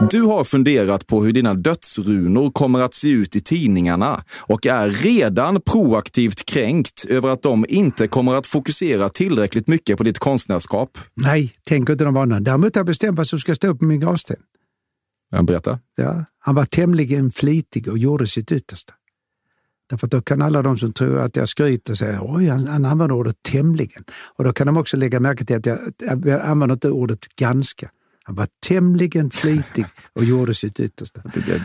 Du 0.00 0.22
har 0.22 0.44
funderat 0.44 1.06
på 1.06 1.24
hur 1.24 1.32
dina 1.32 1.54
dödsrunor 1.54 2.50
kommer 2.50 2.80
att 2.80 2.94
se 2.94 3.10
ut 3.10 3.36
i 3.36 3.40
tidningarna 3.40 4.24
och 4.38 4.66
är 4.66 4.90
redan 4.90 5.60
proaktivt 5.60 6.44
kränkt 6.44 7.04
över 7.08 7.28
att 7.28 7.42
de 7.42 7.66
inte 7.68 8.08
kommer 8.08 8.34
att 8.34 8.46
fokusera 8.46 9.08
tillräckligt 9.08 9.68
mycket 9.68 9.98
på 9.98 10.04
ditt 10.04 10.18
konstnärskap. 10.18 10.98
Nej, 11.14 11.52
tänk 11.64 11.88
inte 11.88 12.04
de 12.04 12.14
vanorna. 12.14 12.40
Däremot 12.40 12.74
har 12.74 12.80
jag 12.80 12.86
bestämt 12.86 13.18
vad 13.18 13.26
som 13.26 13.38
ska 13.38 13.54
stå 13.54 13.74
på 13.74 13.84
min 13.84 14.00
gravsten. 14.00 14.36
Jag 15.30 15.44
berätta. 15.44 15.78
Ja, 15.96 16.24
han 16.38 16.54
var 16.54 16.64
tämligen 16.64 17.30
flitig 17.30 17.88
och 17.88 17.98
gjorde 17.98 18.26
sitt 18.26 18.52
yttersta. 18.52 18.94
Därför 19.90 20.06
att 20.06 20.10
då 20.10 20.20
kan 20.20 20.42
alla 20.42 20.62
de 20.62 20.78
som 20.78 20.92
tror 20.92 21.18
att 21.18 21.36
jag 21.36 21.48
skryter 21.48 21.94
säga 21.94 22.18
oj, 22.22 22.46
han, 22.46 22.66
han 22.66 22.84
använder 22.84 23.14
ordet 23.16 23.36
tämligen. 23.42 24.04
Och 24.36 24.44
då 24.44 24.52
kan 24.52 24.66
de 24.66 24.76
också 24.76 24.96
lägga 24.96 25.20
märke 25.20 25.44
till 25.44 25.56
att 25.56 25.66
jag, 25.66 25.78
jag 26.24 26.40
använder 26.40 26.72
inte 26.72 26.90
ordet 26.90 27.36
ganska. 27.36 27.90
Han 28.24 28.34
var 28.34 28.48
tämligen 28.66 29.30
flitig 29.30 29.86
och 30.14 30.24
gjorde 30.24 30.54
sitt 30.54 30.80
yttersta. 30.80 31.20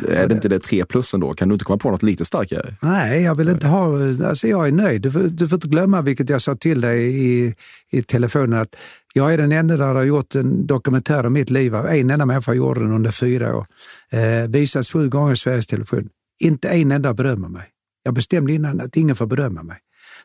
Är 0.10 0.28
det 0.28 0.34
inte 0.34 0.50
det 0.50 0.60
tre 0.60 0.86
plus 0.86 1.14
ändå? 1.14 1.34
Kan 1.34 1.50
du 1.50 1.54
inte 1.54 1.66
komma 1.66 1.78
på 1.78 1.92
något 1.92 2.04
lite 2.04 2.26
starkare? 2.26 2.76
Nej, 2.82 3.22
jag 3.22 3.36
vill 3.36 3.50
inte 3.50 3.68
ha... 3.68 3.86
Alltså 4.28 4.48
jag 4.48 4.68
är 4.68 4.72
nöjd. 4.72 5.02
Du 5.02 5.12
får, 5.12 5.20
du 5.20 5.48
får 5.48 5.56
inte 5.56 5.68
glömma, 5.68 6.02
vilket 6.02 6.30
jag 6.30 6.42
sa 6.42 6.56
till 6.56 6.82
dig 6.82 7.26
i, 7.26 7.56
i 7.92 8.04
telefonen, 8.04 8.60
att 8.60 8.76
jag 9.14 9.34
är 9.34 9.38
den 9.38 9.52
enda 9.52 9.78
där 9.78 9.96
har 9.96 10.04
gjort 10.04 10.36
en 10.36 10.68
dokumentär 10.68 11.26
om 11.26 11.34
mitt 11.34 11.50
liv. 11.50 11.76
En 11.76 12.10
enda 12.10 12.26
människa 12.26 12.54
gjorde 12.54 12.80
den 12.80 12.92
under 12.92 13.12
fyra 13.12 13.56
år. 13.56 13.66
Eh, 14.12 14.50
visats 14.50 14.92
sju 14.92 15.10
gånger 15.10 15.34
i 15.34 15.36
Sveriges 15.36 15.68
Television. 15.68 16.10
Inte 16.40 16.70
en 16.70 16.92
enda 16.92 17.14
berömmer 17.14 17.50
mig. 17.50 17.68
Jag 18.04 18.14
bestämde 18.14 18.54
innan 18.54 18.82
att 18.82 18.98
ingen 18.98 19.16
får 19.16 19.26
berömma 19.26 19.64
mig. 19.64 19.78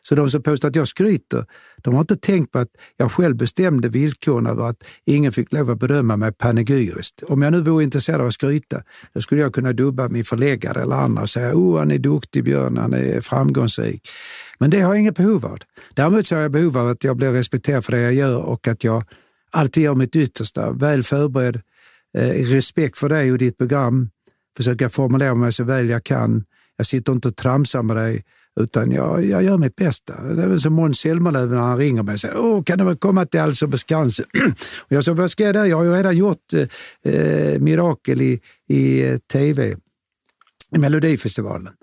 Så 0.07 0.15
de 0.15 0.29
som 0.29 0.43
påstår 0.43 0.67
att 0.67 0.75
jag 0.75 0.87
skryter, 0.87 1.45
de 1.83 1.93
har 1.93 2.01
inte 2.01 2.15
tänkt 2.15 2.51
på 2.51 2.59
att 2.59 2.69
jag 2.97 3.11
själv 3.11 3.35
bestämde 3.35 3.89
villkoren 3.89 4.47
över 4.47 4.63
att 4.63 4.83
ingen 5.05 5.31
fick 5.31 5.53
lov 5.53 5.69
att 5.69 5.79
berömma 5.79 6.17
mig 6.17 6.33
panegyriskt. 6.33 7.23
Om 7.23 7.41
jag 7.41 7.51
nu 7.51 7.61
vore 7.61 7.83
intresserad 7.83 8.21
av 8.21 8.27
att 8.27 8.33
skryta, 8.33 8.81
då 9.13 9.21
skulle 9.21 9.41
jag 9.41 9.53
kunna 9.53 9.73
dubba 9.73 10.09
min 10.09 10.25
förläggare 10.25 10.81
eller 10.81 10.95
andra 10.95 11.21
och 11.21 11.29
säga 11.29 11.53
oh, 11.53 11.79
han 11.79 11.91
är 11.91 11.97
duktig 11.97 12.43
Björn, 12.43 12.77
han 12.77 12.93
är 12.93 13.21
framgångsrik. 13.21 14.01
Men 14.59 14.69
det 14.69 14.81
har 14.81 14.93
jag 14.93 14.99
inget 14.99 15.15
behov 15.15 15.45
av. 15.45 15.57
Däremot 15.93 16.25
så 16.25 16.35
har 16.35 16.41
jag 16.41 16.51
behov 16.51 16.77
av 16.77 16.87
att 16.87 17.03
jag 17.03 17.17
blir 17.17 17.31
respekterad 17.31 17.85
för 17.85 17.91
det 17.91 18.01
jag 18.01 18.13
gör 18.13 18.41
och 18.41 18.67
att 18.67 18.83
jag 18.83 19.03
alltid 19.51 19.83
gör 19.83 19.95
mitt 19.95 20.15
yttersta, 20.15 20.71
väl 20.71 21.03
förberedd, 21.03 21.61
eh, 22.17 22.29
respekt 22.29 22.97
för 22.97 23.09
dig 23.09 23.31
och 23.31 23.37
ditt 23.37 23.57
program, 23.57 24.09
försöka 24.57 24.89
formulera 24.89 25.35
mig 25.35 25.53
så 25.53 25.63
väl 25.63 25.89
jag 25.89 26.03
kan. 26.03 26.43
Jag 26.77 26.85
sitter 26.85 27.13
inte 27.13 27.27
och 27.27 27.35
tramsar 27.35 27.83
med 27.83 27.95
dig, 27.95 28.23
utan 28.59 28.91
jag, 28.91 29.25
jag 29.25 29.43
gör 29.43 29.57
mitt 29.57 29.75
bästa. 29.75 30.21
Det 30.21 30.43
är 30.43 30.47
väl 30.47 30.59
som 30.59 30.73
Måns 30.73 30.99
Zelmerlöw 30.99 31.51
när 31.51 31.61
han 31.61 31.77
ringer 31.77 32.03
mig 32.03 32.13
och 32.13 32.19
säger 32.19 32.37
Åh, 32.37 32.63
kan 32.63 32.77
du 32.77 32.85
väl 32.85 32.97
komma 32.97 33.25
till 33.25 33.39
Allsång 33.39 33.71
på 33.71 33.77
Skansen? 33.77 34.25
och 34.79 34.91
jag 34.91 35.03
sa, 35.03 35.13
vad 35.13 35.31
ska 35.31 35.43
jag 35.43 35.55
där? 35.55 35.65
Jag 35.65 35.77
har 35.77 35.83
ju 35.83 35.93
redan 35.93 36.17
gjort 36.17 36.53
eh, 37.03 37.59
mirakel 37.59 38.21
i, 38.21 38.39
i 38.69 39.09
eh, 39.09 39.17
tv, 39.17 39.75
i 40.75 40.79
Melodifestivalen. 40.79 41.73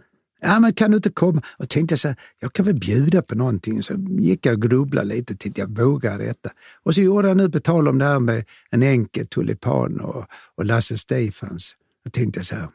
Ja, 0.42 0.60
men 0.60 0.74
kan 0.74 0.90
du 0.90 0.96
inte 0.96 1.10
komma? 1.10 1.42
Och 1.58 1.68
tänkte 1.68 1.96
så 1.96 2.08
här, 2.08 2.16
jag 2.38 2.52
kan 2.52 2.64
väl 2.64 2.74
bjuda 2.74 3.22
på 3.22 3.34
någonting. 3.34 3.82
Så 3.82 3.94
gick 4.08 4.46
jag 4.46 4.54
och 4.54 4.62
grubblade 4.62 5.08
lite 5.08 5.36
tänkte 5.36 5.60
jag 5.60 5.78
vågar 5.78 6.18
detta. 6.18 6.50
Och 6.82 6.94
så 6.94 7.00
gjorde 7.00 7.28
jag 7.28 7.36
nu 7.36 7.50
på 7.50 7.60
tal 7.60 7.88
om 7.88 7.98
det 7.98 8.04
här 8.04 8.20
med 8.20 8.44
en 8.70 8.82
enkel 8.82 9.26
tulipan 9.26 10.00
och, 10.00 10.24
och 10.56 10.64
Lasse 10.64 10.98
Stefans. 10.98 11.74
Då 12.04 12.10
tänkte 12.10 12.38
jag 12.38 12.46
så 12.46 12.54
här, 12.54 12.68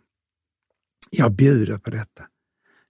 jag 1.11 1.31
bjuder 1.31 1.77
på 1.77 1.89
detta. 1.89 2.23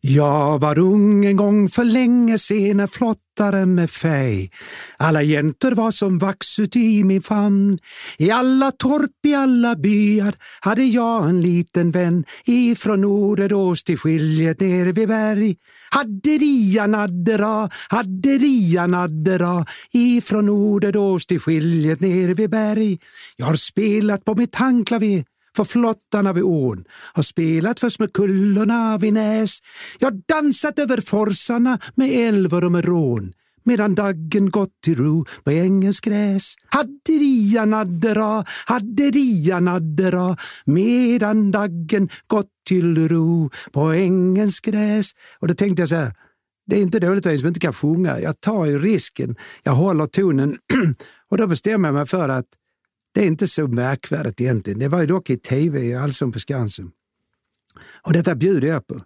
Jag 0.07 0.59
var 0.59 0.79
ung 0.79 1.25
en 1.25 1.35
gång 1.35 1.69
för 1.69 1.83
länge 1.83 2.37
sen, 2.37 2.79
en 2.79 2.87
flottare 2.87 3.65
med 3.65 3.89
fej. 3.89 4.51
Alla 4.97 5.21
jäntor 5.21 5.71
var 5.71 5.91
som 5.91 6.17
vax 6.17 6.59
uti 6.59 7.03
min 7.03 7.21
famn. 7.21 7.77
I 8.17 8.31
alla 8.31 8.71
torp, 8.71 9.25
i 9.25 9.35
alla 9.35 9.75
byar 9.75 10.35
hade 10.61 10.83
jag 10.83 11.29
en 11.29 11.41
liten 11.41 11.91
vän 11.91 12.23
ifrån 12.45 13.01
Norderås 13.01 13.83
till 13.83 13.97
skiljet 13.97 14.59
ner 14.59 14.85
vid 14.85 15.07
berg. 15.07 15.55
Hadderia 15.91 16.87
naddera, 16.87 17.69
hadderia 17.89 18.87
naddera 18.87 19.65
ifrån 19.93 20.45
Norderås 20.45 21.25
till 21.25 21.39
skiljet 21.39 21.99
ner 21.99 22.33
vid 22.33 22.49
berg. 22.49 22.99
Jag 23.35 23.45
har 23.45 23.55
spelat 23.55 24.25
på 24.25 24.35
mitt 24.35 24.55
handklaver 24.55 25.23
för 25.55 25.63
flottarna 25.63 26.33
vid 26.33 26.43
ån, 26.43 26.83
har 27.13 27.23
spelat 27.23 27.79
först 27.79 27.99
med 27.99 28.13
kullorna 28.13 28.97
vid 28.97 29.13
Näs. 29.13 29.59
Jag 29.99 30.21
dansat 30.27 30.79
över 30.79 31.01
forsarna 31.01 31.79
med 31.95 32.27
älvor 32.27 32.63
och 32.63 32.71
med 32.71 32.85
rån 32.85 33.33
medan 33.65 33.95
daggen 33.95 34.49
gått 34.49 34.81
till 34.83 34.95
ro 34.95 35.25
på 35.43 35.51
ängens 35.51 35.99
gräs. 35.99 36.55
Hadderia 36.65 37.65
naddera, 37.65 38.45
hadderia 38.65 39.59
naddera, 39.59 40.37
medan 40.65 41.51
daggen 41.51 42.09
gått 42.27 42.49
till 42.67 43.07
ro 43.07 43.49
på 43.71 43.81
ängens 43.81 44.59
gräs. 44.59 45.11
Och 45.39 45.47
då 45.47 45.53
tänkte 45.53 45.81
jag 45.81 45.89
så 45.89 45.95
här, 45.95 46.13
det 46.67 46.77
är 46.77 46.81
inte 46.81 46.99
dåligt 46.99 47.25
att 47.25 47.41
jag 47.41 47.49
inte 47.49 47.59
kan 47.59 47.73
sjunga. 47.73 48.19
Jag 48.19 48.41
tar 48.41 48.65
ju 48.65 48.79
risken, 48.79 49.35
jag 49.63 49.73
håller 49.73 50.05
tonen 50.05 50.57
och 51.31 51.37
då 51.37 51.47
bestämmer 51.47 51.87
jag 51.87 51.95
mig 51.95 52.05
för 52.05 52.29
att 52.29 52.45
det 53.15 53.21
är 53.21 53.27
inte 53.27 53.47
så 53.47 53.67
märkvärdigt 53.67 54.41
egentligen. 54.41 54.79
Det 54.79 54.87
var 54.87 55.01
ju 55.01 55.07
dock 55.07 55.29
i 55.29 55.37
tv, 55.37 55.83
i 55.83 55.95
Allsång 55.95 56.31
på 56.31 56.39
Skansen. 56.39 56.91
Och 58.01 58.13
detta 58.13 58.35
bjuder 58.35 58.67
jag 58.67 58.87
på. 58.87 59.01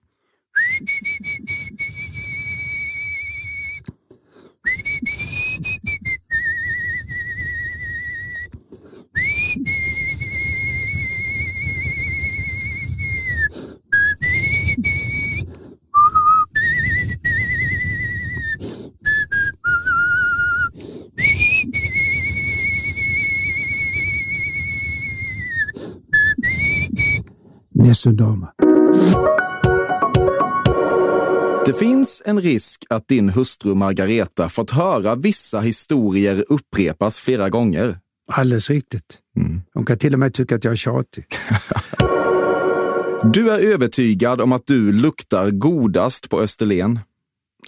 Nessundama. 27.90 28.52
Det 31.66 31.74
finns 31.74 32.24
en 32.26 32.40
risk 32.40 32.86
att 32.90 33.08
din 33.08 33.30
hustru 33.30 33.76
Margareta 33.76 34.50
fått 34.50 34.72
höra 34.72 35.16
vissa 35.16 35.60
historier 35.60 36.46
upprepas 36.50 37.20
flera 37.20 37.50
gånger. 37.50 38.00
Alldeles 38.32 38.70
riktigt. 38.70 39.18
Mm. 39.38 39.62
Hon 39.74 39.86
kan 39.86 39.98
till 39.98 40.14
och 40.14 40.20
med 40.20 40.34
tycka 40.34 40.56
att 40.56 40.64
jag 40.64 40.72
är 40.72 40.76
tjatig. 40.76 41.26
Du 43.34 43.50
är 43.50 43.74
övertygad 43.74 44.42
om 44.42 44.52
att 44.52 44.68
du 44.68 44.92
luktar 44.92 45.50
godast 45.52 46.30
på 46.30 46.42
Österlen? 46.42 47.00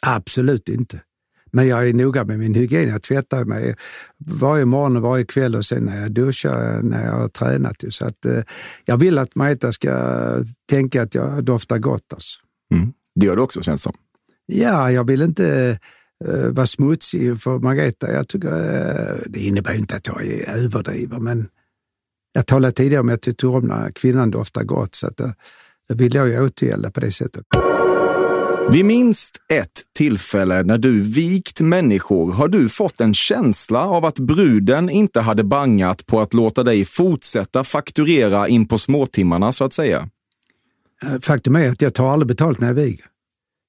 Absolut 0.02 0.70
inte. 0.70 1.02
Men 1.52 1.68
jag 1.68 1.90
är 1.90 1.94
noga 1.94 2.26
med 2.26 2.40
min 2.40 2.54
hygien. 2.54 2.90
Jag 2.90 3.02
tvättar 3.02 3.46
mig 3.46 3.76
varje 4.26 4.66
morgon 4.66 4.96
och 4.96 5.02
varje 5.02 5.26
kväll 5.26 5.56
och 5.56 5.66
sen 5.66 5.84
när 5.84 6.02
jag 6.02 6.12
duschar 6.12 6.82
när 6.82 7.06
jag 7.06 7.14
har 7.14 7.28
tränat. 7.28 7.84
Så 7.90 8.06
att, 8.06 8.26
eh, 8.26 8.44
jag 8.86 8.98
vill 8.98 9.18
att 9.18 9.36
Marita 9.36 9.72
ska 9.72 9.94
tänka 10.70 11.02
att 11.02 11.16
jag 11.16 11.44
doftar 11.44 11.78
gott. 11.78 12.14
Alltså. 12.14 12.40
Mm. 12.74 12.94
Det 13.16 13.26
gör 13.26 13.36
du 13.36 13.42
också 13.42 13.62
känns 13.62 13.84
som. 13.84 13.94
Ja, 14.46 14.92
jag 14.92 15.08
vill 15.08 15.22
inte 15.22 15.80
uh, 16.28 16.50
vara 16.50 16.66
smutsig 16.66 17.42
för 17.42 17.60
Margareta. 17.60 18.12
Jag 18.12 18.28
tycker, 18.28 18.48
uh, 18.48 19.20
det 19.28 19.40
innebär 19.40 19.74
inte 19.74 19.96
att 19.96 20.08
jag 20.08 20.26
är 20.26 20.50
överdriver, 20.50 21.20
men 21.20 21.48
jag 22.34 22.48
talade 22.48 22.74
tidigare 22.74 23.02
om 23.02 23.10
att 23.10 23.12
jag 23.12 23.22
tycker 23.22 23.48
om 23.48 23.68
när 23.68 23.92
kvinnan 23.92 24.32
doftar 24.32 24.64
gott, 24.64 24.96
så 24.96 25.08
att, 25.08 25.22
uh, 25.22 25.32
det 25.88 25.94
vill 25.94 26.16
jag 26.16 26.28
ju 26.30 26.44
återgälda 26.44 26.92
på 26.92 27.00
det 27.00 27.12
sättet. 27.12 27.46
Vid 28.72 28.86
minst 28.86 29.38
ett 29.54 29.82
tillfälle 29.98 30.64
när 30.64 30.78
du 30.78 31.02
vikt 31.02 31.62
människor 31.62 32.32
har 32.32 32.48
du 32.48 32.70
fått 32.70 33.02
en 33.02 33.14
känsla 33.14 33.86
av 33.86 34.06
att 34.06 34.20
bruden 34.20 34.90
inte 34.90 35.22
hade 35.22 35.44
bangat 35.44 36.06
på 36.06 36.22
att 36.22 36.34
låta 36.34 36.64
dig 36.64 36.86
fortsätta 36.86 37.64
fakturera 37.64 38.48
in 38.48 38.68
på 38.68 38.78
småtimmarna, 38.78 39.52
så 39.52 39.64
att 39.64 39.74
säga. 39.74 40.10
Eh, 41.04 41.20
faktum 41.22 41.56
är 41.56 41.70
att 41.70 41.82
jag 41.82 41.94
tar 41.94 42.10
aldrig 42.10 42.28
betalt 42.28 42.60
när 42.60 42.68
jag 42.68 42.76
viger. 42.76 43.06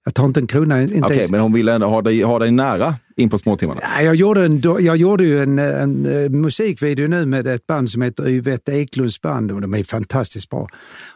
Jag 0.04 0.14
tar 0.14 0.24
inte 0.24 0.40
en 0.40 0.46
krona. 0.46 0.82
Inte 0.82 0.98
Okej, 0.98 1.16
ens- 1.16 1.30
men 1.30 1.40
hon 1.40 1.52
ville 1.52 1.72
ändå 1.72 1.86
ha 1.86 2.02
dig, 2.02 2.22
ha 2.22 2.38
dig 2.38 2.50
nära 2.50 2.94
in 3.16 3.30
på 3.30 3.38
småtimmarna. 3.38 3.80
Nej, 3.96 4.04
Jag 4.04 4.14
gjorde, 4.14 4.44
en, 4.44 4.60
jag 4.60 4.96
gjorde 4.96 5.24
ju 5.24 5.38
en, 5.38 5.58
en, 5.58 6.06
eh, 6.06 6.30
musikvideo 6.30 7.08
nu 7.08 7.26
med 7.26 7.46
ett 7.46 7.66
band 7.66 7.90
som 7.90 8.02
heter 8.02 8.28
Yvette 8.28 8.72
Eklunds 8.72 9.20
band 9.20 9.52
och 9.52 9.60
de 9.60 9.74
är 9.74 9.82
fantastiskt 9.82 10.50
bra. 10.50 10.68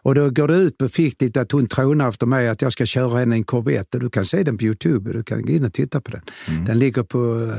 Och 0.02 0.14
då 0.14 0.30
går 0.30 0.48
det 0.48 0.56
ut 0.56 0.78
på 0.78 0.88
fiktivt 0.88 1.36
att 1.36 1.52
hon 1.52 1.66
trånar 1.66 2.08
efter 2.08 2.26
mig 2.26 2.48
att 2.48 2.62
jag 2.62 2.72
ska 2.72 2.86
köra 2.86 3.18
henne 3.18 3.36
en 3.36 3.44
Corvette. 3.44 3.98
Du 3.98 4.10
kan 4.10 4.24
se 4.24 4.42
den 4.42 4.58
på 4.58 4.64
Youtube, 4.64 5.12
du 5.12 5.22
kan 5.22 5.42
gå 5.42 5.52
in 5.52 5.64
och 5.64 5.72
titta 5.72 6.00
på 6.00 6.10
den. 6.10 6.22
Den 6.66 6.78
ligger 6.78 7.02
på 7.02 7.52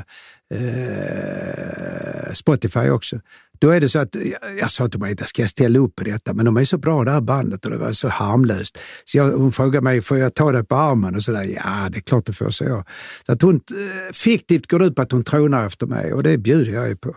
eh, 0.53 2.33
Spotify 2.33 2.89
också. 2.89 3.19
Då 3.59 3.69
är 3.69 3.79
det 3.79 3.89
så 3.89 3.99
att 3.99 4.15
jag, 4.59 4.71
sa 4.71 4.87
till 4.87 4.99
mig, 4.99 5.15
ska 5.25 5.41
jag 5.41 5.49
ställa 5.49 5.79
upp 5.79 5.95
på 5.95 6.03
detta? 6.03 6.33
Men 6.33 6.45
de 6.45 6.57
är 6.57 6.65
så 6.65 6.77
bra 6.77 7.03
det 7.03 7.11
här 7.11 7.21
bandet 7.21 7.65
och 7.65 7.71
det 7.71 7.77
var 7.77 7.91
så 7.91 8.07
harmlöst. 8.07 8.77
Så 9.05 9.17
jag, 9.17 9.31
hon 9.31 9.51
frågade 9.51 9.81
mig, 9.83 10.01
får 10.01 10.17
jag 10.17 10.33
ta 10.33 10.51
dig 10.51 10.63
på 10.63 10.75
armen? 10.75 11.15
Och 11.15 11.23
sådär, 11.23 11.43
ja 11.43 11.89
det 11.91 11.97
är 11.97 12.01
klart 12.01 12.25
du 12.25 12.33
får, 12.33 12.49
så 12.49 12.63
jag. 12.63 12.83
Så 13.25 13.31
att 13.31 13.41
hon 13.41 13.55
eh, 13.55 14.13
fiktivt 14.13 14.67
går 14.67 14.83
ut 14.83 14.95
på 14.95 15.01
att 15.01 15.11
hon 15.11 15.23
trånar 15.23 15.65
efter 15.65 15.87
mig 15.87 16.13
och 16.13 16.23
det 16.23 16.37
bjuder 16.37 16.71
jag 16.71 16.87
ju 16.87 16.95
på. 16.95 17.15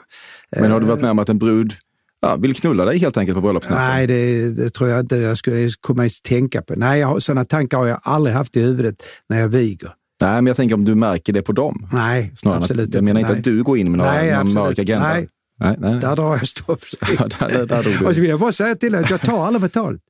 Men 0.56 0.70
har 0.70 0.80
du 0.80 0.86
varit 0.86 1.00
med 1.00 1.10
om 1.10 1.18
att 1.18 1.28
en 1.28 1.38
brud 1.38 1.72
ja, 2.20 2.36
vill 2.36 2.54
knulla 2.54 2.84
dig 2.84 2.98
helt 2.98 3.16
enkelt 3.16 3.36
på 3.36 3.42
bröllopsnatten? 3.42 3.86
Nej, 3.86 4.06
det, 4.06 4.50
det 4.50 4.70
tror 4.70 4.90
jag 4.90 5.00
inte 5.00 5.16
jag 5.16 5.38
skulle 5.38 5.68
komma 5.80 6.04
att 6.04 6.22
tänka 6.22 6.62
på. 6.62 6.74
Nej, 6.76 7.00
jag, 7.00 7.22
sådana 7.22 7.44
tankar 7.44 7.78
har 7.78 7.86
jag 7.86 8.00
aldrig 8.02 8.36
haft 8.36 8.56
i 8.56 8.60
huvudet 8.60 9.02
när 9.28 9.40
jag 9.40 9.48
viger. 9.48 9.90
Nej, 10.22 10.34
men 10.34 10.46
jag 10.46 10.56
tänker 10.56 10.74
om 10.74 10.84
du 10.84 10.94
märker 10.94 11.32
det 11.32 11.42
på 11.42 11.52
dem. 11.52 11.88
Nej, 11.92 12.32
Snarare 12.34 12.58
absolut 12.58 12.88
att, 12.88 12.94
jag 12.94 13.04
menar 13.04 13.20
inte 13.20 13.32
nej. 13.32 13.38
att 13.38 13.44
du 13.44 13.62
går 13.62 13.78
in 13.78 13.90
med 13.90 13.98
några, 13.98 14.12
Nej, 14.12 14.30
någon 14.30 14.40
absolut. 14.40 14.54
mörk 14.54 14.78
agenda. 14.78 15.08
Nej. 15.08 15.28
Nej, 15.60 15.76
nej. 15.78 15.94
Där 16.00 16.16
drar 16.16 16.36
jag 16.36 16.48
stopp. 16.48 16.80
Ja, 17.18 17.26
där, 17.48 17.66
där 17.66 17.82
drog 17.82 17.98
du. 17.98 18.06
Och 18.06 18.14
så 18.14 18.20
vill 18.20 18.30
jag 18.30 18.40
bara 18.40 18.52
säga 18.52 18.74
till 18.74 18.92
dig 18.92 19.04
att 19.04 19.10
jag 19.10 19.20
tar 19.20 19.46
aldrig 19.46 19.62
betalt. 19.62 20.00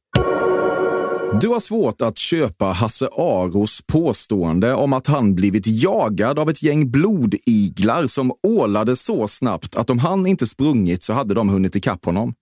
Du 1.40 1.48
har 1.48 1.60
svårt 1.60 2.02
att 2.02 2.18
köpa 2.18 2.64
Hasse 2.64 3.08
Aros 3.12 3.82
påstående 3.86 4.74
om 4.74 4.92
att 4.92 5.06
han 5.06 5.34
blivit 5.34 5.66
jagad 5.66 6.38
av 6.38 6.50
ett 6.50 6.62
gäng 6.62 6.90
blodiglar 6.90 8.06
som 8.06 8.32
ålade 8.42 8.96
så 8.96 9.28
snabbt 9.28 9.76
att 9.76 9.90
om 9.90 9.98
han 9.98 10.26
inte 10.26 10.46
sprungit 10.46 11.02
så 11.02 11.12
hade 11.12 11.34
de 11.34 11.48
hunnit 11.48 11.76
ikapp 11.76 12.04
honom. 12.04 12.34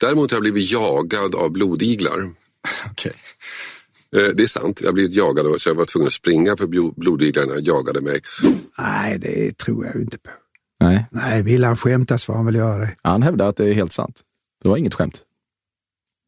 Däremot 0.00 0.30
har 0.30 0.36
jag 0.36 0.42
blivit 0.42 0.72
jagad 0.72 1.34
av 1.34 1.50
blodiglar. 1.52 2.30
Okej. 2.90 3.12
Eh, 4.16 4.22
Det 4.34 4.42
är 4.42 4.46
sant, 4.46 4.80
jag 4.82 4.88
har 4.88 4.92
blivit 4.94 5.14
jagad 5.14 5.46
och- 5.46 5.60
så 5.60 5.68
jag 5.68 5.74
var 5.74 5.84
tvungen 5.84 6.06
att 6.06 6.12
springa 6.12 6.56
för 6.56 6.66
blo- 6.66 6.94
blodiglarna 6.96 7.52
jagade 7.60 8.00
mig. 8.00 8.20
Nej, 8.78 9.18
det 9.18 9.56
tror 9.56 9.86
jag 9.86 9.94
inte 10.02 10.18
på. 10.18 10.30
Nej, 10.80 11.06
Nej, 11.10 11.42
vill 11.42 11.64
han 11.64 11.76
skämta 11.76 12.18
så 12.18 12.24
får 12.26 12.34
han 12.34 12.46
väl 12.46 12.54
göra 12.54 12.78
det. 12.78 12.94
han 13.02 13.22
hävdar 13.22 13.48
att 13.48 13.56
det 13.56 13.68
är 13.68 13.74
helt 13.74 13.92
sant. 13.92 14.20
Det 14.62 14.68
var 14.68 14.76
inget 14.76 14.94
skämt. 14.94 15.22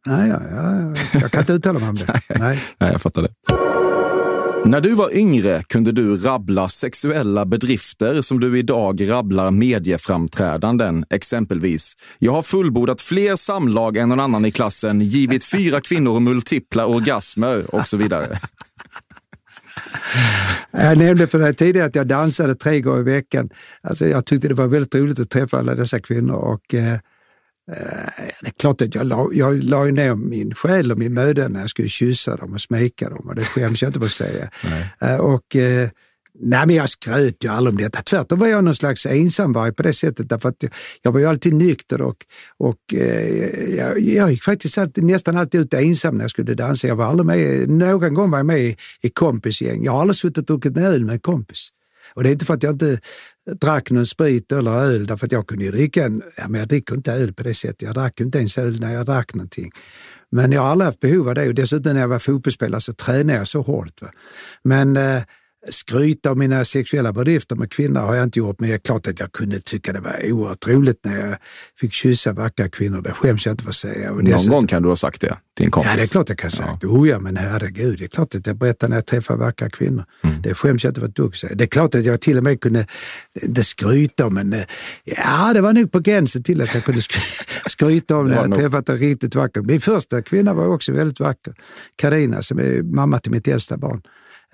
Nej, 0.06 0.28
ja, 0.28 0.40
ja, 0.50 0.92
jag 1.20 1.30
kan 1.30 1.40
inte 1.40 1.52
uttala 1.52 1.78
mig 1.78 1.88
om 1.88 1.94
det. 1.94 2.20
Nej. 2.38 2.58
Nej, 2.78 2.92
jag 2.92 3.02
fattar 3.02 3.22
det. 3.22 3.28
När 4.64 4.80
du 4.80 4.94
var 4.94 5.16
yngre 5.16 5.62
kunde 5.62 5.92
du 5.92 6.16
rabbla 6.16 6.68
sexuella 6.68 7.44
bedrifter 7.46 8.20
som 8.20 8.40
du 8.40 8.58
idag 8.58 9.10
rabblar 9.10 9.50
medieframträdanden, 9.50 11.04
exempelvis. 11.10 11.96
Jag 12.18 12.32
har 12.32 12.42
fullbordat 12.42 13.00
fler 13.00 13.36
samlag 13.36 13.96
än 13.96 14.08
någon 14.08 14.20
annan 14.20 14.44
i 14.44 14.50
klassen, 14.50 15.00
givit 15.00 15.44
fyra 15.44 15.80
kvinnor 15.80 16.20
multipla 16.20 16.86
orgasmer 16.86 17.74
och 17.74 17.88
så 17.88 17.96
vidare. 17.96 18.38
Jag 20.70 20.98
nämnde 20.98 21.26
för 21.26 21.38
dig 21.38 21.54
tidigare 21.54 21.86
att 21.86 21.94
jag 21.94 22.06
dansade 22.06 22.54
tre 22.54 22.80
gånger 22.80 23.00
i 23.00 23.04
veckan. 23.04 23.50
Alltså, 23.82 24.06
jag 24.06 24.26
tyckte 24.26 24.48
det 24.48 24.54
var 24.54 24.66
väldigt 24.66 24.94
roligt 24.94 25.20
att 25.20 25.30
träffa 25.30 25.58
alla 25.58 25.74
dessa 25.74 26.00
kvinnor 26.00 26.34
och 26.34 26.74
eh, 26.74 26.98
Eh, 27.72 28.32
Det 28.40 28.46
är 28.46 28.50
klart 28.60 28.82
att 28.82 28.94
jag 28.94 29.06
la, 29.06 29.28
jag 29.32 29.64
la 29.64 29.84
ner 29.84 30.14
min 30.14 30.54
själ 30.54 30.92
och 30.92 30.98
min 30.98 31.14
möda 31.14 31.48
när 31.48 31.60
jag 31.60 31.70
skulle 31.70 31.88
kyssa 31.88 32.36
dem 32.36 32.52
och 32.52 32.60
smeka 32.60 33.10
dem 33.10 33.28
och 33.28 33.34
det 33.34 33.42
skäms 33.44 33.82
jag 33.82 33.88
inte 33.88 33.98
för 33.98 34.06
att 34.06 34.12
säga. 34.12 34.50
Eh, 35.00 35.16
Och, 35.16 35.56
eh, 35.56 35.88
nej, 36.40 36.66
men 36.66 36.76
jag 36.76 36.88
skröt 36.88 37.44
ju 37.44 37.48
aldrig 37.48 37.74
om 37.74 37.82
detta. 37.82 38.02
Tvärtom 38.02 38.38
var 38.38 38.46
jag 38.46 38.64
någon 38.64 38.74
slags 38.74 39.06
ensamvarg 39.06 39.74
på 39.74 39.82
det 39.82 39.92
sättet. 39.92 40.28
Därför 40.28 40.48
att 40.48 40.64
jag, 41.02 41.12
var 41.12 41.20
ju 41.20 41.26
alltid 41.26 41.54
nykter 41.54 42.02
och, 42.02 42.16
och 42.58 42.94
eh, 42.94 43.76
jag, 43.76 44.00
jag 44.00 44.30
gick 44.30 44.42
faktiskt 44.42 44.78
alltid, 44.78 45.04
nästan 45.04 45.36
alltid 45.36 45.60
ut 45.60 45.74
ensam 45.74 46.14
när 46.14 46.24
jag 46.24 46.30
skulle 46.30 46.54
dansa. 46.54 46.86
Jag 46.86 46.96
var 46.96 47.04
aldrig 47.04 47.26
med, 47.26 47.68
någon 47.68 48.14
gång 48.14 48.30
var 48.30 48.38
jag 48.38 48.46
med 48.46 48.60
i, 48.60 48.76
i 49.02 49.10
kompisgäng. 49.10 49.84
Jag 49.84 49.92
har 49.92 50.00
aldrig 50.00 50.16
suttit 50.16 50.38
och 50.38 50.44
druckit 50.44 50.76
en 50.76 50.84
öl 50.84 51.04
med 51.04 51.12
en 51.12 51.20
kompis. 51.20 51.68
Och 52.14 52.22
det 52.22 52.28
är 52.28 52.32
inte 52.32 52.44
för 52.44 52.54
att 52.54 52.62
jag 52.62 52.74
inte 52.74 52.98
drack 53.60 53.90
någon 53.90 54.06
sprit 54.06 54.52
eller 54.52 54.70
öl, 54.70 55.06
därför 55.06 55.26
att 55.26 55.32
jag 55.32 55.46
kunde 55.46 55.64
ju 55.64 55.70
dricka 55.70 56.04
en, 56.04 56.22
ja, 56.36 56.48
men 56.48 56.58
jag 56.58 56.68
dricker 56.68 56.94
inte 56.94 57.12
öl 57.12 57.32
på 57.32 57.42
det 57.42 57.54
sättet. 57.54 57.82
Jag 57.82 57.94
drack 57.94 58.20
inte 58.20 58.38
ens 58.38 58.58
öl 58.58 58.80
när 58.80 58.94
jag 58.94 59.06
drack 59.06 59.34
någonting. 59.34 59.70
Men 60.30 60.52
jag 60.52 60.62
har 60.62 60.68
aldrig 60.68 60.86
haft 60.86 61.00
behov 61.00 61.28
av 61.28 61.34
det 61.34 61.48
och 61.48 61.54
dessutom 61.54 61.92
när 61.92 62.00
jag 62.00 62.08
var 62.08 62.18
fotbollsspelare 62.18 62.80
så 62.80 62.92
tränade 62.92 63.38
jag 63.38 63.48
så 63.48 63.60
hårt. 63.60 64.02
Va? 64.02 64.08
Men 64.64 64.96
eh, 64.96 65.22
skryta 65.70 66.32
om 66.32 66.38
mina 66.38 66.64
sexuella 66.64 67.12
bedrifter 67.12 67.56
med 67.56 67.72
kvinnor 67.72 68.00
har 68.00 68.14
jag 68.14 68.24
inte 68.24 68.38
gjort, 68.38 68.60
men 68.60 68.68
det 68.68 68.74
är 68.74 68.78
klart 68.78 69.06
att 69.06 69.20
jag 69.20 69.32
kunde 69.32 69.58
tycka 69.60 69.92
det 69.92 70.00
var 70.00 70.32
oerhört 70.32 70.66
roligt 70.68 71.00
när 71.04 71.26
jag 71.28 71.36
fick 71.80 71.92
kyssa 71.92 72.32
vackra 72.32 72.68
kvinnor. 72.68 73.00
Det 73.02 73.12
skäms 73.12 73.46
jag 73.46 73.52
inte 73.52 73.62
för 73.64 73.70
att 73.70 73.76
säga. 73.76 74.12
Och 74.12 74.24
Någon 74.24 74.46
gång 74.48 74.66
kan 74.66 74.82
du 74.82 74.88
ha 74.88 74.96
sagt 74.96 75.20
det 75.20 75.36
till 75.56 75.64
en 75.66 75.70
kompis. 75.70 75.90
Ja, 75.90 75.96
det 75.96 76.02
är 76.02 76.06
klart 76.06 76.28
jag 76.28 76.38
kan 76.38 76.50
säga. 76.50 76.78
Ja. 76.82 76.88
Oh 76.88 77.08
ja, 77.08 77.18
men 77.18 77.36
herregud, 77.36 77.98
det 77.98 78.04
är 78.04 78.08
klart 78.08 78.34
att 78.34 78.46
jag 78.46 78.56
berättar 78.56 78.88
när 78.88 78.96
jag 78.96 79.06
träffar 79.06 79.36
vackra 79.36 79.70
kvinnor. 79.70 80.04
Mm. 80.24 80.42
Det 80.42 80.54
skäms 80.54 80.84
jag 80.84 80.90
inte 80.90 81.00
för 81.00 81.08
ett 81.08 81.16
dugg 81.16 81.36
säga. 81.36 81.54
Det 81.54 81.64
är 81.64 81.68
klart 81.68 81.94
att 81.94 82.04
jag 82.04 82.20
till 82.20 82.38
och 82.38 82.44
med 82.44 82.60
kunde, 82.60 82.86
inte 83.42 83.64
skryta 83.64 84.26
om, 84.26 84.34
men 84.34 84.54
ja, 85.04 85.52
det 85.54 85.60
var 85.60 85.72
nog 85.72 85.92
på 85.92 85.98
gränsen 86.00 86.42
till 86.42 86.60
att 86.60 86.74
jag 86.74 86.84
kunde 86.84 87.00
sk- 87.00 87.46
skryta 87.68 88.16
om 88.16 88.28
när 88.28 88.36
jag 88.36 88.50
nog- 88.50 88.58
träffat 88.58 88.88
en 88.88 88.98
riktigt 88.98 89.34
vacker. 89.34 89.60
Min 89.60 89.80
första 89.80 90.22
kvinna 90.22 90.54
var 90.54 90.66
också 90.66 90.92
väldigt 90.92 91.20
vacker. 91.20 91.54
Karina 91.96 92.42
som 92.42 92.58
är 92.58 92.82
mamma 92.82 93.18
till 93.18 93.32
mitt 93.32 93.48
äldsta 93.48 93.76
barn. 93.76 94.02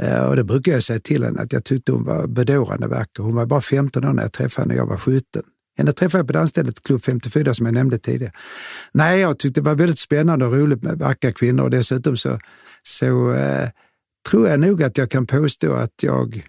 Eh, 0.03 0.25
och 0.25 0.37
det 0.37 0.45
brukar 0.45 0.73
jag 0.73 0.83
säga 0.83 1.01
till 1.01 1.25
henne 1.25 1.41
att 1.41 1.53
jag 1.53 1.65
tyckte 1.65 1.93
hon 1.93 2.05
var 2.05 2.27
bedårande 2.27 2.87
vacker. 2.87 3.23
Hon 3.23 3.35
var 3.35 3.47
bara 3.47 3.61
15 3.61 4.05
år 4.05 4.13
när 4.13 4.23
jag 4.23 4.33
träffade 4.33 4.63
henne, 4.63 4.75
och 4.75 4.81
jag 4.81 4.91
var 4.91 4.97
17. 4.97 5.43
Henne 5.79 5.93
träffade 5.93 6.21
jag 6.21 6.27
på 6.27 6.33
dansstället 6.33 6.83
Klubb 6.83 7.03
54 7.03 7.55
som 7.55 7.67
jag 7.67 7.75
nämnde 7.75 7.99
tidigare. 7.99 8.33
Nej, 8.93 9.21
jag 9.21 9.39
tyckte 9.39 9.61
det 9.61 9.65
var 9.65 9.75
väldigt 9.75 9.99
spännande 9.99 10.47
och 10.47 10.53
roligt 10.53 10.83
med 10.83 10.99
vackra 10.99 11.33
kvinnor 11.33 11.65
och 11.65 11.71
dessutom 11.71 12.17
så, 12.17 12.39
så 12.83 13.33
eh, 13.33 13.69
tror 14.31 14.49
jag 14.49 14.61
nog 14.61 14.83
att 14.83 14.99
jag 14.99 15.11
kan 15.11 15.27
påstå 15.27 15.73
att 15.73 16.03
jag 16.03 16.43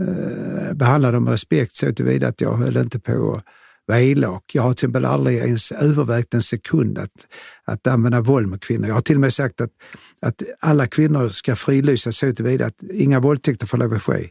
eh, 0.00 0.74
behandlade 0.74 1.16
dem 1.16 1.24
med 1.24 1.30
respekt 1.30 1.74
så 1.74 1.92
tillvida 1.92 2.28
att 2.28 2.40
jag 2.40 2.56
höll 2.56 2.76
inte 2.76 3.00
på 3.00 3.32
att 3.32 3.44
vara 3.86 4.00
elak. 4.00 4.44
Jag 4.52 4.62
har 4.62 4.72
till 4.72 4.76
exempel 4.76 5.04
aldrig 5.04 5.38
ens 5.38 5.72
övervägt 5.72 6.34
en 6.34 6.42
sekund 6.42 6.98
att, 6.98 7.10
att 7.64 7.86
använda 7.86 8.20
våld 8.20 8.48
mot 8.48 8.60
kvinnor. 8.60 8.88
Jag 8.88 8.94
har 8.94 9.00
till 9.00 9.16
och 9.16 9.20
med 9.20 9.32
sagt 9.32 9.60
att, 9.60 9.70
att 10.20 10.42
alla 10.60 10.86
kvinnor 10.86 11.28
ska 11.28 11.56
frilysas 11.56 12.16
så 12.16 12.32
tillvida 12.32 12.66
att 12.66 12.82
inga 12.82 13.20
våldtäkter 13.20 13.66
får 13.66 13.78
lov 13.78 13.94
att 13.94 14.02
ske. 14.02 14.30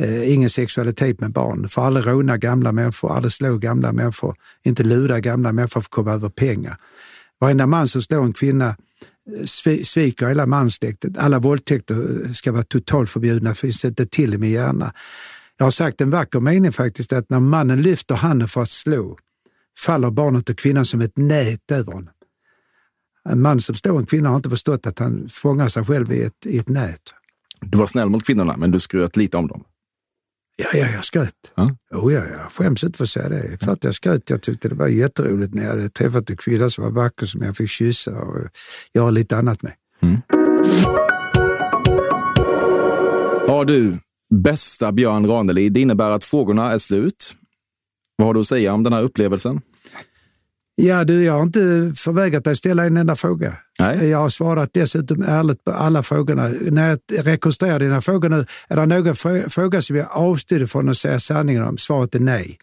Eh, 0.00 0.32
ingen 0.32 0.50
sexualitet 0.50 1.20
med 1.20 1.32
barn. 1.32 1.68
Får 1.68 1.82
aldrig 1.82 2.06
råna 2.06 2.36
gamla 2.36 2.72
människor, 2.72 3.12
aldrig 3.12 3.32
slå 3.32 3.58
gamla 3.58 3.92
människor, 3.92 4.34
inte 4.62 4.82
lura 4.82 5.20
gamla 5.20 5.52
människor 5.52 5.80
för 5.80 5.80
att 5.80 5.90
komma 5.90 6.12
över 6.12 6.28
pengar. 6.28 6.76
Varenda 7.40 7.66
man 7.66 7.88
som 7.88 8.02
slår 8.02 8.24
en 8.24 8.32
kvinna 8.32 8.68
eh, 8.68 9.82
sviker 9.82 10.26
hela 10.26 10.46
manssläktet. 10.46 11.18
Alla 11.18 11.38
våldtäkter 11.38 12.24
eh, 12.24 12.30
ska 12.30 12.52
vara 12.52 12.62
totalt 12.62 13.10
förbjudna, 13.10 13.54
finns 13.54 13.82
det 13.82 13.88
inte 13.88 14.06
till 14.06 14.34
i 14.34 14.38
min 14.38 14.50
hjärna. 14.50 14.92
Jag 15.60 15.66
har 15.66 15.70
sagt 15.70 16.00
en 16.00 16.10
vacker 16.10 16.40
mening 16.40 16.72
faktiskt, 16.72 17.12
att 17.12 17.30
när 17.30 17.40
mannen 17.40 17.82
lyfter 17.82 18.14
handen 18.14 18.48
för 18.48 18.60
att 18.60 18.68
slå 18.68 19.18
faller 19.78 20.10
barnet 20.10 20.48
och 20.48 20.58
kvinnan 20.58 20.84
som 20.84 21.00
ett 21.00 21.18
nät 21.18 21.70
över 21.70 21.92
honom. 21.92 22.10
En 23.28 23.40
man 23.40 23.60
som 23.60 23.74
slår 23.74 23.98
en 23.98 24.06
kvinna 24.06 24.28
har 24.28 24.36
inte 24.36 24.50
förstått 24.50 24.86
att 24.86 24.98
han 24.98 25.28
fångar 25.28 25.68
sig 25.68 25.84
själv 25.84 26.12
i 26.12 26.22
ett, 26.22 26.46
i 26.46 26.58
ett 26.58 26.68
nät. 26.68 27.00
Du 27.60 27.78
var 27.78 27.86
snäll 27.86 28.08
mot 28.08 28.26
kvinnorna, 28.26 28.56
men 28.56 28.70
du 28.70 28.78
skröt 28.78 29.16
lite 29.16 29.36
om 29.36 29.48
dem. 29.48 29.64
Ja, 30.56 30.66
ja, 30.72 30.86
jag 30.86 31.04
skröt. 31.04 31.52
Ja. 31.54 31.76
Oh, 31.90 32.12
ja, 32.12 32.20
jag 32.20 32.52
skäms 32.52 32.84
inte 32.84 32.96
för 32.96 33.04
att 33.04 33.10
säga 33.10 33.28
det. 33.28 33.58
Klart 33.60 33.84
jag 33.84 33.94
skröt. 33.94 34.30
Jag 34.30 34.42
tyckte 34.42 34.68
det 34.68 34.74
var 34.74 34.88
jätteroligt 34.88 35.54
när 35.54 35.62
jag 35.62 35.70
hade 35.70 35.88
träffat 35.88 36.30
en 36.30 36.36
kvinna 36.36 36.70
som 36.70 36.84
var 36.84 36.90
vacker 36.90 37.26
som 37.26 37.42
jag 37.42 37.56
fick 37.56 37.70
kyssa 37.70 38.10
och 38.10 38.48
göra 38.94 39.10
lite 39.10 39.36
annat 39.36 39.62
med. 39.62 39.72
Ja 43.46 43.64
du, 43.64 43.98
bästa 44.30 44.92
Björn 44.92 45.26
Ranelid, 45.26 45.72
det 45.72 45.80
innebär 45.80 46.10
att 46.10 46.24
frågorna 46.24 46.72
är 46.72 46.78
slut. 46.78 47.36
Vad 48.16 48.26
har 48.26 48.34
du 48.34 48.40
att 48.40 48.46
säga 48.46 48.72
om 48.72 48.82
den 48.82 48.92
här 48.92 49.02
upplevelsen? 49.02 49.60
Ja, 50.74 51.04
du, 51.04 51.24
jag 51.24 51.32
har 51.32 51.42
inte 51.42 51.92
förvägrat 51.96 52.44
dig 52.44 52.56
ställa 52.56 52.84
en 52.84 52.96
enda 52.96 53.16
fråga. 53.16 53.54
Nej. 53.78 54.08
Jag 54.08 54.18
har 54.18 54.28
svarat 54.28 54.70
dessutom 54.72 55.22
ärligt 55.22 55.64
på 55.64 55.70
alla 55.72 56.02
frågorna. 56.02 56.48
När 56.60 56.88
jag 56.88 57.26
rekonstruerar 57.26 57.78
dina 57.78 58.00
frågor 58.00 58.28
nu, 58.28 58.46
är 58.68 58.76
det 58.76 58.86
någon 58.86 59.12
frå- 59.14 59.48
fråga 59.48 59.82
som 59.82 59.96
jag 59.96 60.06
avstod 60.10 60.70
från 60.70 60.88
att 60.88 60.96
säga 60.96 61.18
sanningen 61.18 61.62
om? 61.62 61.78
Svaret 61.78 62.14
är 62.14 62.20
nej. 62.20 62.58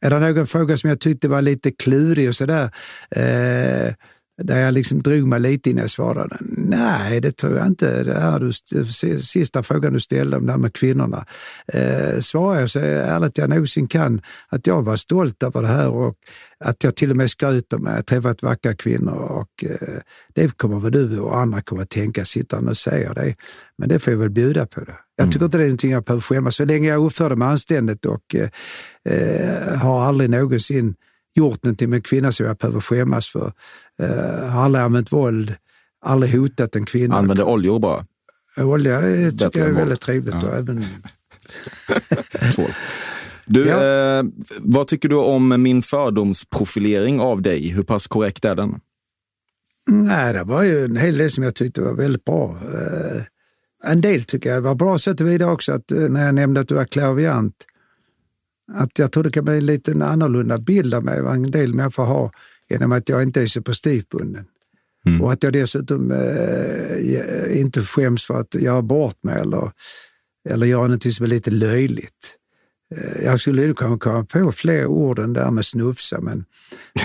Är 0.00 0.10
det 0.10 0.18
någon 0.18 0.46
fråga 0.46 0.76
som 0.76 0.90
jag 0.90 1.00
tyckte 1.00 1.28
var 1.28 1.42
lite 1.42 1.70
klurig 1.70 2.28
och 2.28 2.34
sådär, 2.34 2.70
eh, 3.10 3.94
där 4.42 4.60
jag 4.60 4.74
liksom 4.74 5.02
drog 5.02 5.26
mig 5.26 5.40
lite 5.40 5.70
innan 5.70 5.80
jag 5.80 5.90
svarade? 5.90 6.36
Nej, 6.56 7.20
det 7.20 7.36
tror 7.36 7.56
jag 7.56 7.66
inte. 7.66 8.02
Det 8.04 8.20
här 8.20 8.40
du, 8.40 8.48
st- 8.48 9.18
sista 9.18 9.62
frågan 9.62 9.92
du 9.92 10.00
ställde 10.00 10.36
om 10.36 10.46
det 10.46 10.52
här 10.52 10.58
med 10.58 10.72
kvinnorna, 10.74 11.26
eh, 11.72 12.20
svarar 12.20 12.60
jag 12.60 12.70
så 12.70 12.78
ärligt 12.78 13.38
jag 13.38 13.50
någonsin 13.50 13.88
kan 13.88 14.20
att 14.48 14.66
jag 14.66 14.82
var 14.82 14.96
stolt 14.96 15.42
över 15.42 15.62
det 15.62 15.68
här 15.68 15.90
och 15.90 16.14
att 16.64 16.84
jag 16.84 16.96
till 16.96 17.10
och 17.10 17.16
med 17.16 17.30
skryter 17.30 17.78
med 17.78 17.92
att 17.92 17.96
jag 17.96 18.06
träffat 18.06 18.42
vackra 18.42 18.74
kvinnor 18.74 19.14
och 19.16 19.64
eh, 19.64 19.98
det 20.34 20.56
kommer 20.56 20.80
väl 20.80 20.92
du 20.92 21.18
och 21.20 21.38
andra 21.38 21.62
kommer 21.62 21.82
att 21.82 21.90
tänka 21.90 22.24
sittande 22.24 22.70
och 22.70 22.76
säga 22.76 23.14
det. 23.14 23.34
Men 23.78 23.88
det 23.88 23.98
får 23.98 24.12
jag 24.12 24.20
väl 24.20 24.30
bjuda 24.30 24.66
på 24.66 24.80
det. 24.80 24.94
Jag 25.16 25.32
tycker 25.32 25.44
inte 25.44 25.58
det 25.58 25.64
är 25.64 25.68
någonting 25.68 25.90
jag 25.90 26.04
behöver 26.04 26.20
skämmas 26.22 26.56
Så 26.56 26.64
länge 26.64 26.88
jag 26.88 27.04
uppförde 27.04 27.36
mig 27.36 27.48
anständigt 27.48 28.06
och 28.06 28.34
eh, 28.34 28.48
eh, 29.14 29.74
har 29.78 30.04
aldrig 30.04 30.30
någonsin 30.30 30.94
gjort 31.36 31.64
någonting 31.64 31.90
med 31.90 31.96
en 31.96 32.02
kvinna 32.02 32.32
som 32.32 32.46
jag 32.46 32.56
behöver 32.56 32.80
skämmas 32.80 33.28
för. 33.28 33.52
Eh, 34.02 34.48
har 34.50 34.62
aldrig 34.64 34.84
använt 34.84 35.12
våld, 35.12 35.54
aldrig 36.04 36.32
hotat 36.40 36.76
en 36.76 36.84
kvinna. 36.84 37.16
Använde 37.16 37.44
oljor 37.44 37.78
bara. 37.78 38.06
Olja 38.56 39.00
eh, 39.10 39.30
tycker 39.30 39.60
jag 39.60 39.68
är 39.68 39.72
väldigt 39.72 40.00
trevligt. 40.00 40.34
Ja. 40.42 40.48
Även. 40.56 40.84
Du, 43.48 43.66
Ja. 43.66 43.84
eh, 44.18 44.24
vad 44.58 44.86
tycker 44.86 45.08
du 45.08 45.16
om 45.16 45.62
min 45.62 45.82
fördomsprofilering 45.82 47.20
av 47.20 47.42
dig? 47.42 47.68
Hur 47.68 47.82
pass 47.82 48.06
korrekt 48.06 48.44
är 48.44 48.54
den? 48.54 48.80
Nej, 49.90 50.32
det 50.32 50.44
var 50.44 50.62
ju 50.62 50.84
en 50.84 50.96
hel 50.96 51.18
del 51.18 51.30
som 51.30 51.44
jag 51.44 51.54
tyckte 51.54 51.80
var 51.82 51.92
väldigt 51.94 52.24
bra. 52.24 52.58
Eh, 52.74 53.22
en 53.90 54.00
del 54.00 54.22
tycker 54.24 54.50
jag 54.50 54.60
var 54.60 54.74
bra 54.74 54.98
så 54.98 55.14
tillvida 55.14 55.50
också 55.50 55.72
att 55.72 55.92
eh, 55.92 55.98
när 55.98 56.24
jag 56.26 56.34
nämnde 56.34 56.60
att 56.60 56.68
du 56.68 56.74
var 56.74 56.84
klaviant, 56.84 57.54
att 58.72 58.98
jag 58.98 59.12
tror 59.12 59.24
det 59.24 59.30
kan 59.30 59.44
bli 59.44 59.56
en 59.56 59.66
liten 59.66 60.02
annorlunda 60.02 60.56
bild 60.58 60.94
av 60.94 61.04
mig 61.04 61.22
vad 61.22 61.34
en 61.34 61.50
del 61.50 61.74
människor 61.74 62.04
har 62.04 62.30
genom 62.70 62.92
att 62.92 63.08
jag 63.08 63.22
inte 63.22 63.42
är 63.42 63.46
så 63.46 63.62
prestigbunden. 63.62 64.44
Och 65.22 65.32
att 65.32 65.42
jag 65.42 65.52
dessutom 65.52 66.10
eh, 66.10 67.60
inte 67.60 67.82
skäms 67.82 68.24
för 68.26 68.40
att 68.40 68.54
göra 68.54 68.82
bort 68.82 69.22
mig 69.22 69.40
eller, 69.40 69.70
eller 70.48 70.66
göra 70.66 70.82
någonting 70.82 71.12
som 71.12 71.24
är 71.24 71.28
lite 71.30 71.50
löjligt. 71.50 72.36
Eh, 72.94 73.24
Jag 73.24 73.40
skulle 73.40 73.66
nog 73.66 73.76
komma 74.00 74.24
på 74.24 74.52
fler 74.52 74.86
ord 74.86 75.18
än 75.18 75.32
där 75.32 75.50
med 75.50 75.64
snufsa, 75.64 76.20
men, 76.20 76.44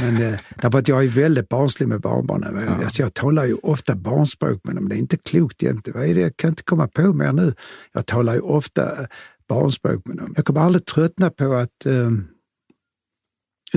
men 0.01 0.15
eh, 0.33 0.39
därför 0.61 0.79
att 0.79 0.87
jag 0.87 1.03
är 1.03 1.07
väldigt 1.07 1.49
barnslig 1.49 1.87
med 1.87 2.01
barnbarnen. 2.01 2.63
Ja. 2.67 2.83
Alltså 2.83 3.01
jag 3.01 3.13
talar 3.13 3.45
ju 3.45 3.53
ofta 3.53 3.95
barnspråk 3.95 4.61
med 4.63 4.75
dem, 4.75 4.89
det 4.89 4.95
är 4.95 4.99
inte 4.99 5.17
klokt 5.17 5.63
egentligen. 5.63 5.99
Vad 5.99 6.09
är 6.09 6.15
det? 6.15 6.21
Jag 6.21 6.37
kan 6.37 6.49
inte 6.49 6.63
komma 6.63 6.87
på 6.87 7.13
mer 7.13 7.31
nu. 7.33 7.53
Jag 7.93 8.05
talar 8.05 8.33
ju 8.33 8.39
ofta 8.39 9.07
barnspråk 9.53 10.07
med 10.07 10.17
dem. 10.17 10.33
Jag 10.35 10.45
kommer 10.45 10.61
aldrig 10.61 10.85
tröttna 10.85 11.29
på 11.29 11.53
att 11.53 11.85
eh, 11.85 12.11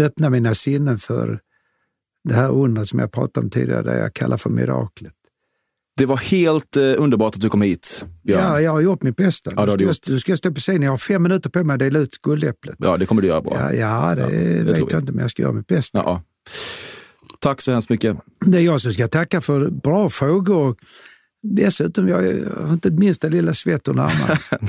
öppna 0.04 0.30
mina 0.30 0.54
sinnen 0.54 0.98
för 0.98 1.40
det 2.28 2.34
här 2.34 2.50
undret 2.50 2.86
som 2.86 2.98
jag 2.98 3.12
pratade 3.12 3.44
om 3.44 3.50
tidigare, 3.50 3.82
det 3.82 3.98
jag 3.98 4.14
kallar 4.14 4.36
för 4.36 4.50
miraklet. 4.50 5.12
Det 5.96 6.06
var 6.06 6.16
helt 6.16 6.76
eh, 6.76 6.82
underbart 6.98 7.34
att 7.34 7.40
du 7.40 7.48
kom 7.48 7.62
hit, 7.62 8.04
Björn. 8.22 8.40
Ja, 8.40 8.60
jag 8.60 8.72
har 8.72 8.80
gjort 8.80 9.02
mitt 9.02 9.16
bästa. 9.16 9.50
Ja, 9.56 9.66
du 9.66 9.94
ska 9.94 10.12
nu 10.12 10.18
ska 10.18 10.36
stå 10.36 10.50
på 10.52 10.60
scenen, 10.60 10.82
jag 10.82 10.90
har 10.90 10.98
fem 10.98 11.22
minuter 11.22 11.50
på 11.50 11.64
mig 11.64 11.74
att 11.74 11.78
dela 11.78 11.98
ut 11.98 12.18
guldäpplet. 12.22 12.76
Ja, 12.78 12.96
det 12.96 13.06
kommer 13.06 13.22
du 13.22 13.28
göra 13.28 13.40
bra. 13.40 13.56
Ja, 13.60 13.72
ja 13.72 14.14
det 14.14 14.26
det 14.64 14.64
vet 14.64 14.92
jag 14.92 15.00
inte, 15.00 15.12
men 15.12 15.20
jag 15.20 15.30
ska 15.30 15.42
göra 15.42 15.52
mitt 15.52 15.66
bästa. 15.66 15.98
Ja. 15.98 16.22
Tack 17.40 17.60
så 17.60 17.72
hemskt 17.72 17.90
mycket. 17.90 18.16
Det 18.46 18.58
är 18.58 18.62
jag 18.62 18.80
som 18.80 18.92
ska 18.92 19.08
tacka 19.08 19.40
för 19.40 19.70
bra 19.70 20.10
frågor. 20.10 20.76
Dessutom, 21.46 22.08
jag 22.08 22.16
har 22.66 22.72
inte 22.72 22.90
minsta 22.90 23.28
lilla 23.28 23.54
svett 23.54 23.88
under 23.88 24.02
armarna. 24.02 24.38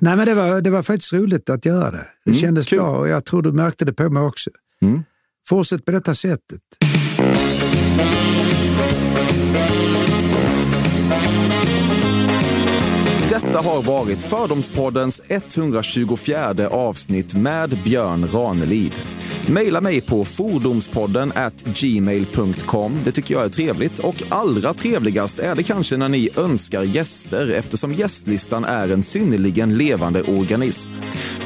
Nej. 0.00 0.16
men 0.16 0.26
det 0.26 0.34
var, 0.34 0.60
det 0.60 0.70
var 0.70 0.82
faktiskt 0.82 1.12
roligt 1.12 1.50
att 1.50 1.64
göra 1.64 1.90
det. 1.90 2.06
Det 2.24 2.30
Mm, 2.30 2.40
kändes 2.40 2.66
kul. 2.66 2.78
bra 2.78 2.96
och 2.98 3.08
jag 3.08 3.24
tror 3.24 3.42
du 3.42 3.52
märkte 3.52 3.84
det 3.84 3.92
på 3.92 4.10
mig 4.10 4.22
också. 4.22 4.50
Mm. 4.82 5.02
Fortsätt 5.48 5.84
på 5.84 5.90
detta 5.92 6.14
sättet. 6.14 6.60
Detta 13.52 13.68
har 13.68 13.82
varit 13.82 14.22
Fördomspoddens 14.22 15.22
124 15.28 16.68
avsnitt 16.68 17.34
med 17.34 17.78
Björn 17.84 18.28
Ranelid. 18.32 18.92
Maila 19.48 19.80
mig 19.80 20.00
på 20.00 20.24
fordomspodden 20.24 21.32
at 21.36 21.64
gmail.com. 21.64 23.00
Det 23.04 23.12
tycker 23.12 23.34
jag 23.34 23.44
är 23.44 23.48
trevligt. 23.48 23.98
Och 23.98 24.22
allra 24.28 24.74
trevligast 24.74 25.38
är 25.38 25.54
det 25.54 25.62
kanske 25.62 25.96
när 25.96 26.08
ni 26.08 26.28
önskar 26.36 26.82
gäster 26.82 27.50
eftersom 27.50 27.92
gästlistan 27.92 28.64
är 28.64 28.88
en 28.88 29.02
synnerligen 29.02 29.78
levande 29.78 30.22
organism. 30.22 30.90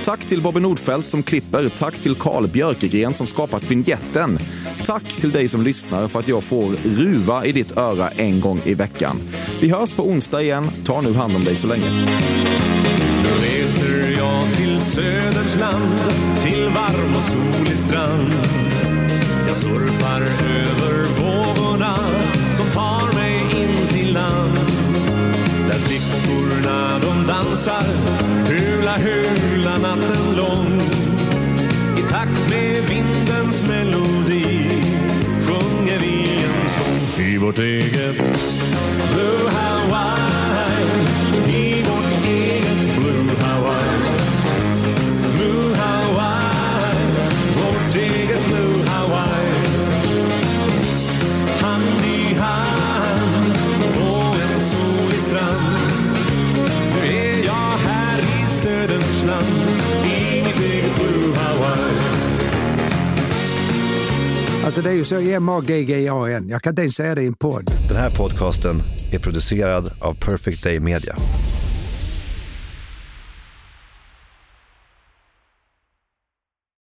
Tack 0.05 0.27
till 0.27 0.43
Bobby 0.43 0.61
Nordfeldt 0.61 1.11
som 1.11 1.23
klipper. 1.23 1.69
Tack 1.69 2.03
till 2.03 2.15
Carl 2.15 2.49
Björkegren 2.49 3.15
som 3.15 3.27
skapat 3.27 3.71
vignetten. 3.71 4.39
Tack 4.85 5.13
till 5.13 5.31
dig 5.31 5.49
som 5.49 5.63
lyssnar 5.63 6.09
för 6.09 6.19
att 6.19 6.29
jag 6.29 6.45
får 6.45 6.73
ruva 6.85 7.45
i 7.45 7.53
ditt 7.53 7.77
öra 7.77 8.09
en 8.09 8.41
gång 8.41 8.61
i 8.65 8.75
veckan. 8.75 9.17
Vi 9.61 9.71
hörs 9.71 9.95
på 9.95 10.09
onsdag 10.09 10.43
igen. 10.43 10.71
Ta 10.85 11.01
nu 11.01 11.15
hand 11.15 11.37
om 11.37 11.45
dig 11.45 11.57
så 11.57 11.67
länge. 11.67 11.96
Nu 13.23 13.31
reser 13.47 14.17
jag 14.19 14.53
till 14.53 14.81
Söderns 14.81 15.59
land, 15.61 16.01
till 16.45 16.65
varm 16.65 17.17
och 17.17 17.23
solig 17.23 17.79
strand. 17.79 18.33
Jag 19.47 19.57
surfar 19.57 20.21
över 20.47 21.05
vågorna 21.19 21.95
som 22.57 22.67
tar 22.67 23.15
mig 23.15 23.41
in 23.63 23.89
till 23.89 24.13
land. 24.13 24.59
Där 25.69 25.79
flickorna 25.79 26.99
de 26.99 27.27
dansar, 27.27 27.85
hula 28.49 28.97
hula 28.97 29.79
natten 29.79 30.37
lång. 30.37 30.81
I 31.99 32.11
takt 32.11 32.51
med 32.51 32.83
vindens 32.89 33.63
melodi 33.69 34.69
sjunger 35.43 35.99
vi 35.99 36.45
en 36.45 36.69
sång 36.69 37.25
i 37.25 37.39
vårt 37.39 37.59
eget 37.59 38.17
Blue 39.13 39.51
Hawaii. 39.51 40.36
Alltså 64.77 64.89
det 64.89 64.95
är 64.95 64.99
ju 64.99 65.05
så 65.05 65.21
M-A-G-G-A-N. 65.21 66.49
Jag 66.49 66.63
kan 66.63 66.71
inte 66.71 66.83
ens 66.83 66.95
säga 66.95 67.15
det 67.15 67.23
i 67.23 67.27
en 67.27 67.35
podd. 67.35 67.71
Den 67.89 67.97
här 67.97 68.11
podcasten 68.11 68.83
är 69.13 69.19
producerad 69.19 69.93
av 70.01 70.15
Perfect 70.15 70.65
Day 70.65 70.81
Media. 70.81 71.15